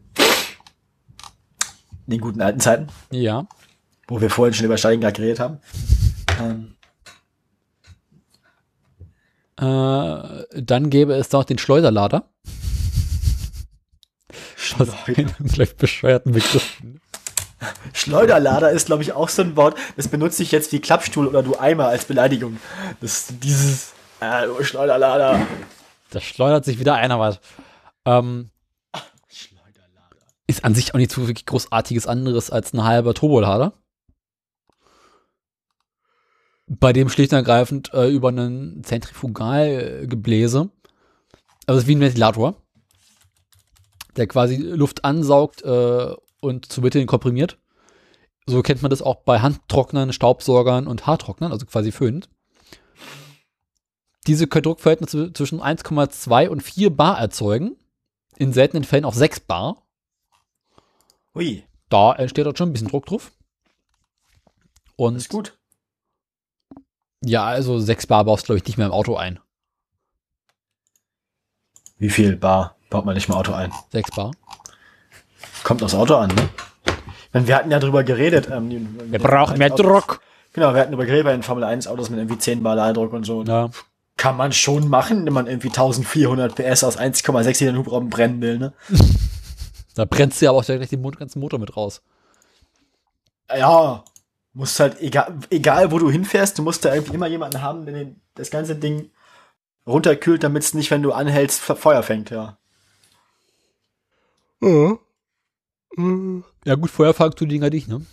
[2.05, 3.47] in den guten alten Zeiten, Ja.
[4.07, 5.59] wo wir vorhin schon über Stalingrad geredet haben.
[6.41, 6.73] Ähm,
[9.59, 12.29] Äh, dann gäbe es noch den Schleuderlader.
[15.43, 16.39] Gleich bescheuerten.
[17.91, 21.41] Schleuderlader ist, glaube ich, auch so ein Wort, das benutze ich jetzt wie Klappstuhl oder
[21.41, 22.57] du Eimer als Beleidigung.
[23.01, 25.45] Das dieses äh, du Schleuderlader.
[26.11, 27.39] Da schleudert sich wieder einer was.
[28.05, 28.51] Ähm,
[30.47, 33.73] ist an sich auch nicht so wirklich großartiges anderes als ein halber Turbolader.
[36.67, 40.69] Bei dem schlicht und ergreifend äh, über einen Zentrifugalgebläse.
[41.65, 42.55] Also ist wie ein Ventilator,
[44.15, 47.57] der quasi Luft ansaugt äh, und zu Mitte hin komprimiert.
[48.45, 52.29] So kennt man das auch bei Handtrocknern, Staubsaugern und Haartrocknern, also quasi föhnt.
[54.27, 57.75] Diese können Druckverhältnisse zwischen 1,2 und 4 Bar erzeugen.
[58.37, 59.83] In seltenen Fällen auch 6 Bar.
[61.35, 63.31] Ui, Da entsteht dort schon ein bisschen Druck drauf.
[64.95, 65.57] Und ist gut.
[67.23, 69.39] ja, also 6 Bar baust du, glaube ich, nicht mehr im Auto ein.
[71.97, 73.71] Wie viel Bar baut man nicht im Auto ein?
[73.91, 74.31] 6 Bar.
[75.63, 76.49] Kommt aufs Auto an, ne?
[77.33, 78.49] Meine, wir hatten ja drüber geredet.
[78.51, 78.69] Ähm,
[79.11, 80.21] Wir brauchen mehr Autos- Druck.
[80.53, 83.13] Genau, wir hatten über geredet bei den Formel 1 Autos mit irgendwie 10 Bar Ladedruck
[83.13, 83.43] und so.
[83.43, 83.69] Ja.
[84.17, 88.57] Kann man schon machen, wenn man irgendwie 1400 PS aus 1,6 Litern Hubraum brennen will,
[88.57, 88.73] ne?
[89.95, 92.03] Da brennst du ja aber auch gleich den ganzen Motor mit raus.
[93.49, 94.03] Ja,
[94.53, 97.95] musst halt, egal, egal wo du hinfährst, du musst da irgendwie immer jemanden haben, der
[97.95, 99.09] den, das ganze Ding
[99.87, 102.57] runterkühlt, damit es nicht, wenn du anhältst, Fe- Feuer fängt, ja.
[106.65, 108.05] Ja, gut, Feuer fangen tun die Dinger dich, ne?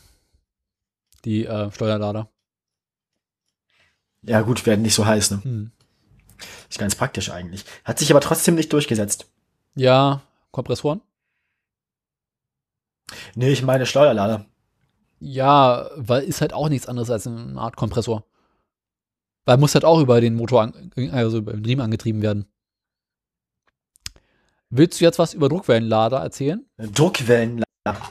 [1.24, 2.30] Die äh, Steuerlader.
[4.22, 5.44] Ja, gut, werden nicht so heiß, ne?
[5.44, 5.72] Hm.
[6.68, 7.64] Ist ganz praktisch eigentlich.
[7.84, 9.26] Hat sich aber trotzdem nicht durchgesetzt.
[9.74, 11.00] Ja, Kompressoren?
[13.34, 14.46] Nee, ich meine Steuerlader.
[15.20, 18.24] Ja, weil ist halt auch nichts anderes als eine Art Kompressor.
[19.46, 22.46] Weil muss halt auch über den Motor, an, also über den Riemen angetrieben werden.
[24.70, 26.64] Willst du jetzt was über Druckwellenlader erzählen?
[26.78, 27.64] Druckwellenlader.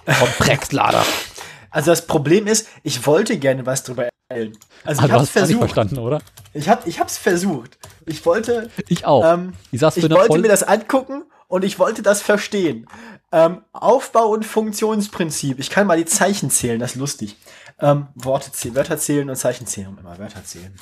[0.05, 1.03] Kompresslader.
[1.73, 4.55] Also das Problem ist, ich wollte gerne was drüber erzählen.
[4.85, 5.59] Also Ah, ich nicht versucht.
[5.59, 6.21] verstanden, oder?
[6.53, 7.77] Ich hab, ich hab's versucht.
[8.05, 9.25] Ich wollte, Ich auch.
[9.25, 12.87] ähm, ich ich wollte voll mir das angucken und ich wollte das verstehen.
[13.31, 15.57] Ähm, Aufbau und Funktionsprinzip.
[15.59, 17.37] Ich kann mal die Zeichen zählen, das ist lustig.
[17.79, 19.97] Ähm, Worte zählen, Wörter zählen und Zeichen zählen.
[19.99, 20.75] Immer Wörter zählen.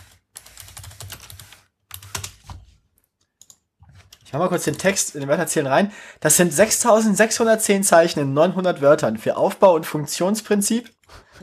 [4.32, 5.92] Ich mach mal kurz den Text in den Wörter zählen rein.
[6.22, 10.90] Das sind 6610 Zeichen in 900 Wörtern für Aufbau und Funktionsprinzip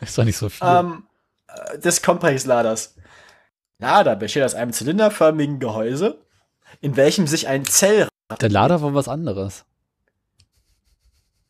[0.01, 0.67] ist doch nicht so viel.
[0.67, 1.07] ähm,
[1.49, 2.95] äh, des Kompressladers.
[3.79, 6.25] Lader besteht aus einem zylinderförmigen Gehäuse,
[6.81, 8.09] in welchem sich ein Zell
[8.41, 9.67] Der Lader war was anderes.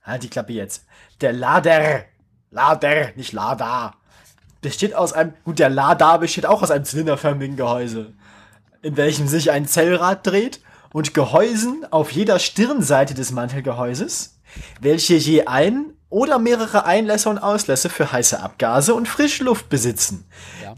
[0.02, 0.86] Halt die Klappe jetzt.
[1.20, 2.02] Der Lader,
[2.50, 3.94] Lader, nicht Lader,
[4.60, 8.14] besteht aus einem, gut, der Lader besteht auch aus einem zylinderförmigen Gehäuse,
[8.82, 10.62] in welchem sich ein Zellrad dreht
[10.92, 14.38] und Gehäusen auf jeder Stirnseite des Mantelgehäuses,
[14.80, 20.24] welche je ein oder mehrere Einlässe und Auslässe für heiße Abgase und Frischluft besitzen.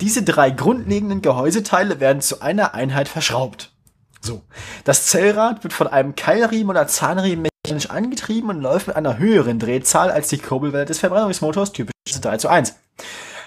[0.01, 3.73] Diese drei grundlegenden Gehäuseteile werden zu einer Einheit verschraubt.
[4.21, 4.43] So.
[4.85, 9.59] Das Zellrad wird von einem Keilriemen oder Zahnriemen mechanisch angetrieben und läuft mit einer höheren
[9.59, 12.75] Drehzahl als die Kurbelwelle des Verbrennungsmotors, typisch 3 zu 1.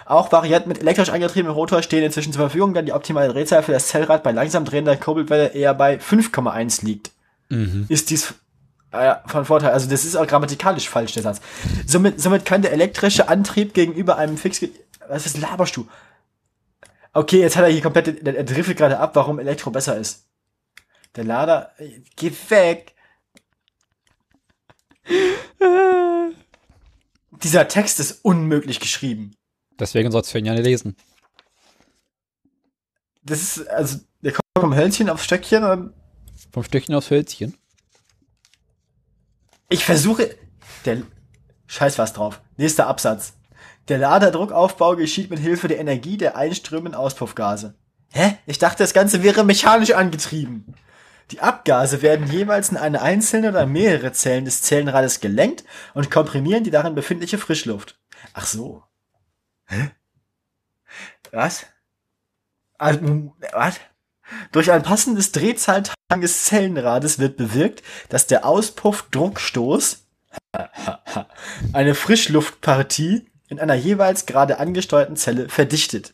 [0.06, 3.72] Auch Varianten mit elektrisch angetriebenem Rotor stehen inzwischen zur Verfügung, da die optimale Drehzahl für
[3.72, 7.12] das Zellrad bei langsam drehender Kurbelwelle eher bei 5,1 liegt.
[7.90, 8.34] Ist dies
[8.92, 9.72] äh, von Vorteil.
[9.72, 11.42] Also das ist auch grammatikalisch falsch, der Satz.
[11.86, 14.62] Somit, somit kann der elektrische Antrieb gegenüber einem fix...
[15.08, 15.88] Was ist laberst du?
[17.14, 18.26] Okay, jetzt hat er hier komplett...
[18.26, 20.26] Er driftet gerade ab, warum Elektro besser ist.
[21.16, 21.72] Der Lader...
[21.78, 22.94] äh, Geh weg!
[27.44, 29.36] Dieser Text ist unmöglich geschrieben.
[29.80, 30.96] Deswegen sollst du ihn ja nicht lesen.
[33.24, 35.94] Das ist, also, der kommt vom Hölzchen aufs Stöckchen und
[36.52, 37.58] Vom Stöckchen aufs Hölzchen.
[39.70, 40.36] ich versuche,
[40.86, 41.04] der,
[41.68, 42.42] scheiß was drauf.
[42.58, 43.34] Nächster Absatz.
[43.88, 47.76] Der Laderdruckaufbau geschieht mit Hilfe der Energie der einströmenden Auspuffgase.
[48.12, 48.38] Hä?
[48.46, 50.76] Ich dachte, das Ganze wäre mechanisch angetrieben.
[51.32, 55.64] Die Abgase werden jeweils in eine einzelne oder mehrere Zellen des Zellenrades gelenkt
[55.94, 58.00] und komprimieren die darin befindliche Frischluft.
[58.34, 58.84] Ach so.
[59.74, 59.92] Hä?
[61.32, 61.66] Was?
[62.78, 63.80] Also, was?
[64.52, 70.06] Durch ein passendes Drehzahltang des Zellenrades wird bewirkt, dass der Auspuffdruckstoß
[71.74, 76.14] eine Frischluftpartie in einer jeweils gerade angesteuerten Zelle verdichtet.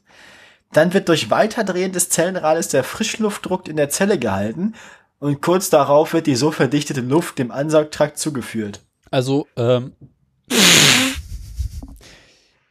[0.71, 4.75] Dann wird durch Weiterdrehen des Zellenrades der Frischluftdruck in der Zelle gehalten
[5.19, 8.81] und kurz darauf wird die so verdichtete Luft dem Ansaugtrakt zugeführt.
[9.11, 9.93] Also, ähm,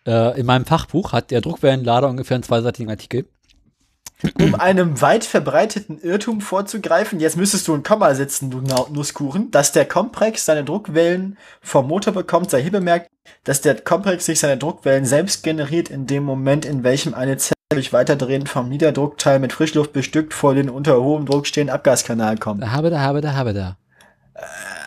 [0.09, 3.27] äh, in meinem Fachbuch hat der Druckwellenlader ungefähr einen zweiseitigen Artikel.
[4.41, 8.61] Um einem weit verbreiteten Irrtum vorzugreifen, jetzt müsstest du ein Komma setzen, du
[8.93, 13.09] Nusskuchen, dass der Komprex seine Druckwellen vom Motor bekommt, sei hier bemerkt,
[13.45, 17.55] dass der Komprex sich seine Druckwellen selbst generiert in dem Moment, in welchem eine Zelle
[17.71, 22.63] durch Weiterdrehen vom Niederdruckteil mit Frischluft bestückt vor den unter hohem Druck stehenden Abgaskanal kommt.
[22.63, 23.77] Da habe da, habe da, habe da.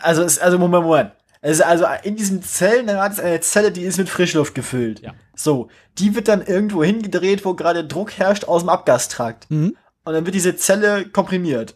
[0.02, 1.12] Also, es, also Moment, Moment.
[1.42, 5.02] Es ist also in diesem Zellenrad ist eine Zelle, die ist mit Frischluft gefüllt.
[5.02, 5.16] Ja.
[5.36, 9.50] So, die wird dann irgendwo hingedreht, wo gerade Druck herrscht aus dem Abgastrakt.
[9.50, 9.76] Mhm.
[10.04, 11.76] Und dann wird diese Zelle komprimiert.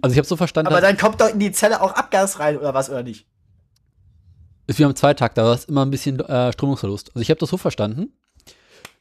[0.00, 2.58] Also ich habe so verstanden, Aber dann kommt doch in die Zelle auch Abgas rein,
[2.58, 3.26] oder was, oder nicht?
[4.66, 7.10] ist wie am Zweitakt, da war es immer ein bisschen äh, Strömungsverlust.
[7.10, 8.12] Also ich habe das so verstanden,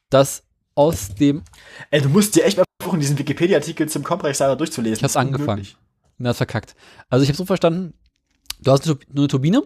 [0.09, 0.43] dass
[0.75, 1.43] aus dem,
[1.89, 4.97] Ey, du musst dir echt mal versuchen, diesen Wikipedia-Artikel zum Kompressor durchzulesen.
[4.97, 5.67] ich ist angefangen,
[6.17, 6.75] mir hat's verkackt.
[7.09, 7.93] Also ich habe so verstanden,
[8.61, 9.61] du hast eine, Tur- eine Turbine.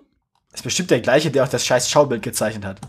[0.51, 2.79] Das ist bestimmt der gleiche, der auch das scheiß Schaubild gezeichnet hat.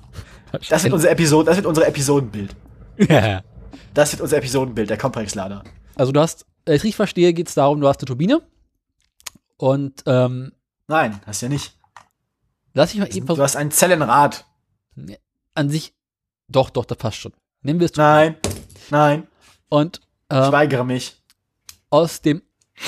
[0.69, 2.55] Das wird unser Episode, das wird unser Episodenbild.
[2.99, 3.43] Ja.
[3.93, 5.65] Das wird unser Episodenbild, der Kompresslader.
[5.97, 8.41] Also du hast, wenn ich richtig verstehe, geht es darum, du hast eine Turbine
[9.57, 10.53] und ähm,
[10.89, 11.77] Nein, hast ja nicht.
[12.74, 14.45] lass ich mal eben Du hast ein Zellenrad.
[15.55, 15.95] an sich,
[16.49, 17.33] doch, doch, das passt schon.
[17.62, 18.37] Nehmen wir es Nein,
[18.91, 19.27] nein,
[19.69, 20.01] und
[20.31, 21.20] ich ähm, weigere mich.
[21.91, 22.43] aus dem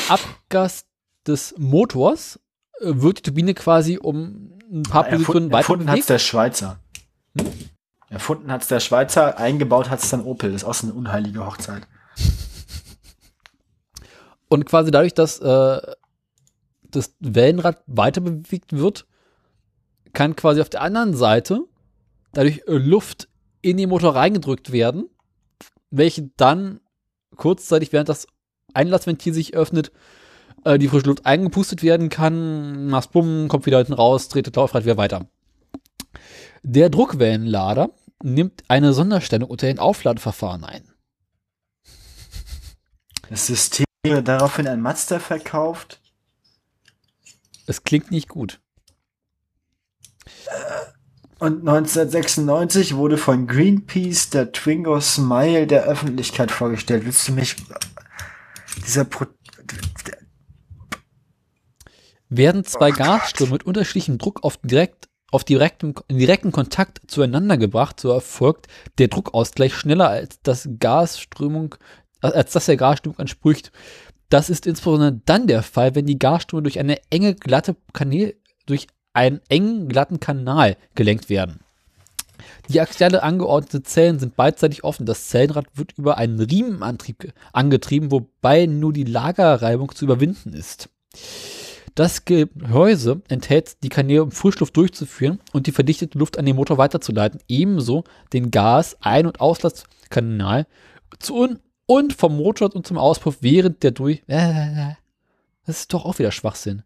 [0.09, 0.85] Abgas
[1.27, 2.41] des Motors äh,
[2.81, 6.11] wird die Turbine quasi um ein paar Positionen Erfunden, weiter erfunden hat's bewegt.
[6.11, 6.79] der Schweizer.
[8.11, 10.53] Erfunden hat's der Schweizer, eingebaut hat's dann Opel.
[10.53, 11.87] Das ist auch so eine unheilige Hochzeit.
[14.49, 15.81] Und quasi dadurch, dass äh,
[16.91, 19.07] das Wellenrad weiter bewegt wird,
[20.15, 21.61] kann quasi auf der anderen Seite
[22.33, 23.29] dadurch äh, Luft
[23.61, 25.09] in den Motor reingedrückt werden,
[25.91, 26.81] welche dann
[27.37, 28.27] kurzzeitig, während das
[28.73, 29.93] Einlassventil sich öffnet,
[30.65, 34.55] äh, die frische Luft eingepustet werden kann, machst bumm, kommt wieder hinten raus, dreht das
[34.55, 35.27] Laufrad wieder weiter.
[36.63, 37.91] Der Druckwellenlader
[38.23, 40.93] nimmt eine Sonderstellung unter den Aufladeverfahren ein.
[43.31, 46.01] Das System wurde daraufhin ein Mazda verkauft.
[47.67, 48.61] Es klingt nicht gut.
[51.39, 57.05] Und 1996 wurde von Greenpeace der Twingo Smile der Öffentlichkeit vorgestellt.
[57.05, 57.57] Willst du mich.
[58.85, 59.27] Dieser Pro
[62.29, 68.11] Werden zwei Gasströme mit unterschiedlichem Druck auf, direkt, auf direktem, direkten Kontakt zueinander gebracht, so
[68.11, 68.67] erfolgt
[68.99, 71.75] der Druckausgleich schneller als das Gasströmung,
[72.21, 73.73] als das der Gasströmung entspricht.
[74.29, 78.35] Das ist insbesondere dann der Fall, wenn die Gasströme durch eine enge, glatte Kanäle,
[78.67, 81.61] durch einen engen, glatten Kanal gelenkt werden.
[82.69, 85.07] Die axiale angeordnete Zellen sind beidseitig offen.
[85.07, 90.91] Das Zellenrad wird über einen Riemenantrieb ge- angetrieben, wobei nur die Lagerreibung zu überwinden ist.
[91.99, 96.79] Das Gehäuse enthält die Kanäle, um Frischluft durchzuführen und die verdichtete Luft an den Motor
[96.79, 97.41] weiterzuleiten.
[97.49, 100.69] Ebenso den Gas-, Ein- und Auslasskanal
[101.19, 104.23] zu un und vom Motor und zum Auspuff während der durch.
[104.29, 104.95] Äh,
[105.67, 106.85] das ist doch auch wieder Schwachsinn.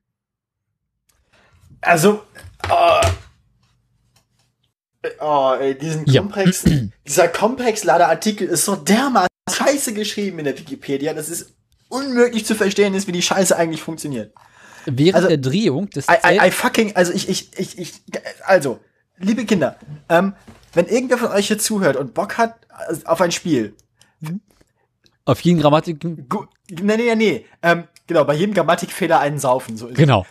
[1.83, 2.23] Also,
[2.71, 3.01] oh,
[5.21, 6.23] oh ey, diesen Ja.
[6.23, 6.65] Komplex,
[7.07, 11.53] dieser Komplex-Lader-Artikel ist so dermaßen scheiße geschrieben in der Wikipedia, dass es
[11.91, 14.33] unmöglich zu verstehen ist, wie die Scheiße eigentlich funktioniert.
[14.87, 17.93] Während Also, der Drehung des I, I, I fucking, also ich, ich, ich, ich,
[18.45, 18.81] also,
[19.19, 19.77] liebe Kinder,
[20.09, 20.35] ähm,
[20.73, 22.57] wenn irgendwer von euch hier zuhört und Bock hat
[22.89, 23.75] äh, auf ein Spiel,
[25.25, 26.01] auf jeden Grammatik.
[26.01, 29.89] gu- nee, nee, nee, ähm, genau, bei jedem Grammatikfehler einen saufen, so.
[29.89, 30.27] Genau.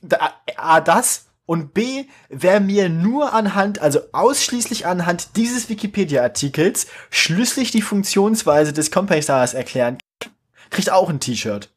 [0.00, 7.72] da, A, das und B, wer mir nur anhand, also ausschließlich anhand dieses Wikipedia-Artikels schlüssig
[7.72, 10.32] die Funktionsweise des Compact Stars erklären kann,
[10.70, 11.68] kriegt auch ein T-Shirt.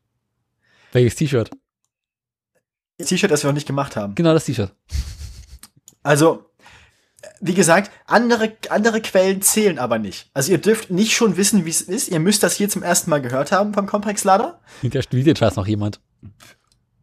[0.93, 1.49] Welches T-Shirt?
[3.03, 4.15] T-Shirt, das wir noch nicht gemacht haben.
[4.15, 4.71] Genau das T-Shirt.
[6.03, 6.45] Also,
[7.41, 10.29] wie gesagt, andere, andere Quellen zählen aber nicht.
[10.33, 12.09] Also ihr dürft nicht schon wissen, wie es ist.
[12.09, 14.61] Ihr müsst das hier zum ersten Mal gehört haben vom Complex Lader.
[14.81, 15.99] Hinterher spielt den Scheiß noch jemand.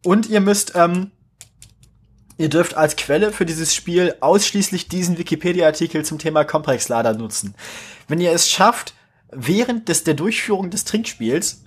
[0.03, 1.11] Und ihr müsst, ähm,
[2.37, 7.55] ihr dürft als Quelle für dieses Spiel ausschließlich diesen Wikipedia-Artikel zum Thema Komplexlader nutzen.
[8.07, 8.93] Wenn ihr es schafft,
[9.31, 11.63] während des, der Durchführung des Trinkspiels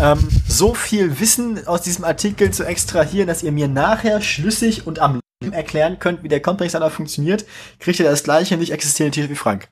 [0.00, 4.98] ähm, so viel Wissen aus diesem Artikel zu extrahieren, dass ihr mir nachher schlüssig und
[4.98, 7.44] am Leben erklären könnt, wie der Komplexlader funktioniert,
[7.78, 9.68] kriegt ihr das gleiche nicht existierende T-Shirt wie Frank.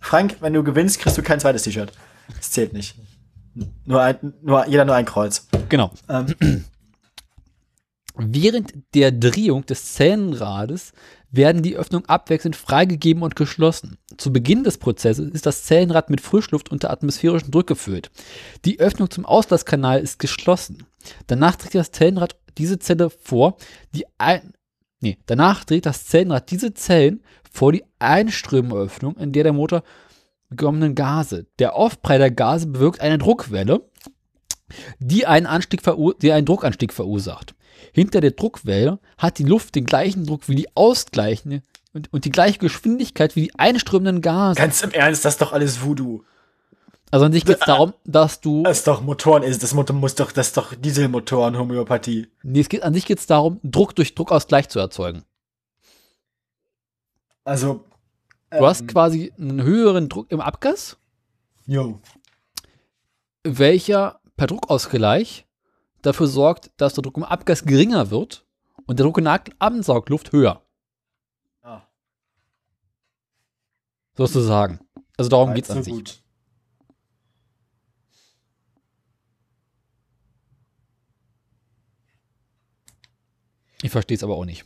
[0.00, 1.92] Frank, wenn du gewinnst, kriegst du kein zweites T-Shirt.
[2.36, 2.96] Das zählt nicht.
[3.84, 5.46] Nur ein, nur, jeder nur ein Kreuz.
[5.68, 5.92] Genau.
[6.08, 6.64] Ähm,
[8.16, 10.92] Während der Drehung des Zellenrades
[11.36, 13.98] werden die Öffnungen abwechselnd freigegeben und geschlossen.
[14.16, 18.10] Zu Beginn des Prozesses ist das Zellenrad mit Frischluft unter atmosphärischem Druck gefüllt.
[18.64, 20.86] Die Öffnung zum Auslasskanal ist geschlossen.
[21.26, 23.56] Danach dreht das Zellenrad diese Zelle vor,
[23.94, 24.54] die ein
[25.04, 29.84] nee, danach dreht das Zellenrad diese Zellen vor die Einströmöffnung, in der der Motor
[30.48, 31.46] bekommenen Gase.
[31.60, 33.88] Der Aufprall der Gase bewirkt eine Druckwelle,
[34.98, 35.82] die einen, Anstieg
[36.20, 37.54] die einen Druckanstieg verursacht.
[37.94, 41.62] Hinter der Druckwelle hat die Luft den gleichen Druck wie die ausgleichende
[41.92, 44.58] und, und die gleiche Geschwindigkeit wie die einströmenden Gase.
[44.58, 46.24] Ganz im Ernst, das ist doch alles Voodoo.
[47.12, 48.64] Also an sich geht es darum, dass du.
[48.64, 52.26] Das ist doch Motoren, ist das Motor muss doch, das ist doch Dieselmotoren, Homöopathie.
[52.42, 55.22] Nee, es geht, an sich geht es darum, Druck durch Druckausgleich zu erzeugen.
[57.44, 57.84] Also.
[58.50, 60.96] Du hast quasi einen höheren Druck im Abgas,
[61.66, 62.00] Jo.
[63.44, 65.46] welcher per Druckausgleich
[66.06, 68.46] dafür sorgt, dass der Druck im Abgas geringer wird
[68.86, 70.62] und der Druck in der Ansaugluft höher.
[71.62, 71.82] Ah,
[74.16, 74.80] Sozusagen.
[75.16, 75.92] Also darum geht es an sich.
[75.92, 76.20] gut.
[83.82, 84.64] Ich verstehe es aber auch nicht.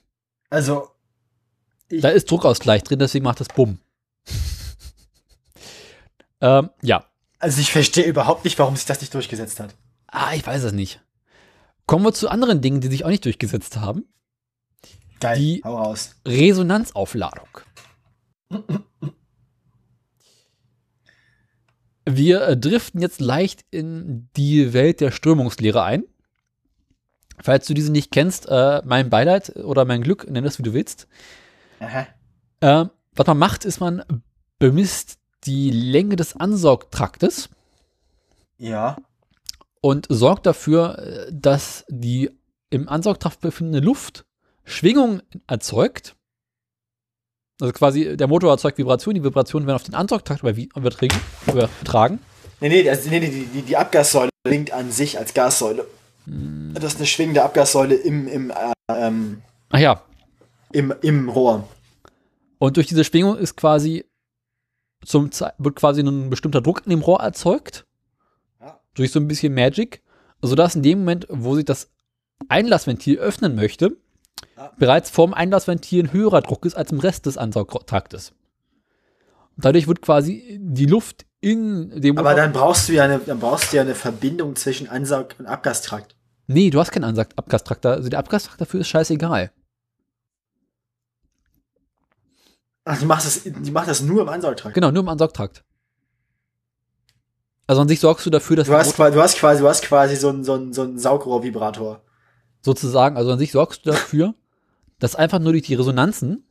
[0.48, 0.90] Also.
[1.88, 3.80] Da ist Druckausgleich drin, deswegen macht das Bumm.
[6.40, 7.04] ähm, ja.
[7.38, 9.74] also ich verstehe überhaupt nicht, warum sich das nicht durchgesetzt hat.
[10.06, 11.00] Ah, ich weiß es nicht.
[11.88, 14.04] Kommen wir zu anderen Dingen, die sich auch nicht durchgesetzt haben.
[15.20, 15.38] Geil.
[15.38, 16.14] Die- Hau raus.
[16.26, 17.48] Resonanzaufladung.
[22.06, 26.04] Wir äh, driften jetzt leicht in die Welt der Strömungslehre ein.
[27.40, 30.74] Falls du diese nicht kennst, äh, mein Beileid oder mein Glück, nenn es wie du
[30.74, 31.08] willst.
[32.60, 34.02] Ähm, was man macht, ist, man
[34.58, 37.48] bemisst die Länge des Ansaugtraktes
[38.58, 38.96] Ja.
[39.80, 42.30] Und sorgt dafür, äh, dass die
[42.70, 44.24] im Ansaugtrakt befindende Luft
[44.64, 46.14] Schwingung erzeugt.
[47.60, 50.68] Also quasi der Motor erzeugt Vibrationen, die Vibrationen werden auf den Ansaugtrakt überwi-
[51.46, 52.20] übertragen.
[52.60, 55.86] Nee, nee, also, nee, die, die, die Abgassäule winkt an sich als Gassäule.
[56.24, 56.74] Hm.
[56.74, 60.02] Das ist eine schwingende Abgassäule im, im, äh, ähm, Ach ja,
[60.72, 61.66] im, im Rohr.
[62.58, 64.04] und durch diese Schwingung ist quasi
[65.04, 67.86] zum wird quasi ein bestimmter Druck in dem Rohr erzeugt.
[68.98, 70.02] Durch so ein bisschen Magic,
[70.42, 71.88] sodass in dem Moment, wo sich das
[72.48, 73.96] Einlassventil öffnen möchte,
[74.56, 74.72] Ja.
[74.76, 78.32] bereits vorm Einlassventil ein höherer Druck ist als im Rest des Ansaugtraktes.
[79.56, 83.38] Und dadurch wird quasi die Luft in dem Aber dann brauchst du ja eine, dann
[83.38, 86.16] brauchst du ja eine Verbindung zwischen Ansaug- und Abgastrakt.
[86.48, 87.86] Nee, du hast keinen Ansag Abgastrakt.
[87.86, 89.52] Also der Abgastrakt dafür ist scheißegal.
[92.84, 94.74] Ach, die macht das, die macht das nur im Ansaugtrakt.
[94.74, 95.62] Genau, nur im Ansaugtrakt.
[97.68, 99.82] Also an sich sorgst du dafür, dass Du hast, quasi, du hast quasi, du hast
[99.82, 102.02] quasi so einen so einen- so einen Saugrohrvibrator.
[102.62, 104.34] sozusagen, also an sich sorgst du dafür,
[104.98, 106.44] dass einfach nur durch die Resonanzen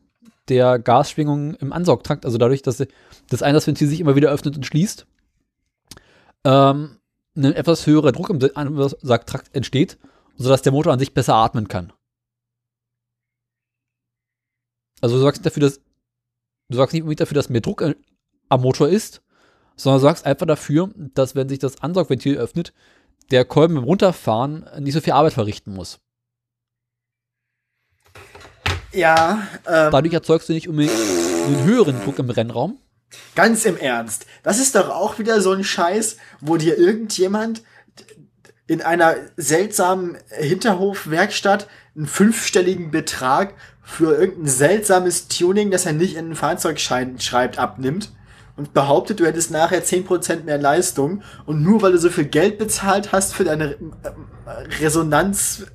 [0.48, 2.82] der Gasschwingungen im Ansaugtrakt, also dadurch, dass
[3.30, 5.06] das Einlassventil sich immer wieder öffnet und schließt,
[6.46, 7.00] ähm,
[7.36, 9.98] ein etwas höherer Druck im Ansaugtrakt entsteht
[10.40, 11.92] sodass der Motor an sich besser atmen kann.
[15.02, 15.80] Also du sorgst dafür, dass
[16.70, 17.84] du sorgst nicht unbedingt dafür, dass mehr Druck
[18.50, 19.24] am Motor ist,
[19.78, 22.74] sondern du sorgst einfach dafür, dass wenn sich das Ansaugventil öffnet,
[23.32, 26.00] der Kolben beim Runterfahren nicht so viel Arbeit verrichten muss.
[28.92, 32.80] Ja, ähm, Dadurch erzeugst du nicht unbedingt einen höheren Druck im Rennraum.
[33.36, 34.26] ganz im Ernst.
[34.44, 37.64] Das ist doch auch wieder so ein Scheiß, wo dir irgendjemand
[38.66, 46.30] in einer seltsamen Hinterhofwerkstatt einen fünfstelligen Betrag für irgendein seltsames Tuning, das er nicht in
[46.30, 48.12] den Fahrzeugschein schreibt, abnimmt
[48.58, 52.58] und behauptet, du hättest nachher 10% mehr Leistung und nur weil du so viel Geld
[52.58, 53.96] bezahlt hast für deine ähm,
[54.82, 55.68] Resonanz,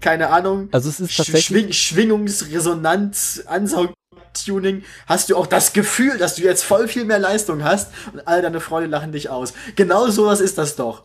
[0.00, 6.34] keine Ahnung, Also es ist tatsächlich, Schwing Schwingungsresonanz, Ansaugtuning, hast du auch das Gefühl, dass
[6.34, 9.54] du jetzt voll viel mehr Leistung hast und all deine Freunde lachen dich aus.
[9.76, 11.04] Genau sowas ist das doch.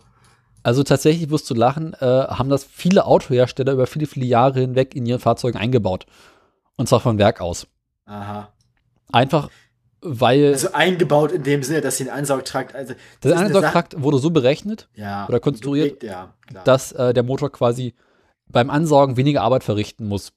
[0.63, 4.95] also tatsächlich wirst du lachen, äh, haben das viele Autohersteller über viele, viele Jahre hinweg
[4.95, 6.05] in ihren Fahrzeugen eingebaut.
[6.75, 7.67] Und zwar von Werk aus.
[8.05, 8.51] Aha.
[9.11, 9.49] Einfach,
[10.03, 12.93] weil Also eingebaut in dem Sinne, dass sie den Ansaugtrakt, also
[13.23, 16.63] der Ansaugtrakt wurde so berechnet, ja, oder konstruiert, ja, klar.
[16.63, 17.93] dass äh, der Motor quasi
[18.47, 20.33] beim Ansaugen weniger Arbeit verrichten muss.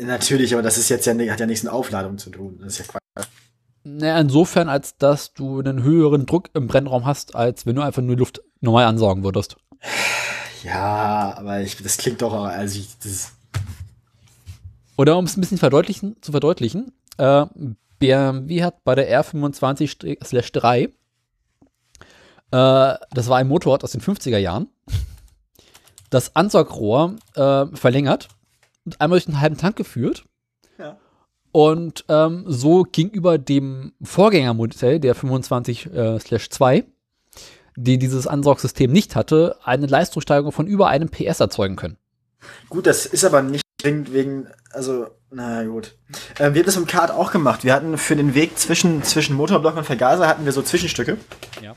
[0.00, 2.58] Natürlich, aber das ist jetzt ja, hat ja nichts mit Aufladung zu tun.
[2.62, 3.28] Das ist ja Quatsch.
[3.84, 8.02] Naja, insofern, als dass du einen höheren Druck im Brennraum hast, als wenn du einfach
[8.02, 9.56] nur Luft normal ansaugen würdest.
[10.62, 13.32] Ja, aber ich, das klingt doch, also ich, das,
[14.96, 17.44] Oder um es ein bisschen verdeutlichen, zu verdeutlichen, äh,
[18.02, 20.88] BMW hat bei der R25-3, äh,
[22.50, 24.68] das war ein Motorrad aus den 50er Jahren,
[26.10, 28.28] das Ansaugrohr äh, verlängert
[28.84, 30.24] und einmal durch einen halben Tank geführt.
[30.78, 30.98] Ja.
[31.52, 36.84] Und ähm, so gegenüber dem Vorgängermodell, der 25-2,
[37.76, 41.98] die dieses Ansaugsystem nicht hatte, eine Leistungssteigerung von über einem PS erzeugen können.
[42.68, 45.96] Gut, das ist aber nicht zwingend wegen, also, na gut.
[46.38, 47.64] Ähm, wir haben das im Kart auch gemacht.
[47.64, 51.18] Wir hatten für den Weg zwischen, zwischen Motorblock und Vergaser hatten wir so Zwischenstücke.
[51.60, 51.74] Ja.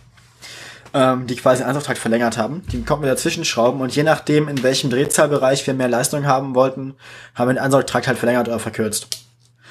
[0.93, 2.63] Ähm, die quasi den Ansaugtrakt verlängert haben.
[2.71, 6.55] Die konnten wir dazwischen schrauben und je nachdem, in welchem Drehzahlbereich wir mehr Leistung haben
[6.55, 6.95] wollten,
[7.33, 9.07] haben wir den Ansaugtrakt halt verlängert oder verkürzt.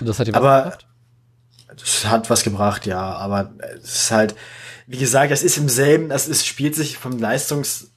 [0.00, 0.86] Und das hat was Aber gebracht?
[1.68, 4.34] das hat was gebracht, ja, aber es ist halt,
[4.86, 7.92] wie gesagt, das ist im selben, das ist, spielt sich vom Leistungs,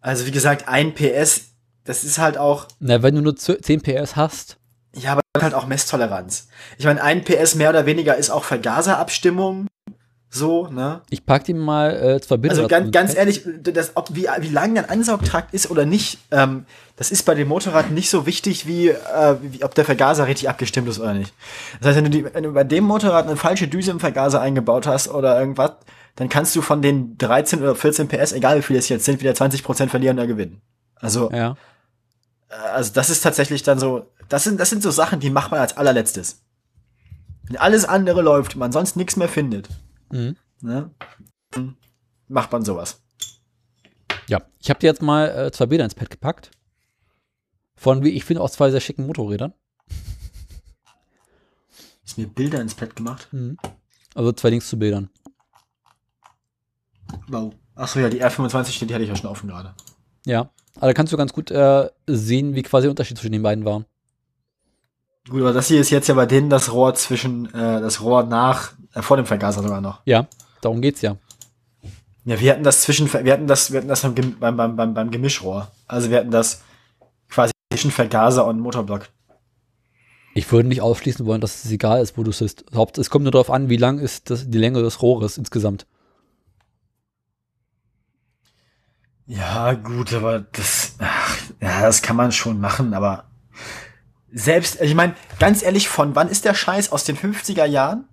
[0.00, 1.53] also wie gesagt, ein PS,
[1.84, 4.56] das ist halt auch, Na, wenn du nur 10 PS hast,
[4.94, 6.48] Ja, aber halt auch Messtoleranz.
[6.78, 9.66] Ich meine, ein PS mehr oder weniger ist auch Vergaserabstimmung.
[10.30, 11.00] So, ne?
[11.10, 12.56] ich pack dir mal äh, zwei Bilder.
[12.56, 16.66] Also ganz, ganz ehrlich, das, ob, wie, wie lang dein Ansaugtrakt ist oder nicht, ähm,
[16.96, 20.48] das ist bei dem Motorrad nicht so wichtig, wie, äh, wie ob der Vergaser richtig
[20.48, 21.32] abgestimmt ist oder nicht.
[21.78, 24.40] Das heißt, wenn du, die, wenn du bei dem Motorrad eine falsche Düse im Vergaser
[24.40, 25.74] eingebaut hast oder irgendwas,
[26.16, 29.20] dann kannst du von den 13 oder 14 PS, egal wie viele es jetzt sind,
[29.20, 30.60] wieder 20% verlieren oder gewinnen.
[30.96, 31.56] Also, Ja.
[32.48, 35.60] Also das ist tatsächlich dann so, das sind, das sind so Sachen, die macht man
[35.60, 36.42] als allerletztes.
[37.44, 39.68] Wenn alles andere läuft, man sonst nichts mehr findet,
[40.10, 40.36] Mhm.
[40.60, 40.90] ne,
[42.28, 43.00] macht man sowas.
[44.28, 44.40] Ja.
[44.60, 46.50] Ich habe dir jetzt mal äh, zwei Bilder ins Pad gepackt.
[47.76, 49.52] Von, wie ich finde, aus zwei sehr schicken Motorrädern.
[52.04, 53.28] Ist mir Bilder ins Pad gemacht?
[54.14, 55.10] Also zwei Links zu Bildern.
[57.28, 57.54] Wow.
[57.74, 59.74] Achso, ja, die R25 steht, die hatte ich ja schon offen gerade.
[60.24, 60.50] Ja.
[60.76, 63.64] Aber da kannst du ganz gut äh, sehen, wie quasi der Unterschied zwischen den beiden
[63.64, 63.84] war.
[65.28, 68.24] Gut, aber das hier ist jetzt ja bei denen das Rohr zwischen, äh, das Rohr
[68.24, 70.00] nach, äh, vor dem Vergaser sogar noch.
[70.04, 70.26] Ja,
[70.60, 71.16] darum geht's ja.
[72.26, 75.10] Ja, wir hatten das zwischen, wir hatten das, wir hatten das beim, beim, beim, beim,
[75.10, 75.70] Gemischrohr.
[75.86, 76.62] Also wir hatten das
[77.28, 79.08] quasi zwischen Vergaser und Motorblock.
[80.34, 82.64] Ich würde nicht ausschließen wollen, dass es egal ist, wo du sitzt.
[82.96, 85.86] Es kommt nur darauf an, wie lang ist das, die Länge des Rohres insgesamt.
[89.26, 93.24] Ja, gut, aber das, ach, ja, das kann man schon machen, aber
[94.32, 98.04] selbst, ich meine, ganz ehrlich, von wann ist der Scheiß aus den 50er Jahren?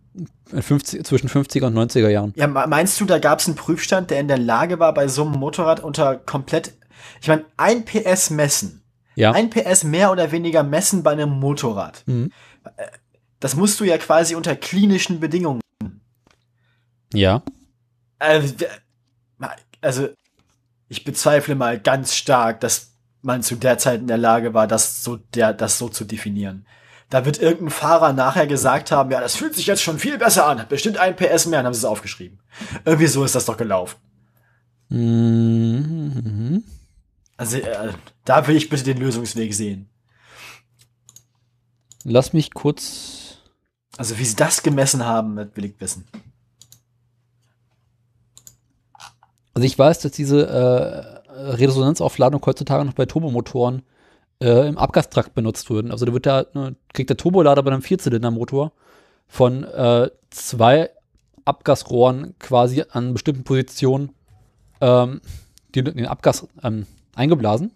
[0.52, 2.34] In 50, zwischen 50er und 90er Jahren.
[2.36, 5.08] Ja, me- meinst du, da gab es einen Prüfstand, der in der Lage war, bei
[5.08, 6.74] so einem Motorrad unter komplett,
[7.22, 8.84] ich meine, ein PS messen,
[9.16, 9.32] Ja.
[9.32, 12.04] ein PS mehr oder weniger messen bei einem Motorrad.
[12.06, 12.32] Mhm.
[13.40, 15.62] Das musst du ja quasi unter klinischen Bedingungen.
[17.14, 17.42] Ja.
[18.20, 18.68] Also, d-
[19.82, 20.10] also
[20.92, 22.92] ich bezweifle mal ganz stark, dass
[23.22, 26.66] man zu der Zeit in der Lage war, das so, der, das so zu definieren.
[27.10, 30.46] Da wird irgendein Fahrer nachher gesagt haben, ja, das fühlt sich jetzt schon viel besser
[30.48, 32.40] an, hat bestimmt ein PS mehr, und haben sie es aufgeschrieben.
[32.84, 34.00] Irgendwie so ist das doch gelaufen.
[34.90, 36.66] Mhm.
[37.38, 37.94] Also, äh,
[38.26, 39.90] da will ich bitte den Lösungsweg sehen.
[42.04, 43.38] Lass mich kurz.
[43.96, 46.06] Also, wie sie das gemessen haben, will ich wissen.
[49.54, 53.84] Also ich weiß, dass diese Resonanzaufladung heutzutage noch bei Turbomotoren
[54.42, 55.92] äh, im Abgastrakt benutzt würden.
[55.92, 58.72] Also da wird da, ne, kriegt der Turbolader bei einem Vierzylindermotor
[59.28, 60.90] von äh, zwei
[61.46, 64.12] Abgasrohren quasi an bestimmten Positionen
[64.82, 65.22] ähm,
[65.74, 67.72] die, den Abgas ähm, eingeblasen.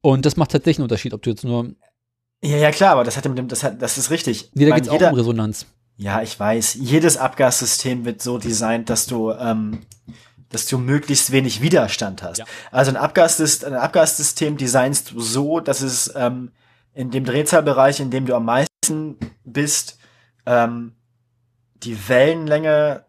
[0.00, 1.74] Und das macht tatsächlich einen Unterschied, ob du jetzt nur.
[2.42, 4.50] Ja, ja, klar, aber das hat mit dem, das hat, das ist richtig.
[4.54, 5.66] Nee, da geht es auch um Resonanz.
[6.00, 6.78] Ja, ich weiß.
[6.80, 9.80] Jedes Abgassystem wird so designt, dass du, ähm,
[10.48, 12.38] dass du möglichst wenig Widerstand hast.
[12.38, 12.46] Ja.
[12.70, 16.52] Also ein, Abgassys ein Abgassystem designst du so, dass es ähm,
[16.94, 19.98] in dem Drehzahlbereich, in dem du am meisten bist,
[20.46, 20.94] ähm,
[21.82, 23.04] die Wellenlänge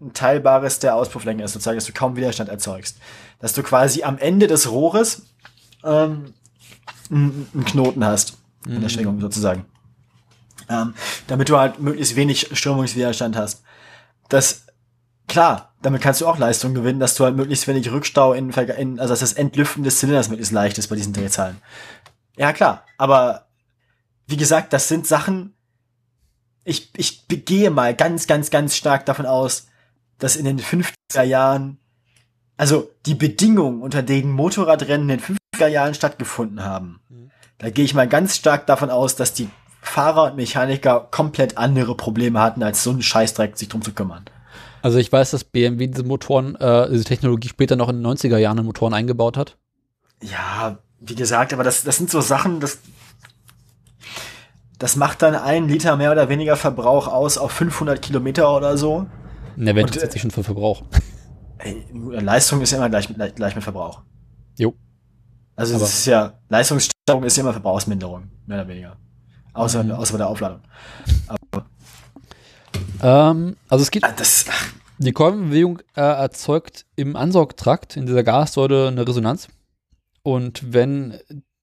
[0.00, 2.98] ein teilbares der Auspufflänge ist, sozusagen, dass du kaum Widerstand erzeugst.
[3.40, 5.22] Dass du quasi am Ende des Rohres
[5.82, 6.32] ähm,
[7.10, 9.66] einen einen Knoten hast in der Schwingung sozusagen.
[10.70, 10.94] Ähm,
[11.26, 13.64] damit du halt möglichst wenig Strömungswiderstand hast.
[14.28, 14.66] Das,
[15.26, 19.00] klar, damit kannst du auch Leistung gewinnen, dass du halt möglichst wenig Rückstau in, in
[19.00, 21.56] also dass das Entlüften des Zylinders möglichst leicht ist bei diesen Drehzahlen.
[22.36, 23.46] Ja, klar, aber
[24.28, 25.54] wie gesagt, das sind Sachen,
[26.62, 29.66] ich, ich gehe mal ganz, ganz, ganz stark davon aus,
[30.18, 31.78] dass in den 50er Jahren,
[32.56, 37.00] also die Bedingungen, unter denen Motorradrennen in den 50er Jahren stattgefunden haben,
[37.58, 39.48] da gehe ich mal ganz stark davon aus, dass die
[39.82, 44.24] Fahrer und Mechaniker komplett andere Probleme hatten, als so einen Scheißdreck sich drum zu kümmern.
[44.82, 48.38] Also ich weiß, dass BMW diese Motoren, äh, diese Technologie später noch in den 90er
[48.38, 49.56] Jahren in Motoren eingebaut hat.
[50.22, 52.78] Ja, wie gesagt, aber das, das sind so Sachen, das,
[54.78, 59.06] das macht dann einen Liter mehr oder weniger Verbrauch aus auf 500 Kilometer oder so.
[59.56, 60.82] Ne, wer Und, interessiert äh, sich schon für Verbrauch?
[61.58, 64.00] Ey, Leistung ist ja immer gleich mit, gleich mit Verbrauch.
[64.58, 64.74] Jo.
[65.56, 68.96] Also Aber- das ist ja, Leistungssteigerung ist ja immer Verbrauchsminderung, mehr oder weniger.
[69.52, 69.92] Außer, Mhm.
[69.92, 70.60] außer bei der Aufladung.
[73.02, 78.22] Ähm, also es geht, Ah, Das, ach, die Kolbenbewegung äh, erzeugt im Ansaugtrakt in dieser
[78.22, 79.48] Gassäule eine Resonanz.
[80.22, 81.18] Und wenn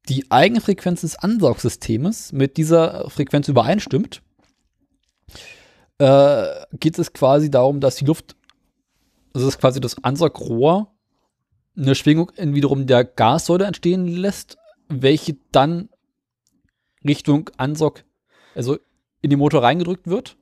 [0.09, 4.21] die Eigenfrequenz des Ansaugsystems mit dieser Frequenz übereinstimmt,
[5.99, 8.35] äh, geht es quasi darum, dass die Luft,
[9.33, 10.91] also das ist quasi das Ansaugrohr,
[11.77, 14.57] eine Schwingung in wiederum der Gassäule entstehen lässt,
[14.89, 15.89] welche dann
[17.07, 18.03] Richtung Ansaug,
[18.55, 18.77] also
[19.21, 20.37] in den Motor reingedrückt wird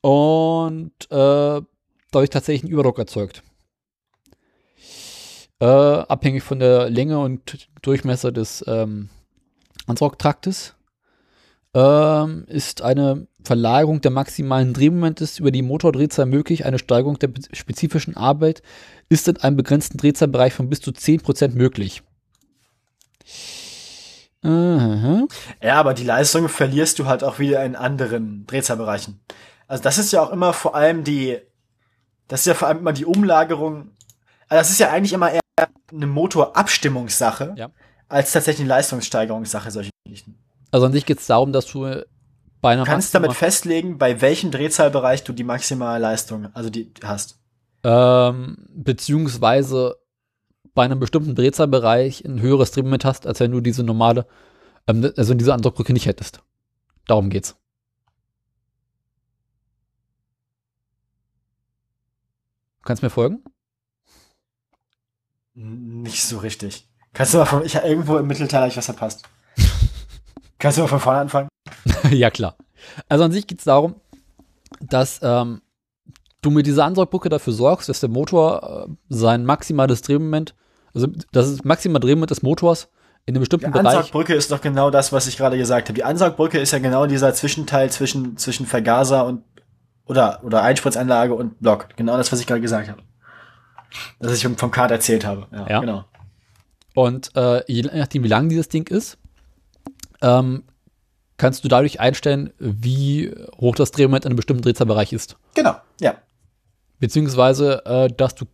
[0.00, 1.62] und äh,
[2.10, 3.42] dadurch tatsächlich einen Überdruck erzeugt.
[5.60, 9.08] Äh, abhängig von der Länge und Durchmesser des ähm,
[9.86, 10.74] Ansaugtraktes
[11.74, 16.64] ähm, ist eine Verlagerung der maximalen Drehmomentes über die Motordrehzahl möglich.
[16.64, 18.62] Eine Steigerung der spezifischen Arbeit
[19.08, 22.02] ist in einem begrenzten Drehzahlbereich von bis zu 10% möglich.
[24.44, 25.26] Aha.
[25.62, 29.20] ja, aber die Leistung verlierst du halt auch wieder in anderen Drehzahlbereichen.
[29.68, 31.38] Also das ist ja auch immer vor allem die,
[32.28, 33.92] das ist ja vor allem immer die Umlagerung,
[34.48, 35.40] also das ist ja eigentlich immer eher
[35.92, 37.70] eine Motorabstimmungssache, Ja.
[38.08, 40.38] als tatsächlich eine Leistungssteigerungssache, solche Geschichten.
[40.70, 42.02] Also an sich geht es darum, dass du
[42.60, 46.92] bei einer Du kannst damit festlegen, bei welchem Drehzahlbereich du die maximale Leistung, also die
[47.04, 47.38] hast.
[47.84, 49.96] ähm, beziehungsweise
[50.74, 54.26] bei einem bestimmten Drehzahlbereich ein höheres Drehmoment hast, als wenn du diese normale,
[54.86, 56.42] ähm, also diese Andruckbrücke nicht hättest.
[57.06, 57.56] Darum geht's.
[62.82, 63.42] Kannst du mir folgen?
[65.54, 66.88] Nicht so richtig.
[67.12, 69.22] Kannst du mal von, ich irgendwo im Mittelteil habe ich was verpasst.
[70.58, 71.48] Kannst du mal von vorne anfangen?
[72.10, 72.56] ja, klar.
[73.08, 73.94] Also an sich geht es darum,
[74.80, 75.62] dass ähm,
[76.42, 80.54] du mit dieser Ansaugbrücke dafür sorgst, dass der Motor äh, sein maximales Drehmoment,
[80.94, 82.88] also das ist maximal Drehmoment des Motors
[83.26, 83.86] in einem Die bestimmten Bereich.
[83.96, 85.94] Ansaugbrücke ist doch genau das, was ich gerade gesagt habe.
[85.94, 89.42] Die Ansaugbrücke ist ja genau dieser Zwischenteil zwischen, zwischen Vergaser und
[90.06, 91.88] oder, oder Einspritzanlage und Block.
[91.96, 93.00] Genau das, was ich gerade gesagt habe.
[94.18, 95.46] Das ich vom Kart erzählt habe.
[95.50, 95.80] Ja, Ja.
[95.80, 96.04] genau.
[96.94, 99.18] Und äh, je nachdem, wie lang dieses Ding ist,
[100.22, 100.64] ähm,
[101.38, 105.36] kannst du dadurch einstellen, wie hoch das Drehmoment in einem bestimmten Drehzahlbereich ist.
[105.54, 106.14] Genau, ja.
[107.00, 108.44] Beziehungsweise, äh, dass du,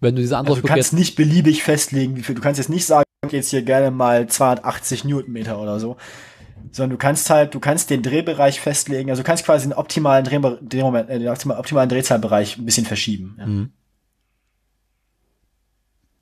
[0.00, 2.34] wenn du diese Also du kannst nicht beliebig festlegen, wie viel.
[2.34, 5.96] Du kannst jetzt nicht sagen, ich jetzt hier gerne mal 280 Newtonmeter oder so.
[6.72, 10.24] Sondern du kannst halt, du kannst den Drehbereich festlegen, also du kannst quasi den optimalen
[10.24, 13.36] Drehmoment, äh, den optima- optimalen Drehzahlbereich ein bisschen verschieben.
[13.38, 13.46] Ja.
[13.46, 13.72] Mhm.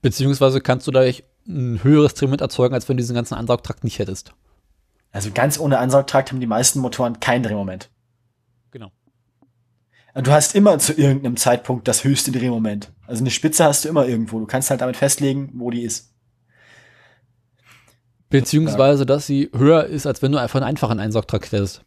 [0.01, 3.99] beziehungsweise kannst du dadurch ein höheres Drehmoment erzeugen, als wenn du diesen ganzen Ansaugtrakt nicht
[3.99, 4.33] hättest.
[5.11, 7.91] Also ganz ohne Ansaugtrakt haben die meisten Motoren kein Drehmoment.
[10.14, 12.90] Du hast immer zu irgendeinem Zeitpunkt das höchste Drehmoment.
[13.06, 14.40] Also eine Spitze hast du immer irgendwo.
[14.40, 16.12] Du kannst halt damit festlegen, wo die ist.
[18.30, 21.82] Beziehungsweise, dass sie höher ist, als wenn du einfach einen einfachen Einsaugtrakt hättest.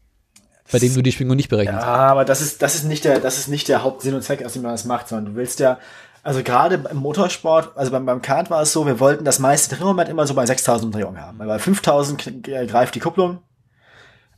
[0.71, 1.85] Bei dem du die Schwingung nicht Ja, berechnest.
[1.85, 4.53] aber das ist, das ist nicht der, das ist nicht der Hauptsinn und Zweck, aus
[4.53, 5.77] dem man das macht, sondern du willst ja,
[6.23, 9.75] Also gerade im Motorsport, also beim, beim Kart war es so, wir wollten das meiste
[9.75, 11.37] Drehmoment immer so bei 6000 Umdrehungen haben.
[11.39, 13.39] Weil bei 5000 k- greift die Kupplung.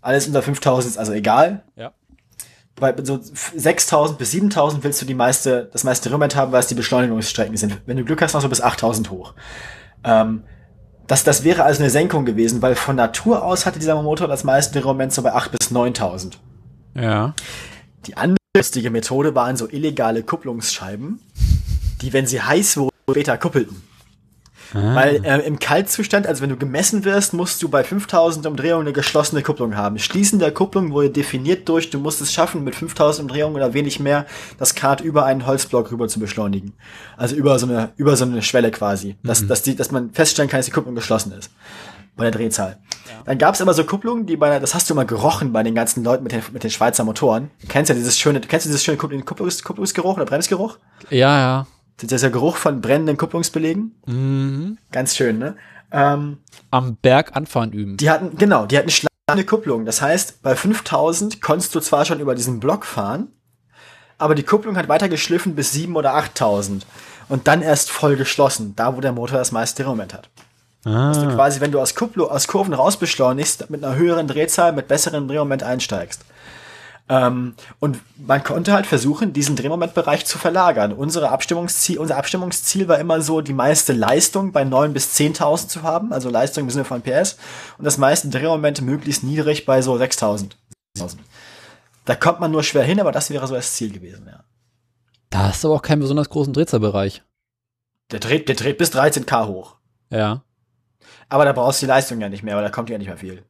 [0.02, 1.64] Alles unter 5000 ist also egal.
[1.76, 1.92] Ja.
[2.76, 6.68] Bei so 6000 bis 7000 willst du die meiste, das meiste Drehmoment haben, weil es
[6.68, 7.82] die Beschleunigungsstrecken sind.
[7.86, 9.34] Wenn du Glück hast, noch so bis 8000 hoch.
[10.04, 10.44] Ähm,
[11.08, 14.44] das, das wäre also eine Senkung gewesen, weil von Natur aus hatte dieser Motor das
[14.44, 16.40] meiste Drehmoment so bei 8 bis 9000.
[16.96, 17.34] Ja.
[18.08, 21.20] Die andere lustige Methode waren so illegale Kupplungsscheiben,
[22.02, 23.82] die, wenn sie heiß wurden, später kuppelten.
[24.74, 28.94] Weil äh, im Kaltzustand, also wenn du gemessen wirst, musst du bei 5000 Umdrehungen eine
[28.94, 30.00] geschlossene Kupplung haben.
[30.00, 34.00] Schließen der Kupplung wurde definiert durch, du musst es schaffen, mit 5000 Umdrehungen oder wenig
[34.00, 34.26] mehr
[34.58, 36.74] das Kart über einen Holzblock rüber zu beschleunigen.
[37.18, 39.16] Also über so eine, über so eine Schwelle quasi.
[39.24, 41.52] Dass, dass, die, dass man feststellen kann, dass die Kupplung geschlossen ist.
[42.16, 42.78] Bei der Drehzahl.
[43.26, 45.64] Dann gab es aber so Kupplungen, die bei der, das hast du immer gerochen bei
[45.64, 47.50] den ganzen Leuten mit den, mit den Schweizer Motoren.
[47.62, 50.78] Du kennst ja dieses schöne, du kennst ja dieses schöne Kupplung- Kupplungs, Kupplungsgeruch oder Bremsgeruch?
[51.10, 51.68] Ja, ja.
[51.98, 53.96] Das ist der Geruch von brennenden Kupplungsbelegen.
[54.06, 54.78] Mhm.
[54.92, 55.56] Ganz schön, ne?
[55.92, 56.38] Ähm,
[56.72, 57.98] Am Berg anfahren üben.
[57.98, 59.86] die hatten, genau, die hatten schlagende Kupplung.
[59.86, 63.28] Das heißt, bei 5000 konntest du zwar schon über diesen Block fahren,
[64.18, 66.86] aber die Kupplung hat weiter geschliffen bis 7 oder 8000.
[67.30, 70.30] Und dann erst voll geschlossen, da wo der Motor das meiste Drehmoment hat.
[70.84, 74.74] Dass du quasi, wenn du aus, Kupplung, aus Kurven raus beschleunigst, mit einer höheren Drehzahl,
[74.74, 76.26] mit besserem Drehmoment einsteigst.
[77.10, 80.94] Ähm, und man konnte halt versuchen, diesen Drehmomentbereich zu verlagern.
[80.94, 85.84] Unsere Abstimmungsziel, unser Abstimmungsziel war immer so, die meiste Leistung bei 9 bis 10.000 zu
[85.84, 87.38] haben, also Leistung im Sinne von PS,
[87.78, 90.52] und das meiste Drehmoment möglichst niedrig bei so 6.000.
[92.06, 94.44] Da kommt man nur schwer hin, aber das wäre so das Ziel gewesen, ja.
[95.30, 97.24] Da hast du aber auch keinen besonders großen Drehzahlbereich.
[98.12, 99.76] Der dreht, der dreht bis 13k hoch.
[100.10, 100.44] Ja,
[101.28, 103.18] Aber da brauchst du die Leistung ja nicht mehr, weil da kommt ja nicht mehr
[103.18, 103.44] viel.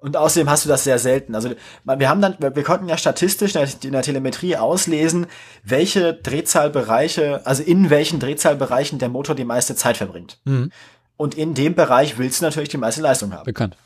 [0.00, 1.34] Und außerdem hast du das sehr selten.
[1.34, 1.50] Also
[1.84, 3.54] wir haben dann, wir konnten ja statistisch
[3.84, 5.26] in der- Telemetrie auslesen,
[5.62, 10.38] welche Drehzahlbereiche, also in welchen Drehzahlbereichen der Motor die meiste Zeit verbringt.
[10.44, 10.72] Mhm.
[11.16, 13.44] Und in dem Bereich willst du natürlich die meiste Leistung haben.
[13.44, 13.76] Bekannt.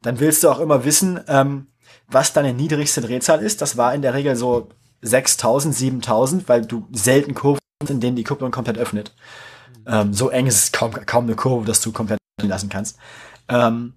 [0.00, 1.66] Dann willst du auch immer wissen, ähm,
[2.08, 3.60] was deine niedrigste Drehzahl ist.
[3.60, 4.68] Das war in der Regel so
[5.02, 9.12] 6000, 7000, weil du selten Kurven in denen die Kupplung komplett öffnet.
[9.86, 12.96] Ähm, so eng ist es kaum, kaum eine Kurve, dass du komplett öffnen lassen kannst.
[13.48, 13.92] Ähm,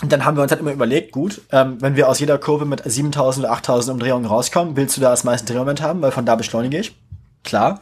[0.00, 2.64] und dann haben wir uns halt immer überlegt, gut, ähm, wenn wir aus jeder Kurve
[2.64, 6.24] mit 7000 oder 8000 Umdrehungen rauskommen, willst du da das meiste Drehmoment haben, weil von
[6.24, 6.96] da beschleunige ich.
[7.42, 7.80] Klar.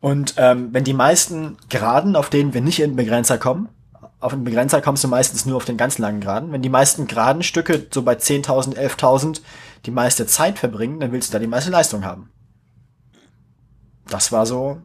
[0.00, 3.68] Und ähm, wenn die meisten Geraden, auf denen wir nicht in den Begrenzer kommen,
[4.20, 6.52] auf den Begrenzer kommst du meistens nur auf den ganz langen Geraden.
[6.52, 9.40] Wenn die meisten geraden Stücke so bei 10.000, 11.000
[9.86, 12.30] die meiste Zeit verbringen, dann willst du da die meiste Leistung haben.
[14.08, 14.78] Das war so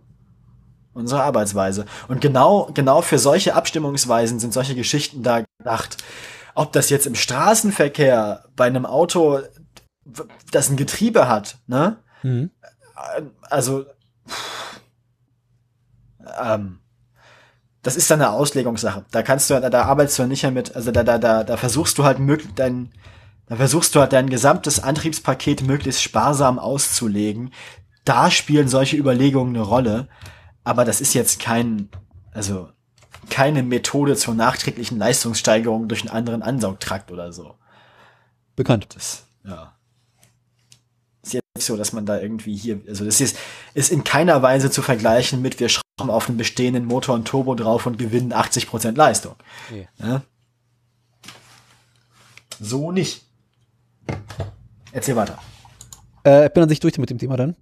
[0.93, 1.85] unsere Arbeitsweise.
[2.07, 5.97] Und genau, genau für solche Abstimmungsweisen sind solche Geschichten da gedacht.
[6.57, 9.41] Ob das jetzt im Straßenverkehr bei einem Auto,
[10.51, 11.97] das ein Getriebe hat, ne?
[12.23, 12.49] Mhm.
[13.43, 13.85] Also,
[16.41, 16.79] ähm,
[17.83, 19.05] das ist dann eine Auslegungssache.
[19.11, 21.57] Da kannst du, da, da arbeitest du nicht mehr mit, also da, da, da, da
[21.57, 22.91] versuchst du halt möglich, dein,
[23.45, 27.53] da versuchst du halt dein gesamtes Antriebspaket möglichst sparsam auszulegen.
[28.03, 30.07] Da spielen solche Überlegungen eine Rolle.
[30.63, 31.89] Aber das ist jetzt kein,
[32.31, 32.69] also,
[33.29, 37.55] keine Methode zur nachträglichen Leistungssteigerung durch einen anderen Ansaugtrakt oder so.
[38.55, 38.87] Bekannt.
[38.95, 39.73] Das, ja.
[41.23, 43.37] Ist jetzt nicht so, dass man da irgendwie hier, also das ist,
[43.73, 47.55] ist in keiner Weise zu vergleichen mit, wir schrauben auf einen bestehenden Motor und Turbo
[47.55, 49.35] drauf und gewinnen 80% Leistung.
[49.71, 49.87] Nee.
[49.97, 50.23] Ja?
[52.59, 53.23] So nicht.
[54.91, 55.37] Erzähl weiter.
[56.25, 57.55] Äh, ich bin an sich durch mit dem Thema dann.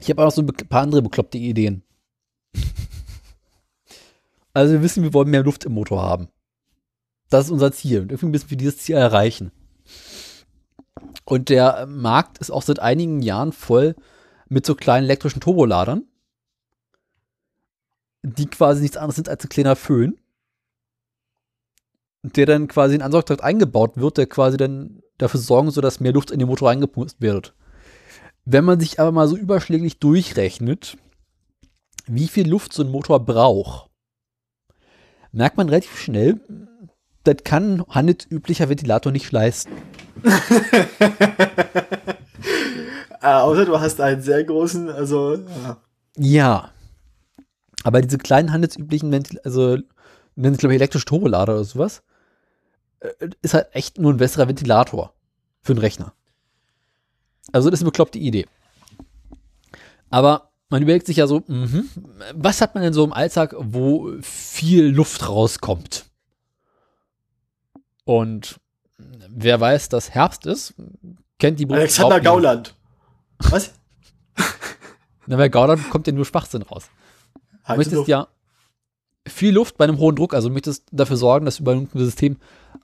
[0.00, 1.82] Ich habe auch noch so ein paar andere bekloppte Ideen.
[4.54, 6.28] Also wir wissen, wir wollen mehr Luft im Motor haben.
[7.28, 8.00] Das ist unser Ziel.
[8.00, 9.50] Und irgendwie müssen wir dieses Ziel erreichen.
[11.24, 13.96] Und der Markt ist auch seit einigen Jahren voll
[14.48, 16.04] mit so kleinen elektrischen Turboladern,
[18.22, 20.18] die quasi nichts anderes sind als ein kleiner Föhn,
[22.22, 26.00] der dann quasi in den Ansaugtrakt eingebaut wird, der quasi dann dafür sorgen soll, dass
[26.00, 27.54] mehr Luft in den Motor reingepustet wird.
[28.44, 30.98] Wenn man sich aber mal so überschläglich durchrechnet,
[32.06, 33.90] wie viel Luft so ein Motor braucht,
[35.34, 36.40] merkt man relativ schnell,
[37.24, 39.72] das kann ein handelsüblicher Ventilator nicht leisten.
[43.20, 45.76] Äh, außer du hast einen sehr großen, also, ja.
[46.16, 46.70] Ja.
[47.82, 49.78] Aber diese kleinen handelsüblichen Ventil also
[50.36, 52.02] nennen sie glaube ich elektrische Turbolader oder sowas,
[53.00, 55.14] äh, ist halt echt nur ein besserer Ventilator
[55.62, 56.12] für einen Rechner.
[57.52, 58.46] Also das ist eine bekloppte Idee.
[60.10, 61.88] Aber man überlegt sich ja so, mhm,
[62.34, 66.06] was hat man denn so im Alltag, wo viel Luft rauskommt?
[68.04, 68.58] Und
[68.98, 70.74] wer weiß, dass Herbst ist,
[71.38, 72.24] kennt die Alexander Rauchbienen.
[72.24, 72.74] Gauland.
[73.38, 73.72] Was?
[75.26, 76.90] Na, bei Gauland kommt ja nur Schwachsinn raus.
[77.34, 78.08] Du Halt möchtest Luft.
[78.08, 78.26] ja
[79.28, 82.36] viel Luft bei einem hohen Druck, also du möchtest dafür sorgen, dass über ein System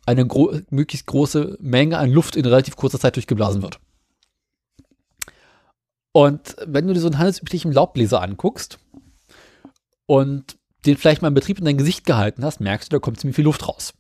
[0.07, 3.81] eine gro möglichst große Menge an Luft in relativ kurzer Zeit durchgeblasen wird.
[6.13, 8.79] Und wenn du dir so einen handelsüblichen Laubbläser anguckst
[10.07, 13.21] und den vielleicht mal im Betrieb in dein Gesicht gehalten hast, merkst du, da kommt
[13.21, 13.93] ziemlich viel Luft raus.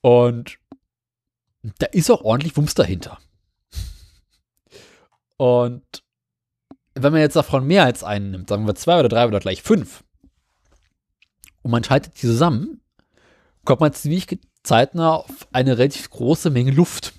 [0.00, 0.58] Und
[1.78, 3.18] da ist auch ordentlich Wumms dahinter.
[5.36, 6.04] Und
[6.94, 9.62] wenn man jetzt davon mehr als einen nimmt, sagen wir zwei oder drei oder gleich
[9.62, 10.04] fünf,
[11.62, 12.80] und man schaltet die zusammen,
[13.64, 17.14] kommt man ziemlich zeitnah auf eine relativ große Menge Luft.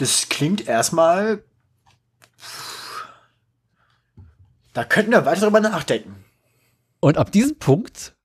[0.00, 1.44] Das klingt erstmal.
[4.72, 6.24] Da könnten wir weiter drüber nachdenken.
[7.00, 8.16] Und ab diesem Punkt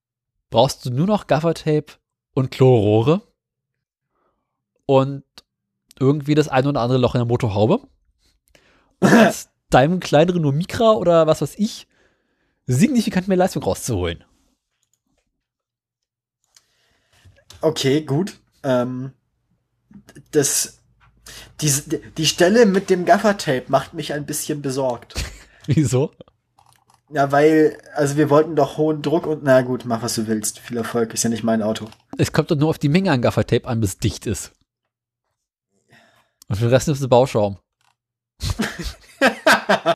[0.50, 1.98] brauchst du nur noch Gaffertape
[2.34, 3.28] und Chlorrohre
[4.86, 5.26] und
[6.00, 7.86] irgendwie das ein oder andere Loch in der Motorhaube.
[9.02, 11.90] Und aus deinem kleineren nur Mikra oder was weiß ich,
[12.68, 14.24] signifikant mehr Leistung rauszuholen.
[17.60, 18.40] Okay, gut.
[18.64, 19.12] Ähm,
[20.32, 20.85] das,
[21.62, 25.16] die, die Stelle mit dem Gaffertape macht mich ein bisschen besorgt.
[25.68, 26.12] Wieso?
[27.10, 30.60] Ja, weil, also wir wollten doch hohen Druck und na gut, mach was du willst.
[30.60, 31.88] Viel Erfolg, ist ja nicht mein Auto.
[32.18, 34.52] Es kommt doch nur auf die Menge an Gaffertape an, bis es dicht ist.
[36.48, 37.58] Und für den Rest ist es Bauschaum.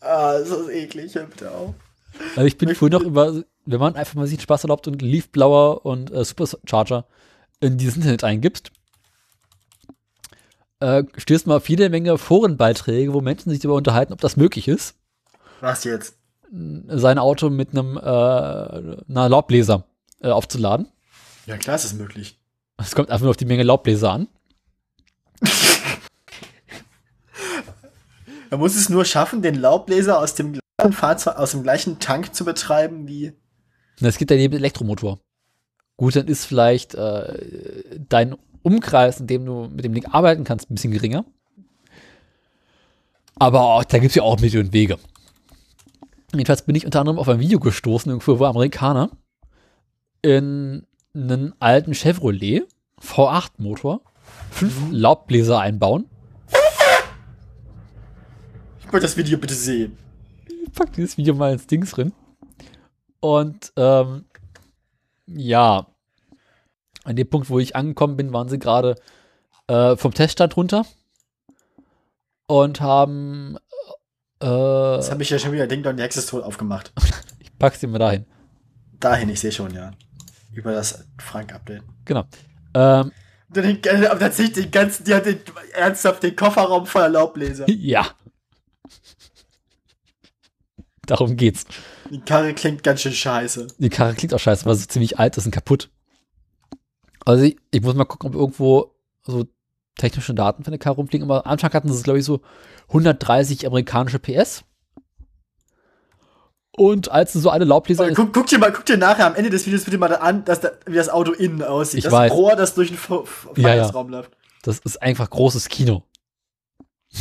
[0.00, 1.74] Ah, das ist eklig, hör bitte auf.
[2.34, 5.30] Also ich bin früher noch über, wenn man einfach mal sich Spaß erlaubt und Leaf
[5.30, 7.06] Blower und äh, Supercharger
[7.60, 8.70] in dieses Internet eingibst,
[10.80, 14.68] äh, stößt mal auf jede Menge Forenbeiträge, wo Menschen sich darüber unterhalten, ob das möglich
[14.68, 14.94] ist,
[15.60, 16.16] Was jetzt?
[16.88, 19.84] sein Auto mit einem äh, einer Laubbläser
[20.20, 20.88] äh, aufzuladen.
[21.46, 22.38] Ja, klar ist es möglich.
[22.78, 24.28] Es kommt einfach nur auf die Menge Laubbläser an.
[28.50, 32.34] Man muss es nur schaffen, den Laubbläser aus dem gleichen Fahrzeug, aus dem gleichen Tank
[32.34, 33.32] zu betreiben wie.
[34.00, 35.18] Na, Es gibt ja neben Elektromotor.
[35.96, 40.70] Gut, dann ist vielleicht äh, dein Umkreis, in dem du mit dem Ding arbeiten kannst,
[40.70, 41.24] ein bisschen geringer.
[43.36, 44.98] Aber auch, da gibt es ja auch Mittel und Wege.
[46.32, 49.10] Jedenfalls bin ich unter anderem auf ein Video gestoßen, irgendwo, wo Amerikaner
[50.22, 52.64] in einen alten Chevrolet
[53.00, 54.02] V8-Motor
[54.50, 56.08] fünf Laubbläser einbauen.
[58.86, 59.98] Ich wollte das Video bitte sehen.
[60.72, 62.12] pack dieses Video mal ins Dings drin.
[63.18, 64.24] Und ähm,
[65.26, 65.86] ja,
[67.02, 68.94] an dem Punkt, wo ich angekommen bin, waren sie gerade
[69.66, 70.86] äh, vom Teststand runter
[72.46, 73.56] und haben
[74.40, 76.92] äh, Das habe ich ja schon wieder Ding Dong, ist tot aufgemacht.
[77.40, 78.24] ich pack's dir mal dahin.
[79.00, 79.90] Dahin, ich sehe schon, ja.
[80.54, 81.82] Über das Frank-Update.
[82.04, 82.24] Genau.
[82.72, 83.10] Ähm,
[83.48, 85.40] Den, tatsächlich den ganzen, die hat den,
[85.74, 87.64] ernsthaft den Kofferraum voller Laubbläser.
[87.68, 88.06] ja.
[91.16, 91.64] Darum geht's.
[92.10, 93.68] Die Karre klingt ganz schön scheiße.
[93.78, 95.90] Die Karre klingt auch scheiße, weil sie ziemlich alt ist und kaputt.
[97.24, 99.46] Also ich, ich muss mal gucken, ob irgendwo so
[99.98, 101.28] technische Daten von der Karre rumfliegen.
[101.28, 102.40] Aber am Anfang hatten sie, glaube ich, so
[102.88, 104.62] 130 amerikanische PS.
[106.78, 109.48] Und als sie so eine Laubbläser guck, guck dir mal, guck dir nachher am Ende
[109.48, 111.98] des Videos bitte mal an, dass da, wie das Auto innen aussieht.
[111.98, 112.30] Ich das weiß.
[112.32, 113.90] Rohr, das durch den F- F- Ja, ja.
[113.90, 114.30] Läuft.
[114.62, 116.02] Das ist einfach großes Kino.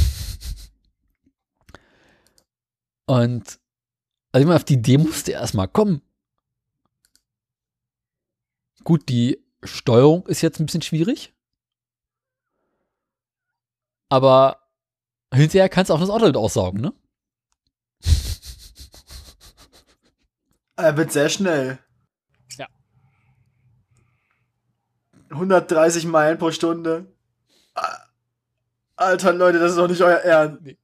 [3.07, 3.59] Und
[4.35, 6.01] also ich meine, auf die Idee musste erstmal kommen.
[8.83, 11.33] Gut, die Steuerung ist jetzt ein bisschen schwierig.
[14.09, 14.59] Aber
[15.33, 16.93] hinterher kannst du auch das Auto mit aussaugen, ne?
[20.75, 21.79] Er wird sehr schnell.
[22.57, 22.67] Ja.
[25.29, 27.05] 130 Meilen pro Stunde.
[28.97, 30.61] Alter Leute, das ist doch nicht euer Ernst.
[30.61, 30.77] Nee.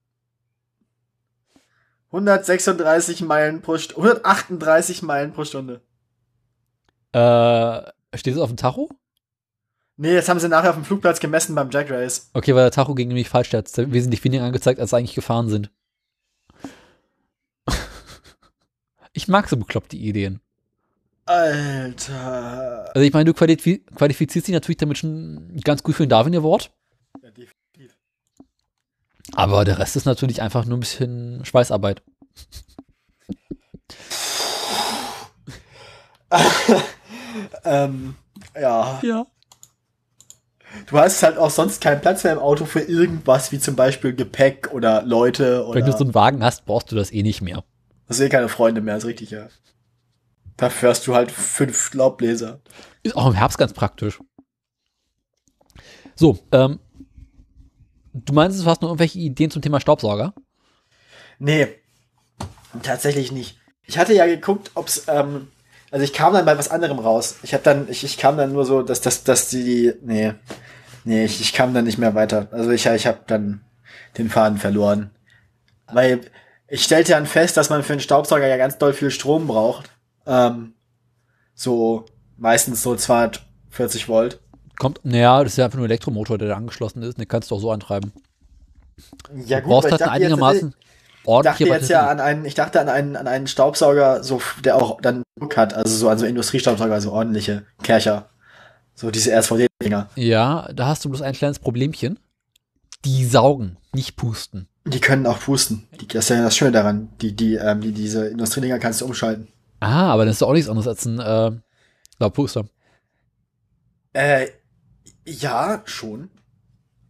[2.12, 4.02] 136 Meilen pro Stunde.
[4.02, 5.82] 138 Meilen pro Stunde.
[7.14, 8.90] Äh, steht es auf dem Tacho?
[9.98, 12.30] Nee, das haben sie nachher auf dem Flugplatz gemessen beim Jack Race.
[12.34, 13.50] Okay, weil der Tacho ging nämlich falsch.
[13.50, 15.72] Der hat wesentlich weniger angezeigt, als sie eigentlich gefahren sind.
[19.14, 20.40] Ich mag so bekloppte Ideen.
[21.26, 22.90] Alter.
[22.96, 26.36] Also ich meine, du qualifi qualifizierst dich natürlich damit schon ganz gut für den Darwin
[26.36, 26.72] Award.
[29.36, 32.04] Aber der Rest ist natürlich einfach nur ein bisschen Schweißarbeit.
[37.64, 38.16] Ähm,
[38.60, 39.00] ja.
[39.04, 39.28] Ja.
[40.88, 44.16] Du hast halt auch sonst keinen Platz mehr im Auto für irgendwas, wie zum Beispiel
[44.16, 45.80] Gepäck oder Leute oder.
[45.80, 47.64] Wenn du so einen Wagen hast, brauchst du das eh nicht mehr.
[48.08, 49.48] hast eh keine Freunde mehr, ist richtig, ja.
[50.56, 52.62] Dafür hast du halt fünf Laubbläser.
[53.04, 54.20] Ist auch im Herbst ganz praktisch.
[56.16, 56.80] So, ähm,
[58.14, 60.34] du meinst, du hast noch irgendwelche Ideen zum Thema Staubsauger?
[61.40, 61.68] Nee,
[62.84, 63.58] tatsächlich nicht.
[63.86, 65.48] Ich hatte ja geguckt, ob's, ähm,
[65.92, 67.38] also ich kam dann bei was anderem raus.
[67.44, 70.34] Ich hab dann, ich, ich kam dann nur so, dass, dass, dass die, nee,
[71.04, 72.48] nee, ich, ich kam dann nicht mehr weiter.
[72.52, 73.62] Also ich, ich habe dann
[74.18, 75.12] den Faden verloren.
[75.88, 76.22] Weil
[76.68, 79.92] ich stellte dann fest, dass man für einen Staubsauger ja ganz doll viel Strom braucht.
[80.26, 80.74] Ähm,
[81.54, 82.06] so
[82.38, 84.40] meistens so 240 Volt.
[84.82, 87.20] Kommt, naja, das ist ja einfach nur ein Elektromotor, der da angeschlossen ist.
[87.20, 88.12] Den kannst du auch so antreiben.
[89.46, 90.74] Ja du brauchst halt einigermaßen
[91.22, 94.42] ich dachte ordentliche jetzt ja an einen, ich dachte an einen, an einen Staubsauger, so,
[94.64, 98.30] der auch dann Druck hat, also so an so Industriestaubsauger, so ordentliche Kercher.
[98.96, 100.10] So diese RSVD-Dinger.
[100.16, 102.18] Ja, da hast du bloß ein kleines Problemchen.
[103.06, 104.68] Die saugen, nicht pusten.
[104.86, 105.88] Die können auch pusten.
[106.00, 107.10] Die, das ist ja das Schöne daran.
[107.22, 109.48] Die, die, ähm, die, diese Industriedinger kannst du umschalten.
[109.80, 112.66] Ah, aber das ist doch auch nichts anderes als ein äh, Puster.
[114.14, 114.48] Äh,
[115.26, 116.30] ja, schon.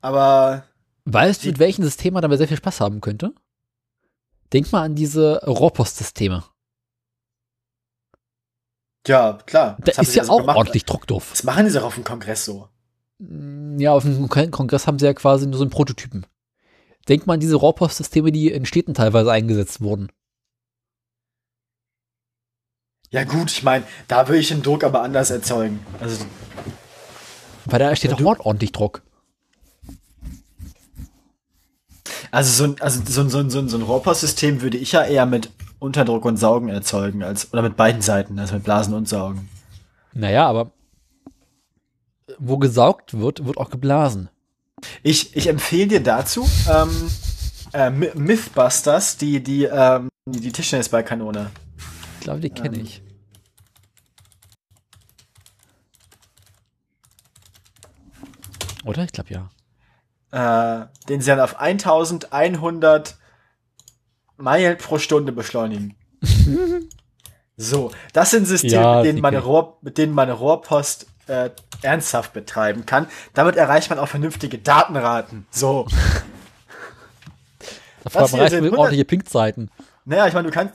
[0.02, 0.66] Aber
[1.06, 3.34] Weißt du, mit welchem System man dabei sehr viel Spaß haben könnte?
[4.54, 6.44] Denk mal an diese Rohrpostsysteme.
[9.08, 9.78] ja, klar.
[9.80, 10.58] Da Das haben ist ja so auch gemacht.
[10.58, 11.32] ordentlich Druck drauf.
[11.32, 12.70] Was machen die so auf dem Kongress so?
[13.78, 16.26] Ja, auf dem Kon- Kongress haben sie ja quasi nur so einen Prototypen.
[17.08, 20.12] Denk mal an diese Rohrpostsysteme, die in Städten teilweise eingesetzt wurden.
[23.10, 25.86] Ja gut, ich meine, da würde ich den Druck aber anders erzeugen.
[26.00, 26.26] Also
[27.66, 29.04] Weil da steht doch ordentlich Druck.
[32.32, 34.94] Also so ein, also so ein, so ein, so ein, so ein Rohrpostsystem würde ich
[34.94, 38.94] ja eher mit Unterdruck und Saugen erzeugen, als, oder mit beiden Seiten, also mit Blasen
[38.94, 39.50] und Saugen.
[40.14, 40.72] Naja, aber
[42.40, 44.30] wo gesaugt wird, wird auch geblasen.
[45.04, 46.90] Ich, ich empfehle dir dazu, ähm,
[47.74, 51.52] äh, Mythbusters, die, die, ähm, die, die Tischtennisballkanone.
[52.20, 53.04] Ich glaube, die kenne ich.
[58.86, 59.04] Oder?
[59.04, 59.50] Ich glaube ja.
[60.32, 63.18] Äh, den sie dann auf 1100
[64.38, 65.96] Meilen pro Stunde beschleunigen.
[67.58, 69.36] so, das sind Systeme, Ja, mit, denen man.
[69.36, 71.50] Rohr, mit denen man Rohrpost äh,
[71.82, 73.08] ernsthaft betreiben kann.
[73.34, 75.46] Damit erreicht man auch vernünftige Datenraten.
[75.52, 75.88] So.
[78.04, 79.70] Da Was man hier reicht sind mit 100 ordentliche Pinkzeiten.
[80.06, 80.74] Naja, ich meine, du kannst.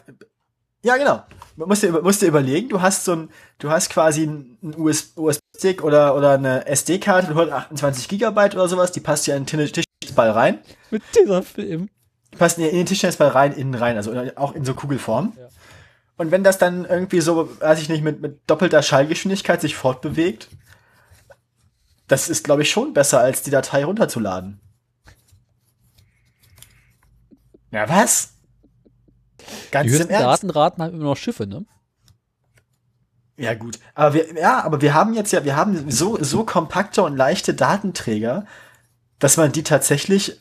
[0.82, 1.24] Ja, genau.
[1.56, 5.12] Man muss dir, musst dir überlegen, du hast so ein, du hast quasi einen US
[5.16, 9.72] USB-Stick oder, oder eine SD-Karte mit 128 Gigabyte oder sowas, die passt ja in den
[9.72, 10.58] Tischtennisball rein.
[10.90, 11.88] Mit dieser Film.
[12.32, 15.32] Die passt in den Tischtennisball rein, innen rein, also auch in so Kugelform.
[16.18, 20.48] Und wenn das dann irgendwie so, weiß ich nicht, mit, mit doppelter Schallgeschwindigkeit sich fortbewegt,
[22.08, 24.60] das ist, glaube ich, schon besser, als die Datei runterzuladen.
[27.70, 28.35] Ja, was?
[29.70, 30.42] Ganz Die im höchsten Ernst?
[30.42, 31.64] Datenraten haben immer noch Schiffe, ne?
[33.36, 33.78] Ja, gut.
[33.94, 37.52] Aber wir, ja, aber wir haben jetzt ja, wir haben so, so kompakte und leichte
[37.54, 38.46] Datenträger,
[39.18, 40.40] dass man die tatsächlich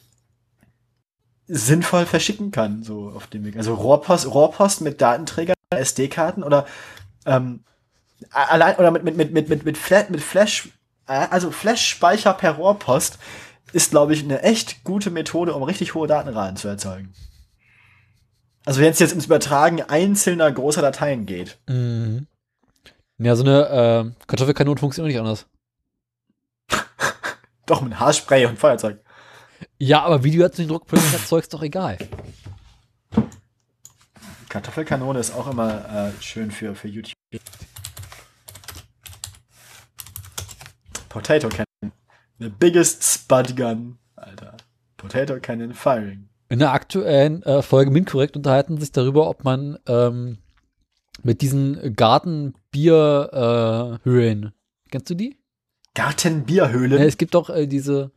[1.47, 3.57] sinnvoll verschicken kann, so auf dem Weg.
[3.57, 6.65] Also Rohrpost, Rohrpost mit Datenträgern, SD-Karten oder,
[7.25, 7.63] ähm,
[8.31, 10.69] allein, oder mit, mit, mit, mit, mit, mit, Flash, mit Flash,
[11.07, 13.19] äh, also Flash-Speicher per Rohrpost
[13.73, 17.13] ist, glaube ich, eine echt gute Methode, um richtig hohe Datenraten zu erzeugen.
[18.65, 21.57] Also wenn es jetzt ums Übertragen einzelner großer Dateien geht.
[21.67, 22.27] Mhm.
[23.17, 25.45] Ja, so eine äh, Kartoffelkanone funktioniert nicht anders.
[27.65, 28.99] Doch, mit Haarspray und Feuerzeug.
[29.77, 31.97] Ja, aber wie du jetzt den Druck erzeugst, doch egal.
[34.49, 37.15] Kartoffelkanone ist auch immer äh, schön für, für YouTube.
[41.09, 41.93] Potato Cannon.
[42.39, 43.97] The biggest Spud Gun.
[44.15, 44.57] Alter.
[44.97, 46.29] Potato Cannon firing.
[46.49, 50.37] In der aktuellen äh, Folge Minkorrekt unterhalten sich darüber, ob man ähm,
[51.23, 54.51] mit diesen Gartenbierhöhlen, äh,
[54.91, 55.39] kennst du die?
[55.95, 56.99] Gartenbierhöhlen.
[56.99, 58.11] Ja, es gibt doch äh, diese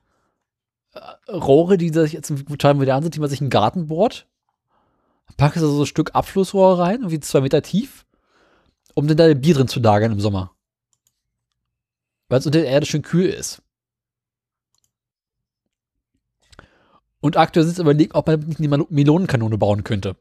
[0.93, 4.27] äh, Rohre, die sich jetzt total modern sind, die man sich in den Garten bohrt.
[5.37, 8.05] Packst du so ein Stück Abflussrohr rein, irgendwie zwei Meter tief,
[8.95, 10.53] um dann da Bier drin zu lagern im Sommer.
[12.29, 13.63] Weil es unter der Erde schön kühl ist.
[17.21, 20.17] Und aktuell sind es überlegt, ob man nicht eine Melo- Melonenkanone bauen könnte.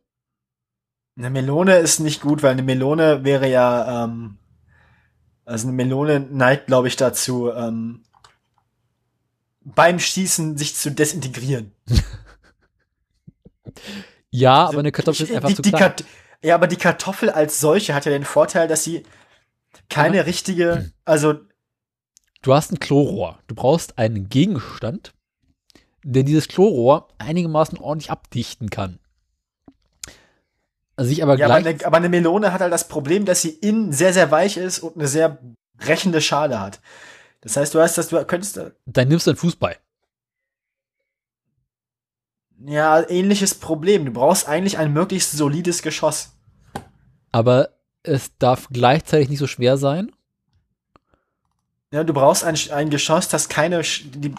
[1.18, 4.38] Eine Melone ist nicht gut, weil eine Melone wäre ja, ähm,
[5.46, 8.04] also eine Melone neigt, glaube ich, dazu, ähm,
[9.62, 11.72] beim Schießen sich zu desintegrieren.
[14.30, 15.82] Ja, aber eine Kartoffel ist einfach die, zu die klein.
[15.82, 16.04] Kat
[16.44, 19.04] Ja, aber die Kartoffel als solche hat ja den Vorteil, dass sie
[19.90, 21.36] keine Aber- richtige, also
[22.44, 23.40] Du hast ein Chlorrohr.
[23.48, 25.14] Du brauchst einen Gegenstand,
[26.10, 29.00] der dieses Chlorrohr einigermaßen ordentlich abdichten kann.
[30.96, 33.50] Also sich aber Ja, aber eine, aber eine Melone hat halt das Problem, dass sie
[33.50, 35.38] innen sehr, sehr weich ist und eine sehr
[35.78, 36.80] brechende Schale hat.
[37.42, 39.76] Das heißt, du hast das, du könntest, äh, Dann nimmst du einen Fußball.
[42.66, 44.06] ja, ähnliches Problem.
[44.06, 46.32] Du brauchst eigentlich ein möglichst solides Geschoss.
[47.32, 47.70] Aber
[48.04, 50.12] es darf gleichzeitig nicht so schwer sein.
[51.94, 53.82] Ja, du brauchst ein, ein Geschoss, das keine,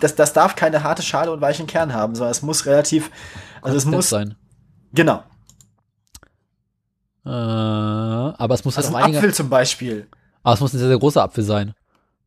[0.00, 3.10] das, das darf keine harte Schale und weichen Kern haben, sondern es muss relativ,
[3.62, 4.34] also es konsistent muss, sein.
[4.92, 5.22] genau.
[7.24, 10.08] Äh, aber es muss Also halt ein Apfel zum Beispiel.
[10.42, 11.74] aber es muss ein sehr, sehr großer Apfel sein.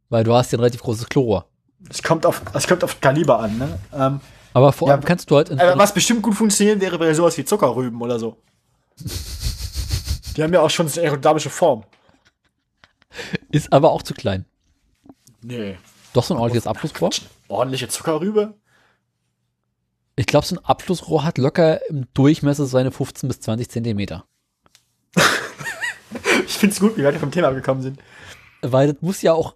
[0.10, 1.45] Weil du hast ja ein relativ großes Chlor.
[1.89, 3.80] Es kommt auf, es kommt auf Kaliber an, ne?
[3.93, 4.19] Ähm,
[4.53, 7.38] Aber vor Ja, allem kannst du halt aber was bestimmt gut funktionieren wäre, wäre sowas
[7.38, 8.38] wie Zuckerrüben oder so.
[10.35, 11.84] Die haben ja auch schon eine aerodynamische Form.
[13.52, 14.45] ist aber auch zu klein.
[15.43, 15.77] Nee.
[16.13, 17.09] Doch so ein ordentliches Abflussrohr.
[17.47, 18.53] Ordentliche Zuckerrübe?
[20.15, 24.26] Ich glaube, so ein Abflussrohr hat locker im Durchmesser seine 15 bis 20 Zentimeter.
[26.45, 27.99] Ich find's gut, wie wir vom Thema abgekommen sind.
[28.61, 29.55] Weil das muss ja auch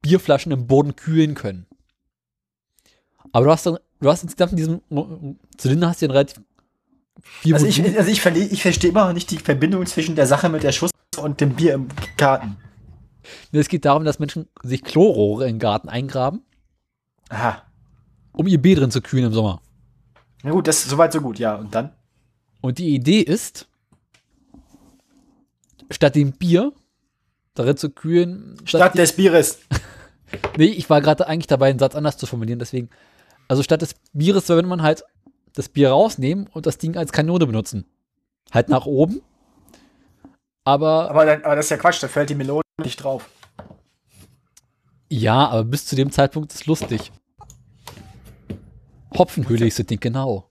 [0.00, 1.66] Bierflaschen im Boden kühlen können.
[3.32, 6.40] Aber du hast dann, du hast insgesamt in diesem Zylinder hast du einen relativ
[7.22, 10.48] viel Also ich, also ich, ich verstehe immer noch nicht die Verbindung zwischen der Sache
[10.48, 12.56] mit der Schuss und dem Bier im Garten.
[13.52, 16.42] Es geht darum, dass Menschen sich Chlorrohre in den Garten eingraben,
[17.28, 17.62] Aha.
[18.32, 19.60] um ihr Bier drin zu kühlen im Sommer.
[20.42, 21.54] Na gut, das ist soweit so gut, ja.
[21.54, 21.92] Und dann?
[22.60, 23.68] Und die Idee ist,
[25.90, 26.72] statt dem Bier
[27.54, 29.60] darin zu kühlen, Statt des Bieres.
[30.56, 32.90] Nee, ich war gerade eigentlich dabei, einen Satz anders zu formulieren, deswegen.
[33.46, 35.04] Also statt des Bieres würde man halt
[35.52, 37.86] das Bier rausnehmen und das Ding als Kanone benutzen.
[38.50, 39.20] Halt nach oben.
[40.64, 43.28] Aber, Aber, dann, aber das ist ja Quatsch, da fällt die Melone nicht drauf.
[45.08, 47.12] ja, aber bis zu dem Zeitpunkt ist lustig.
[49.16, 50.50] Hopfenhöhle ist das Ding, genau.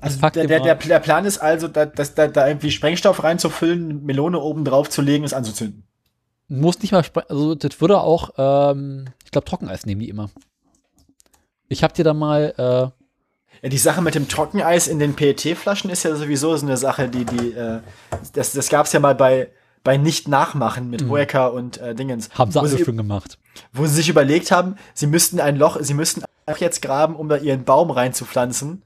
[0.00, 4.04] Also der, der, der, der Plan ist also, da, dass da, da irgendwie Sprengstoff reinzufüllen,
[4.04, 5.84] Melone oben drauf zu legen, es anzuzünden.
[6.46, 10.30] Muss nicht mal, also das würde auch, ähm, ich glaube Trockeneis nehmen die immer.
[11.68, 15.88] Ich hab dir da mal, äh, Ja, die Sache mit dem Trockeneis in den PET-Flaschen
[15.90, 17.80] ist ja sowieso so eine Sache, die, die, äh,
[18.34, 19.50] das, das gab's ja mal bei,
[19.84, 22.30] bei Nicht-Nachmachen mit Hoeker und äh, Dingens.
[22.36, 23.38] haben sie alle schon gemacht.
[23.72, 27.28] wo sie sich überlegt haben, sie müssten ein Loch, sie müssten auch jetzt graben, um
[27.28, 28.82] da ihren Baum reinzupflanzen.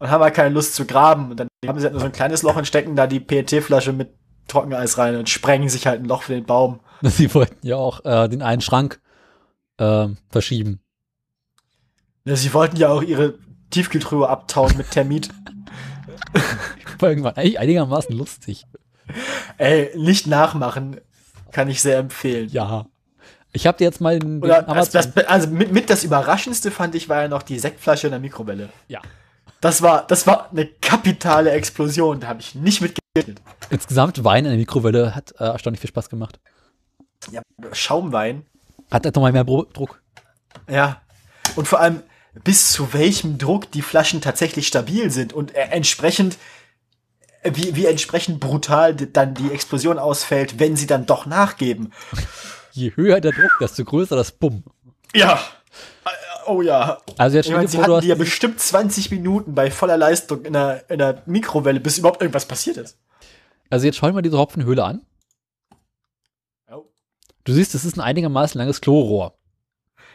[0.00, 1.30] Und haben halt keine Lust zu graben.
[1.32, 3.92] Und dann haben sie halt nur so ein kleines Loch und stecken da die PET-Flasche
[3.92, 4.10] mit
[4.46, 6.80] Trockeneis rein und sprengen sich halt ein Loch für den Baum.
[7.02, 9.00] Sie wollten ja auch äh, den einen Schrank
[9.78, 10.80] ähm, verschieben.
[12.24, 13.34] Ja, Sie wollten ja auch ihre
[13.70, 15.30] Tiefkühltruhe abtauen mit Termit.
[17.00, 18.64] War irgendwann eigentlich einigermaßen lustig.
[19.58, 21.00] Ey, nicht nachmachen,
[21.52, 22.48] kann ich sehr empfehlen.
[22.50, 22.86] Ja.
[23.52, 26.94] Ich habe dir jetzt mal den, den das, das, also mit, mit das Überraschendste fand
[26.94, 28.68] ich war ja noch die Sektflasche in der Mikrowelle.
[28.88, 29.00] ja.
[29.60, 32.20] Das war, das war eine kapitale Explosion.
[32.20, 33.40] Da habe ich nicht mit gerechnet.
[33.70, 36.38] Insgesamt Wein in der Mikrowelle hat äh, erstaunlich viel Spaß gemacht.
[37.32, 38.46] Ja, Schaumwein.
[38.90, 40.00] Hat halt nochmal mehr Bro Druck.
[40.68, 41.02] Ja.
[41.56, 42.02] Und vor allem,
[42.44, 46.38] bis zu welchem Druck die Flaschen tatsächlich stabil sind und äh, entsprechend,
[47.44, 51.92] wie, wie entsprechend brutal dann die Explosion ausfällt, wenn sie dann doch nachgeben.
[52.72, 54.64] Je höher der Druck, desto größer das Bumm.
[55.14, 55.40] Ja.
[56.04, 56.10] Äh,
[56.48, 56.98] Oh ja.
[57.18, 60.54] Also jetzt Ich meine, sie hatten die ja bestimmt 20 Minuten bei voller Leistung in
[60.54, 62.96] der, in der Mikrowelle, bis überhaupt irgendwas passiert ist.
[63.68, 65.02] also jetzt schau dir mal diese Hopfenhöhle an.
[66.72, 66.86] Oh.
[67.44, 69.34] Du siehst, es ist ein einigermaßen langes Chlorrohr.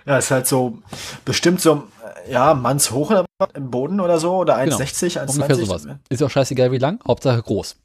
[0.07, 0.79] Ja, ist halt so,
[1.23, 1.83] bestimmt so,
[2.29, 5.13] ja, mannshoch im Boden oder so, oder 1,60, 1,20.
[5.13, 5.31] Genau.
[5.33, 5.87] Ungefähr sowas.
[6.09, 7.77] Ist ja auch scheißegal wie lang, Hauptsache groß.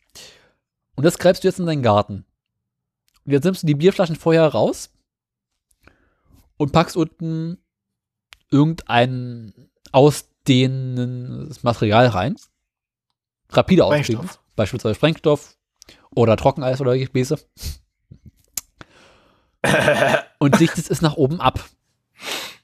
[0.97, 2.24] Und das greifst du jetzt in deinen Garten.
[3.24, 4.90] Und jetzt nimmst du die Bierflaschen vorher raus
[6.56, 7.59] und packst unten
[8.51, 9.52] irgendein
[9.93, 12.36] ausdehnendes Material rein.
[13.51, 13.85] Rapide.
[13.85, 14.40] Sprengstoff.
[14.56, 15.56] Beispielsweise Sprengstoff
[16.15, 17.39] oder Trockeneis oder Gefäße.
[20.39, 21.65] und dichtest es nach oben ab.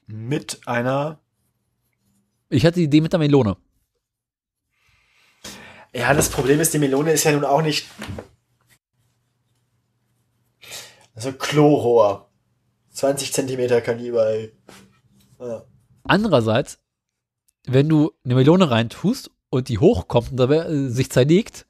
[0.07, 1.19] Mit einer,
[2.49, 3.57] Ich hatte die Idee mit der Melone.
[5.93, 7.87] ja, das Problem ist, die Melone ist ja nun auch nicht,
[11.15, 12.29] also Chlorrohr.
[12.91, 14.53] 20 Zentimeter Kaliber, ey.
[15.39, 15.63] Ja.
[16.03, 16.79] Andererseits,
[17.65, 21.65] wenn du eine Melone reintust und die hochkommt und dabei äh, sich zerlegt,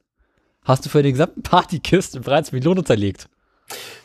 [0.63, 3.29] hast du für den gesamten Partykiste bereits Melone zerlegt.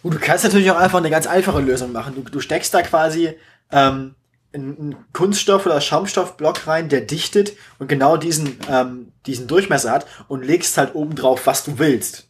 [0.03, 2.15] Gut, du kannst natürlich auch einfach eine ganz einfache Lösung machen.
[2.15, 3.37] Du, du steckst da quasi
[3.71, 4.15] ähm,
[4.53, 10.45] einen Kunststoff- oder Schaumstoffblock rein, der dichtet und genau diesen, ähm, diesen Durchmesser hat und
[10.45, 12.29] legst halt oben drauf, was du willst.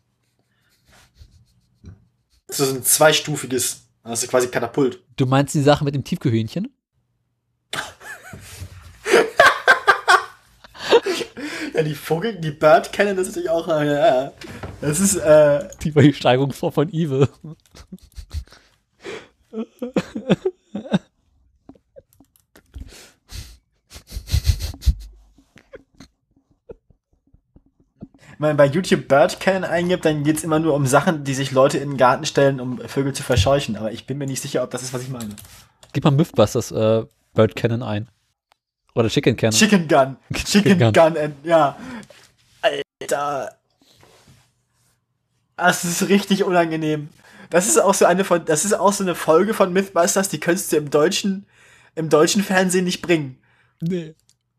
[2.47, 5.03] Das ist ein zweistufiges, das ist quasi Katapult.
[5.17, 6.69] Du meinst die Sache mit dem Tiefkühlhähnchen?
[11.73, 13.67] Ja, die Vogel, die Bird kennen das natürlich auch.
[13.69, 14.33] Ja, ja.
[14.81, 17.29] Das ist, äh, Die Steigerungsform von Evil.
[28.41, 31.79] man bei YouTube Bird Cannon eingibt, dann geht's immer nur um Sachen, die sich Leute
[31.79, 33.77] in den Garten stellen, um Vögel zu verscheuchen.
[33.77, 35.37] Aber ich bin mir nicht sicher, ob das ist, was ich meine.
[35.93, 37.05] Gib mal Mythbusters äh,
[37.35, 38.09] Bird Cannon ein.
[38.95, 39.57] Oder Chicken Cannon.
[39.57, 40.17] Chicken Gun.
[40.35, 40.93] Chicken Gun.
[40.93, 41.77] Gun, and, ja.
[42.63, 43.57] Alter.
[45.57, 47.11] Das ist richtig unangenehm.
[47.51, 50.41] Das ist auch so eine von, das ist auch so eine Folge von Mythbusters, die
[50.41, 51.47] könntest du im deutschen,
[51.95, 53.39] im deutschen Fernsehen nicht bringen.
[53.81, 54.15] nee.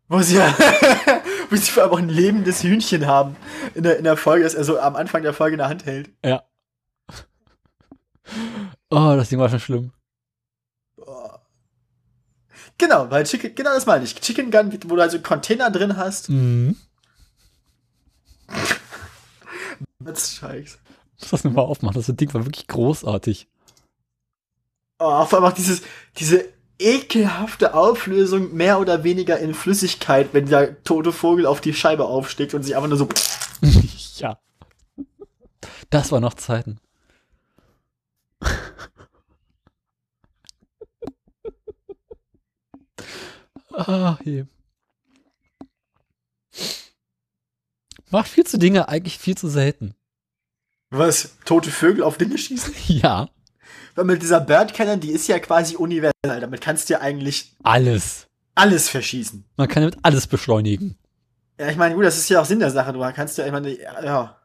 [0.07, 0.39] Wo sie,
[1.51, 3.35] wo sie vor allem auch ein lebendes Hühnchen haben
[3.75, 5.85] in der, in der Folge, das er so am Anfang der Folge in der Hand
[5.85, 6.09] hält.
[6.25, 6.43] Ja.
[8.89, 9.91] Oh, das Ding war schon schlimm.
[12.77, 14.15] Genau, weil Chicken, genau das meine ich.
[14.15, 16.29] Chicken Gun, wo du also Container drin hast.
[16.29, 16.75] Mhm.
[20.03, 20.79] Das ist scheiße.
[21.19, 21.93] Muss das nochmal aufmachen.
[21.93, 23.47] Das Ding war wirklich großartig.
[24.97, 25.83] Oh, vor allem auch dieses,
[26.17, 26.45] diese
[26.81, 32.53] ekelhafte Auflösung mehr oder weniger in Flüssigkeit, wenn der tote Vogel auf die Scheibe aufsteckt
[32.53, 33.07] und sich einfach nur so.
[34.17, 34.39] ja.
[35.89, 36.79] Das war noch Zeiten.
[43.73, 44.45] ah, je.
[48.09, 49.95] Macht viel zu Dinge eigentlich viel zu selten.
[50.89, 51.37] Was?
[51.45, 52.73] Tote Vögel auf Dinge schießen?
[52.87, 53.29] Ja,
[53.95, 56.39] Weil mit dieser Bird Cannon, die ist ja quasi universell.
[56.39, 58.27] Damit kannst du ja eigentlich alles.
[58.55, 59.43] alles verschießen.
[59.57, 60.97] Man kann damit alles beschleunigen.
[61.59, 62.93] Ja, ich meine, gut, das ist ja auch Sinn der Sache.
[62.93, 64.37] Du kannst ja, ich meine, ja.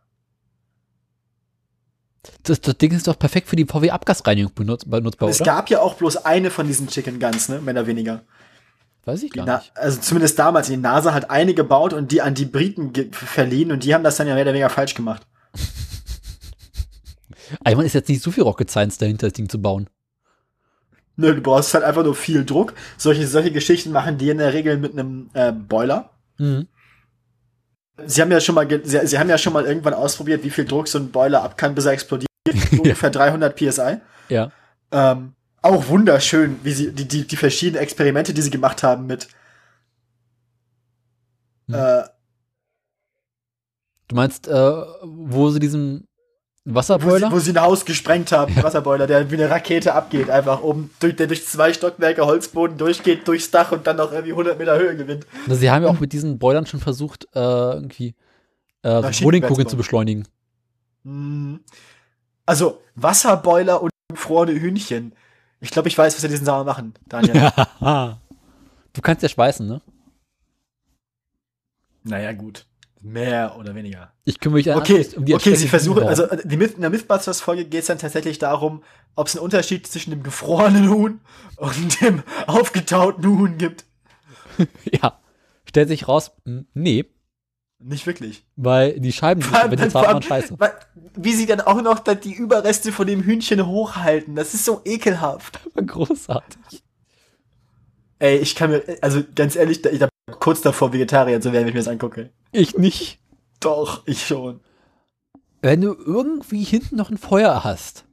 [2.43, 5.53] Das, das Ding ist doch perfekt für die VW-Abgasreinigung benutz, benutzbar, Es oder?
[5.53, 7.61] gab ja auch bloß eine von diesen Chicken Guns, ne?
[7.61, 8.23] Mehr oder weniger.
[9.05, 9.71] Weiß ich gar Na, nicht.
[9.77, 10.67] also zumindest damals.
[10.67, 14.17] Die NASA hat eine gebaut und die an die Briten verliehen und die haben das
[14.17, 15.23] dann ja mehr oder weniger falsch gemacht.
[17.65, 19.89] Man ist jetzt nicht so viel Rocket Science dahinter, das Ding zu bauen.
[21.17, 22.75] Nö, du brauchst halt einfach nur viel Druck.
[22.99, 26.11] Solche, solche Geschichten machen die in der Regel mit einem äh, Boiler.
[26.39, 26.69] Mhm.
[28.05, 30.67] Sie haben ja schon mal, sie, sie haben ja schon mal irgendwann ausprobiert, wie viel
[30.67, 32.29] Druck so ein Boiler ab kann, bis er explodiert.
[32.73, 33.97] Ungefähr 300 psi.
[34.29, 34.53] Ja.
[34.91, 35.33] Ähm,
[35.63, 39.29] auch wunderschön, wie sie die, die, die verschiedenen Experimente, die sie gemacht haben mit.
[41.69, 41.75] Hm.
[41.75, 42.03] Äh,
[44.09, 44.53] Du meinst, äh,
[45.03, 46.06] wo sie diesen
[46.67, 47.33] wo, sie, Wasserboiler?
[47.33, 50.91] wo sie ein Haus gesprengt haben, einen Wasserboiler, der wie eine Rakete abgeht, einfach oben,
[50.99, 54.77] durch, der durch zwei Stockwerke Holzboden durchgeht, durchs Dach und dann noch irgendwie 100 Meter
[54.77, 55.27] Höhe gewinnt.
[55.45, 58.15] Also sie haben ja auch mit diesen Boilern schon versucht, äh, irgendwie
[58.83, 60.27] äh, Honigkugeln zu beschleunigen.
[61.05, 61.57] Mm.
[62.45, 65.13] Also, Wasserboiler und gefrorene Hühnchen.
[65.61, 67.51] Ich glaube, ich weiß, was wir diesen Sommer machen, Daniel.
[68.93, 69.81] du kannst ja schweißen, ne?
[72.05, 72.67] Naja, gut.
[73.09, 74.13] Mehr oder weniger.
[74.25, 76.81] Ich kümmere mich Okay, an- um die okay, sie versuchen, also äh, die Myth, in
[76.81, 78.83] der Mythbusters-Folge geht es dann tatsächlich darum,
[79.15, 81.21] ob es einen Unterschied zwischen dem gefrorenen Huhn
[81.57, 83.85] und dem aufgetauten Huhn gibt.
[84.91, 85.21] ja.
[85.69, 86.33] Stellt sich raus,
[86.75, 87.05] nee,
[87.79, 88.45] Nicht wirklich.
[88.57, 90.55] weil die Scheiben, allem- wenn die waren, scheiße.
[90.59, 90.73] weil-
[91.15, 94.35] Wie sie dann auch noch da die Überreste von dem Hühnchen hochhalten.
[94.35, 95.61] Das ist so ekelhaft.
[95.87, 96.83] Großartig.
[98.19, 101.69] Ey, ich kann mir, also ganz ehrlich, ich hab kurz davor Vegetarier zu werden, wenn
[101.69, 102.31] ich mir das angucke.
[102.53, 103.21] Ich nicht.
[103.61, 104.61] Doch, ich schon.
[105.63, 108.05] Wenn du irgendwie hinten noch ein Feuer hast,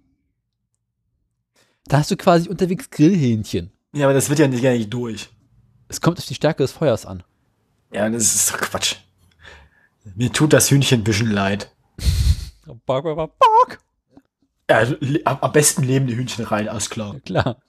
[1.86, 3.72] da hast du quasi unterwegs Grillhähnchen.
[3.94, 5.30] Ja, aber das wird ja nicht, gar nicht durch.
[5.90, 7.24] Es kommt auf die Stärke des Feuers an.
[7.92, 8.96] Ja, das ist doch Quatsch.
[10.16, 11.72] Mir tut das Hühnchen ein bisschen leid.
[12.66, 13.80] Bark, bark, bark, bark.
[14.70, 14.96] Ja, also,
[15.26, 17.20] am besten lebende Hühnchen rein, alles klar.
[17.26, 17.62] Klar.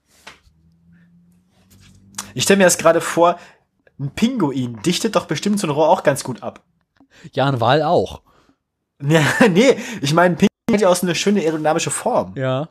[2.35, 3.39] Ich stelle mir das gerade vor,
[3.99, 6.63] ein Pinguin dichtet doch bestimmt so ein Rohr auch ganz gut ab.
[7.33, 8.23] Ja, ein Wal auch.
[9.03, 12.33] Ja, nee, ich meine, ein Pinguin hat ja auch so eine schöne aerodynamische Form.
[12.37, 12.69] Ja.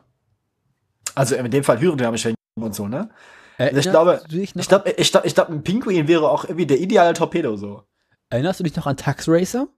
[1.14, 3.10] Also in dem Fall hydrodynamische und so, ne?
[3.58, 6.80] Äh, Ich glaube, ich glaube, ich glaube, ich glaube, ein Pinguin wäre auch irgendwie der
[6.80, 7.82] ideale Torpedo so.
[8.30, 9.68] erinnerst du dich noch an Tax Racer?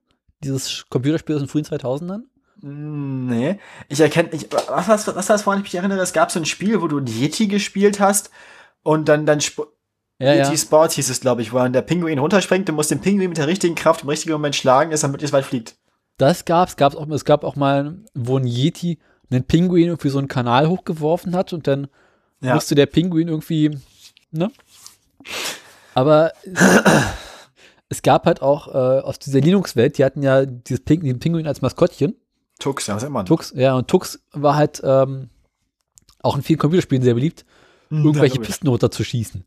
[0.43, 2.21] Dieses Computerspiel aus den frühen 2000ern?
[2.63, 3.59] Mm, Nee,
[3.89, 6.81] ich erkenne, ich, was, was das woran ich mich erinnere, es gab so ein Spiel,
[6.81, 8.31] wo du ein Yeti gespielt hast
[8.83, 9.41] und dann, dann
[10.19, 10.57] Ja, Yeti ja.
[10.57, 13.39] Sports hieß es, glaube ich, wo dann der Pinguin runterspringt, du musst den Pinguin mit
[13.39, 15.77] der richtigen Kraft im richtigen Moment schlagen, dass er möglichst weit fliegt.
[16.17, 18.99] Das gab's, gab's auch, es gab auch mal, wo ein Yeti
[19.31, 21.89] einen Pinguin irgendwie so einen Kanal hochgeworfen hat und dann
[22.41, 22.55] Ja.
[22.55, 23.77] musste der Pinguin irgendwie,
[24.31, 24.51] ne?
[25.95, 26.33] Aber
[27.89, 31.47] es gab halt auch äh, aus dieser Linux-Welt, die hatten ja dieses Ping, den Pinguin
[31.47, 32.17] als Maskottchen.
[32.59, 33.25] Tux, ja, was immer.
[33.25, 35.29] Tux, ja, und Tux war halt ähm,
[36.23, 37.45] auch in vielen Computerspielen sehr beliebt,
[37.91, 39.45] irgendwelche Pisten runterzuschießen.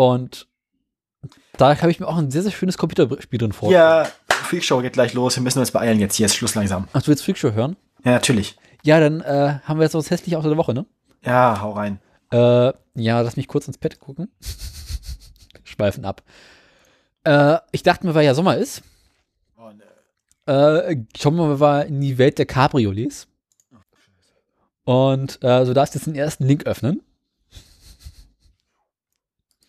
[0.00, 0.48] Und
[1.58, 3.70] da habe ich mir auch ein sehr, sehr schönes Computerspiel drin vor.
[3.70, 6.88] Ja, Freakshow geht gleich los, wir müssen uns beeilen jetzt, hier ist Schluss langsam.
[6.94, 7.76] Ach, du willst Freakshow hören?
[8.02, 8.56] Ja, natürlich.
[8.82, 10.86] Ja, dann äh, haben wir jetzt so das hässliche Auto der Woche, ne?
[11.22, 11.98] Ja, hau rein.
[12.32, 14.30] Äh, ja, lass mich kurz ins Bett gucken.
[15.64, 16.22] Schweifen ab.
[17.24, 18.80] Äh, ich dachte mir, weil ja Sommer ist,
[19.58, 20.82] Oh, ne.
[20.86, 23.28] äh, schauen wir mal in die Welt der Cabriolets.
[24.84, 27.02] Und äh, so darfst du jetzt den ersten Link öffnen.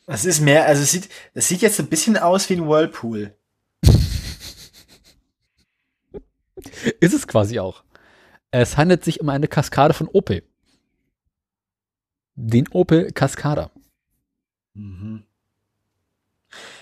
[0.05, 3.35] Das ist mehr, also es sieht, das sieht jetzt ein bisschen aus wie ein Whirlpool.
[6.99, 7.83] Ist es quasi auch.
[8.51, 10.43] Es handelt sich um eine Kaskade von Opel.
[12.35, 13.71] Den Opel Cascada.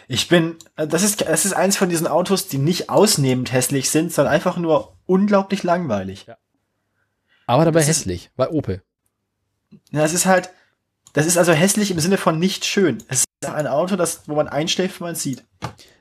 [0.08, 4.12] Ich bin, das ist, das ist eins von diesen Autos, die nicht ausnehmend hässlich sind,
[4.12, 6.26] sondern einfach nur unglaublich langweilig.
[6.28, 6.38] Ja,
[7.46, 8.82] Aber dabei Das ist- hässlich, weil Opel.
[9.92, 10.50] es ist halt,
[11.20, 13.04] das ist also hässlich im Sinne von nicht schön.
[13.10, 15.44] Es ist ein Auto, das, wo man einschläft, wenn man es sieht.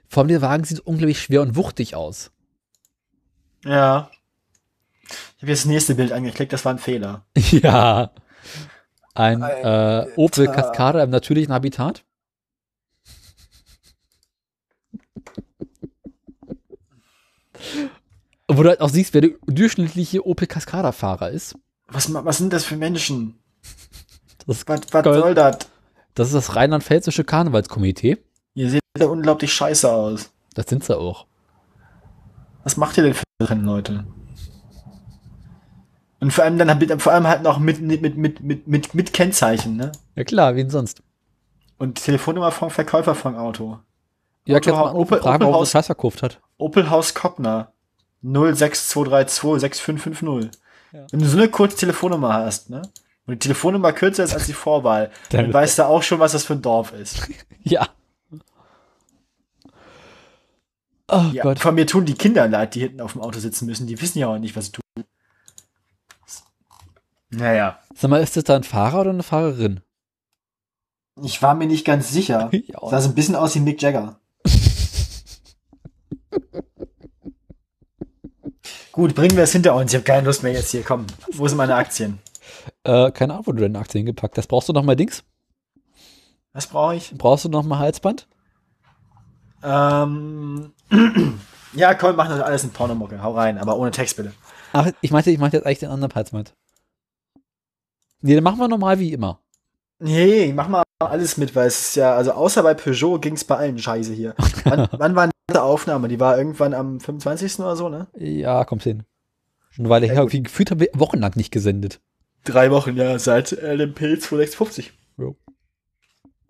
[0.08, 2.30] Vor allem der Wagen sieht unglaublich schwer und wuchtig aus.
[3.64, 4.12] Ja.
[5.08, 7.26] Ich habe jetzt das nächste Bild angeklickt, das war ein Fehler.
[7.50, 8.12] Ja.
[9.14, 10.46] Ein äh, Opel.
[10.46, 12.04] Cascada im natürlichen Habitat.
[18.46, 21.56] Wo du halt auch siehst, wer der durchschnittliche Opel Cascada-Fahrer ist.
[21.88, 23.40] Was, was sind das für Menschen?
[24.48, 25.58] Das, Was, was soll das?
[26.14, 28.18] das ist das rheinland-pfälzische Karnevalskomitee.
[28.54, 30.30] Ihr seht ja unglaublich scheiße aus.
[30.54, 31.26] Das sind sie auch.
[32.64, 34.04] Was macht ihr denn für Rennen, Leute?
[36.20, 38.94] Und vor allem dann halt- vor allem halt noch mit, mit, mit, mit, mit, mit,
[38.94, 39.92] mit Kennzeichen, ne?
[40.16, 41.02] Ja klar, wen sonst?
[41.78, 43.78] Und Telefonnummer vom Verkäufer vom Auto.
[44.44, 46.40] Ja, Auto- mal Opel- fragen, ob Opelhaus- Scheiß verkauft hat.
[46.56, 47.70] Opelhaus Koppner
[48.22, 50.50] 06232 6550.
[50.92, 51.06] Ja.
[51.10, 52.82] Wenn du so eine kurze Telefonnummer hast, ne?
[53.28, 56.44] Und die Telefonnummer kürzer ist als die Vorwahl, dann weißt du auch schon, was das
[56.44, 57.20] für ein Dorf ist.
[57.62, 57.86] Ja.
[61.10, 61.58] Oh Ja, Gott.
[61.58, 63.86] von mir tun die Kinder leid, die hinten auf dem Auto sitzen müssen.
[63.86, 65.04] Die wissen ja auch nicht, was sie tun.
[67.30, 69.80] Naja, Sag mal, ist das da ein Fahrer oder eine Fahrerin?
[71.22, 72.48] ich war mir nicht ganz sicher.
[72.52, 74.18] Ich auch Sah so ein bisschen aus wie Mick Jagger.
[78.92, 79.92] Gut, bringen wir es hinter uns.
[79.92, 80.82] Ich habe keine Lust mehr jetzt hier.
[80.82, 82.18] Komm, wo sind meine Aktien?
[82.84, 84.48] Äh, keine Ahnung, wo du deine Aktien gepackt hast.
[84.48, 85.24] Brauchst du noch mal Dings?
[86.52, 87.12] Was brauche ich?
[87.16, 88.28] Brauchst du noch mal Halsband?
[89.62, 90.72] Ähm,
[91.74, 93.22] ja, komm, mach das alles in Pornomucke.
[93.22, 94.32] Hau rein, aber ohne Text bitte.
[94.72, 96.54] Ach, ich meinte, ich meinte jetzt eigentlich den anderen Halsband.
[98.20, 99.40] Nee, dann machen wir normal wie immer.
[100.00, 103.44] Nee, mach mal alles mit, weil es ist ja, also außer bei Peugeot ging es
[103.44, 104.34] bei allen Scheiße hier.
[104.64, 106.08] Wann, wann war die Aufnahme?
[106.08, 107.60] Die war irgendwann am 25.
[107.60, 108.08] oder so, ne?
[108.16, 109.04] Ja, kommst hin.
[109.70, 112.00] Schon eine Weile her, irgendwie gefühlt haben wir wochenlang nicht gesendet.
[112.48, 114.92] Drei Wochen, ja, seit äh, dem Pilz 2650.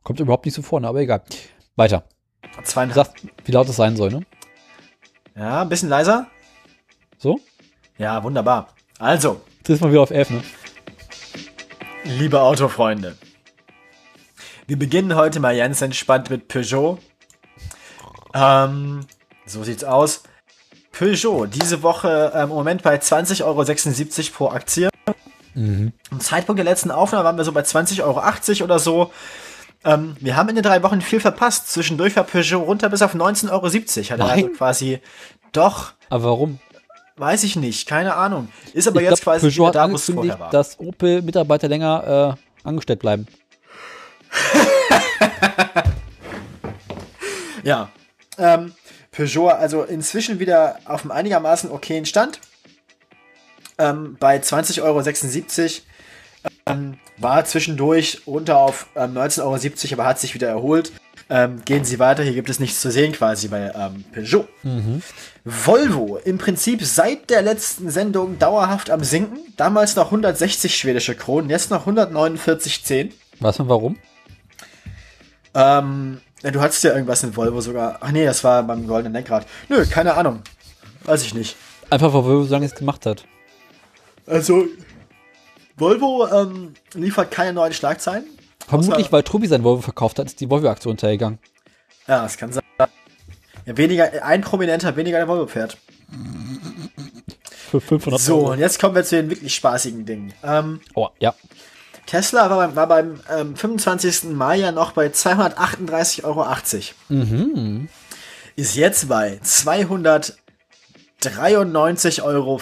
[0.04, 1.22] Kommt überhaupt nicht so vorne, aber egal.
[1.74, 2.04] Weiter.
[2.62, 3.12] Zweieinhalb.
[3.44, 4.20] wie laut es sein soll, ne?
[5.36, 6.28] Ja, ein bisschen leiser.
[7.18, 7.40] So?
[7.98, 8.68] Ja, wunderbar.
[9.00, 10.42] Also, Jetzt ist mal wieder auf 11, ne?
[12.04, 13.16] liebe Autofreunde.
[14.68, 16.98] Wir beginnen heute mal ganz entspannt mit Peugeot.
[18.34, 19.00] Ähm,
[19.46, 20.22] so sieht's aus.
[20.92, 24.88] Peugeot, diese Woche ähm, im Moment bei 20,76 Euro pro Aktie.
[25.58, 25.92] Mhm.
[26.10, 29.12] Am Zeitpunkt der letzten Aufnahme waren wir so bei 20,80 Euro oder so.
[29.84, 31.70] Ähm, wir haben in den drei Wochen viel verpasst.
[31.72, 33.64] Zwischendurch war Peugeot runter bis auf 19,70 Euro.
[33.64, 34.52] Hat er also Nein.
[34.56, 35.00] quasi.
[35.52, 36.58] Doch, Aber warum?
[37.16, 38.48] weiß ich nicht, keine Ahnung.
[38.72, 40.50] Ist aber ich jetzt glaub, quasi Peugeot wieder hat da, wo es vorher war.
[40.50, 43.26] dass Opel-Mitarbeiter länger äh, angestellt bleiben.
[47.64, 47.90] Ja.
[48.38, 48.72] Ähm,
[49.10, 52.40] Peugeot also inzwischen wieder auf einem einigermaßen okayen Stand.
[53.78, 55.02] Ähm, bei 20,76 Euro.
[56.66, 60.92] Ähm, war zwischendurch runter auf ähm, 19,70 Euro, aber hat sich wieder erholt.
[61.30, 64.48] Ähm, gehen Sie weiter, hier gibt es nichts zu sehen quasi bei ähm, Peugeot.
[65.44, 69.38] Volvo im Prinzip seit der letzten Sendung dauerhaft am Sinken.
[69.56, 73.12] Damals noch 160 schwedische Kronen, jetzt noch 149,10.
[73.40, 73.96] Weißt du warum?
[75.54, 77.98] Ähm, du hattest ja irgendwas in Volvo sogar.
[78.00, 79.46] Ach nee, das war beim Goldenen Lenkrad.
[79.68, 80.42] Nö, keine Ahnung.
[81.04, 81.56] Weiß ich nicht.
[81.90, 83.24] Einfach, weil Volvo so lange es gemacht hat.
[84.28, 84.66] Also,
[85.76, 88.24] Volvo ähm, liefert keine neuen Schlagzeilen.
[88.66, 91.38] Vermutlich, Außer- weil Tobi sein Volvo verkauft hat, ist die Volvo-Aktie untergegangen.
[92.06, 92.62] Ja, das kann sein.
[92.78, 92.88] Ja,
[93.76, 95.78] weniger, ein Prominenter weniger der Volvo fährt.
[97.70, 100.32] Für 500 So, und jetzt kommen wir zu den wirklich spaßigen Dingen.
[100.42, 101.34] Ähm, Oh, ja.
[102.06, 104.24] Tesla war beim, war beim ähm, 25.
[104.32, 106.46] Mai ja noch bei 238,80 Euro.
[107.10, 107.88] Mhm.
[108.56, 112.58] Ist jetzt bei 293,84 Euro.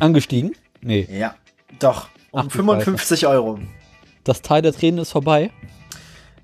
[0.00, 0.54] Angestiegen?
[0.80, 1.08] Nee.
[1.10, 1.34] Ja,
[1.78, 2.08] doch.
[2.30, 3.58] Um Ach, du 55 Euro.
[4.24, 5.50] Das Teil der Tränen ist vorbei.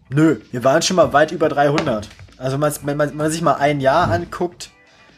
[0.09, 2.09] Nö, wir waren schon mal weit über 300.
[2.37, 4.71] Also wenn man, wenn man sich mal ein Jahr anguckt,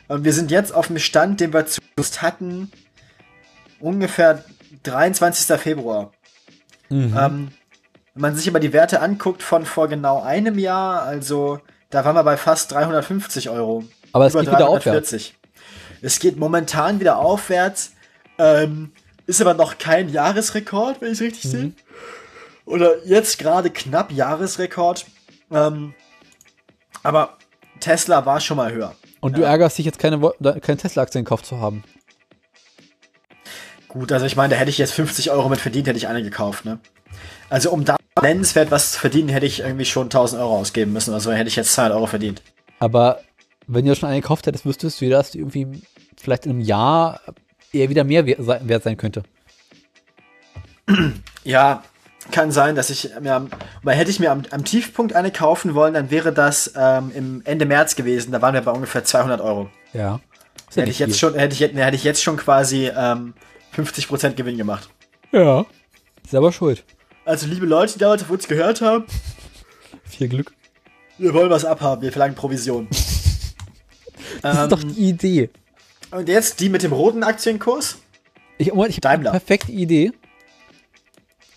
[0.08, 2.70] und wir sind jetzt auf dem Stand, den wir zuletzt hatten,
[3.80, 4.44] ungefähr
[4.82, 5.58] 23.
[5.58, 6.12] Februar.
[6.90, 7.16] Mhm.
[7.18, 7.48] Ähm,
[8.14, 12.14] wenn man sich aber die Werte anguckt von vor genau einem Jahr, also da waren
[12.14, 13.84] wir bei fast 350 Euro.
[14.12, 15.32] Aber es geht wieder aufwärts.
[16.02, 17.91] Es geht momentan wieder aufwärts.
[18.38, 18.92] Ähm,
[19.26, 21.72] ist aber noch kein Jahresrekord, wenn ich es richtig sehe.
[22.64, 25.06] Oder jetzt gerade knapp Jahresrekord.
[25.50, 25.94] Ähm,
[27.02, 27.36] aber
[27.80, 28.94] Tesla war schon mal höher.
[29.20, 30.18] Und du ärgerst dich jetzt keine,
[30.60, 31.84] keine Tesla-Aktien gekauft zu haben.
[33.88, 36.22] Gut, also ich meine, da hätte ich jetzt 50 Euro mit verdient, hätte ich eine
[36.22, 36.78] gekauft, ne?
[37.50, 41.12] Also um da nennenswert was zu verdienen, hätte ich irgendwie schon 1000 Euro ausgeben müssen.
[41.12, 42.42] Also hätte ich jetzt 200 Euro verdient.
[42.78, 43.20] Aber
[43.66, 45.82] wenn du schon eine gekauft hättest, wüsstest du, dass die irgendwie
[46.20, 47.20] vielleicht in einem Jahr
[47.72, 49.22] eher wieder mehr wert sein könnte.
[51.44, 51.82] Ja,
[52.30, 53.48] kann sein, dass ich mir, am-
[53.82, 57.42] aber hätte ich mir am, am Tiefpunkt eine kaufen wollen, dann wäre das ähm, im
[57.44, 58.32] Ende März gewesen.
[58.32, 59.68] Da waren wir bei ungefähr 200 Euro.
[59.92, 60.20] Ja.
[60.68, 61.18] Ist ja Hätte ich jetzt viel.
[61.18, 63.34] schon, hätte ich, jetzt- hätte ich jetzt schon quasi ähm,
[63.76, 64.88] 50% Gewinn gemacht.
[65.32, 65.66] Ja.
[66.28, 66.84] Selber schuld.
[67.24, 69.04] Also liebe Leute, die damals auf uns gehört haben,
[70.04, 70.52] Viel Glück.
[71.18, 72.88] wir wollen was abhaben, wir verlangen Provision.
[74.40, 75.50] Das ist doch ähm, die Idee.
[76.12, 77.98] Und jetzt die mit dem roten Aktienkurs?
[78.58, 80.12] Ich, Moment, ich habe eine perfekte Idee.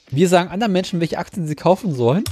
[0.10, 2.24] Wir sagen anderen Menschen, welche Aktien sie kaufen sollen.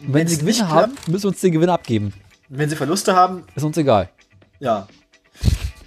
[0.00, 2.12] Und wenn Wenn's sie Gewinne haben, müssen wir uns den Gewinn abgeben.
[2.48, 4.08] Wenn sie Verluste haben, Ist uns egal.
[4.60, 4.86] ja.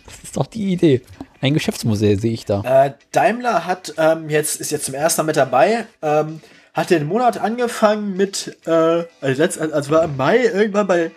[0.06, 1.02] Das ist doch die Idee.
[1.42, 2.62] Ein Geschäftsmodell sehe ich da.
[2.86, 6.40] Äh, Daimler hat ähm, jetzt, ist jetzt zum ersten Mal mit dabei, ähm,
[6.74, 11.12] hat den Monat angefangen mit, äh, also, letzt, also war im Mai irgendwann bei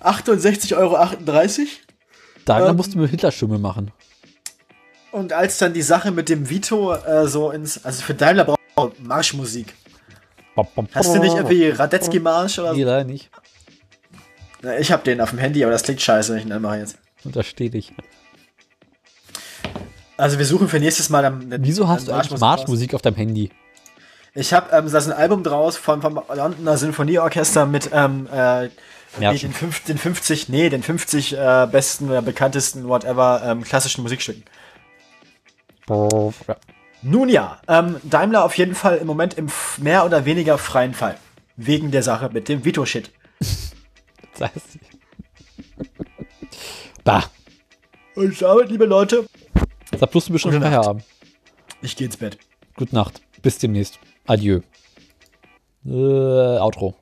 [0.00, 0.96] 68,38 Euro.
[2.44, 3.92] Daimler ähm, musste mit Hitlerstimme machen.
[5.10, 8.60] Und als dann die Sache mit dem Vito äh, so ins, also für Daimler braucht
[8.76, 9.74] man Marschmusik.
[10.92, 12.88] Hast du nicht irgendwie Radetzky-Marsch oder Nee, so?
[12.88, 13.30] leider nicht.
[14.60, 16.78] Na, Ich hab den auf dem Handy, aber das klingt scheiße, wenn ich ihn anmache
[16.78, 16.98] jetzt.
[17.24, 17.92] Unterstehe ich.
[20.16, 21.48] Also wir suchen für nächstes Mal dann.
[21.50, 22.40] dann- Wieso hast du dann eigentlich raus.
[22.40, 23.50] Marschmusik auf deinem Handy?
[24.34, 28.68] Ich habe ähm, da ist ein Album draus von vom Londoner Sinfonieorchester mit ähm, äh,
[29.18, 34.42] nee, fünf, den 50, nee, den 50 äh, besten oder bekanntesten whatever ähm, klassischen Musikstücken.
[35.88, 36.56] Ja.
[37.02, 39.48] Nun ja, ähm, Daimler auf jeden Fall im Moment im
[39.78, 41.16] mehr oder weniger freien Fall.
[41.56, 43.10] Wegen der Sache mit dem Vito-Shit.
[44.38, 44.78] Das heißt,
[47.02, 47.24] bah.
[48.14, 49.26] Und damit, liebe Leute,
[49.96, 50.60] Sag bloß, du bist schon.
[50.60, 51.02] Feierabend.
[51.82, 52.38] ich geh ins Bett.
[52.76, 53.20] Gute Nacht.
[53.42, 53.98] Bis demnächst.
[54.26, 54.60] Adieu.
[55.84, 56.94] Äh, Outro.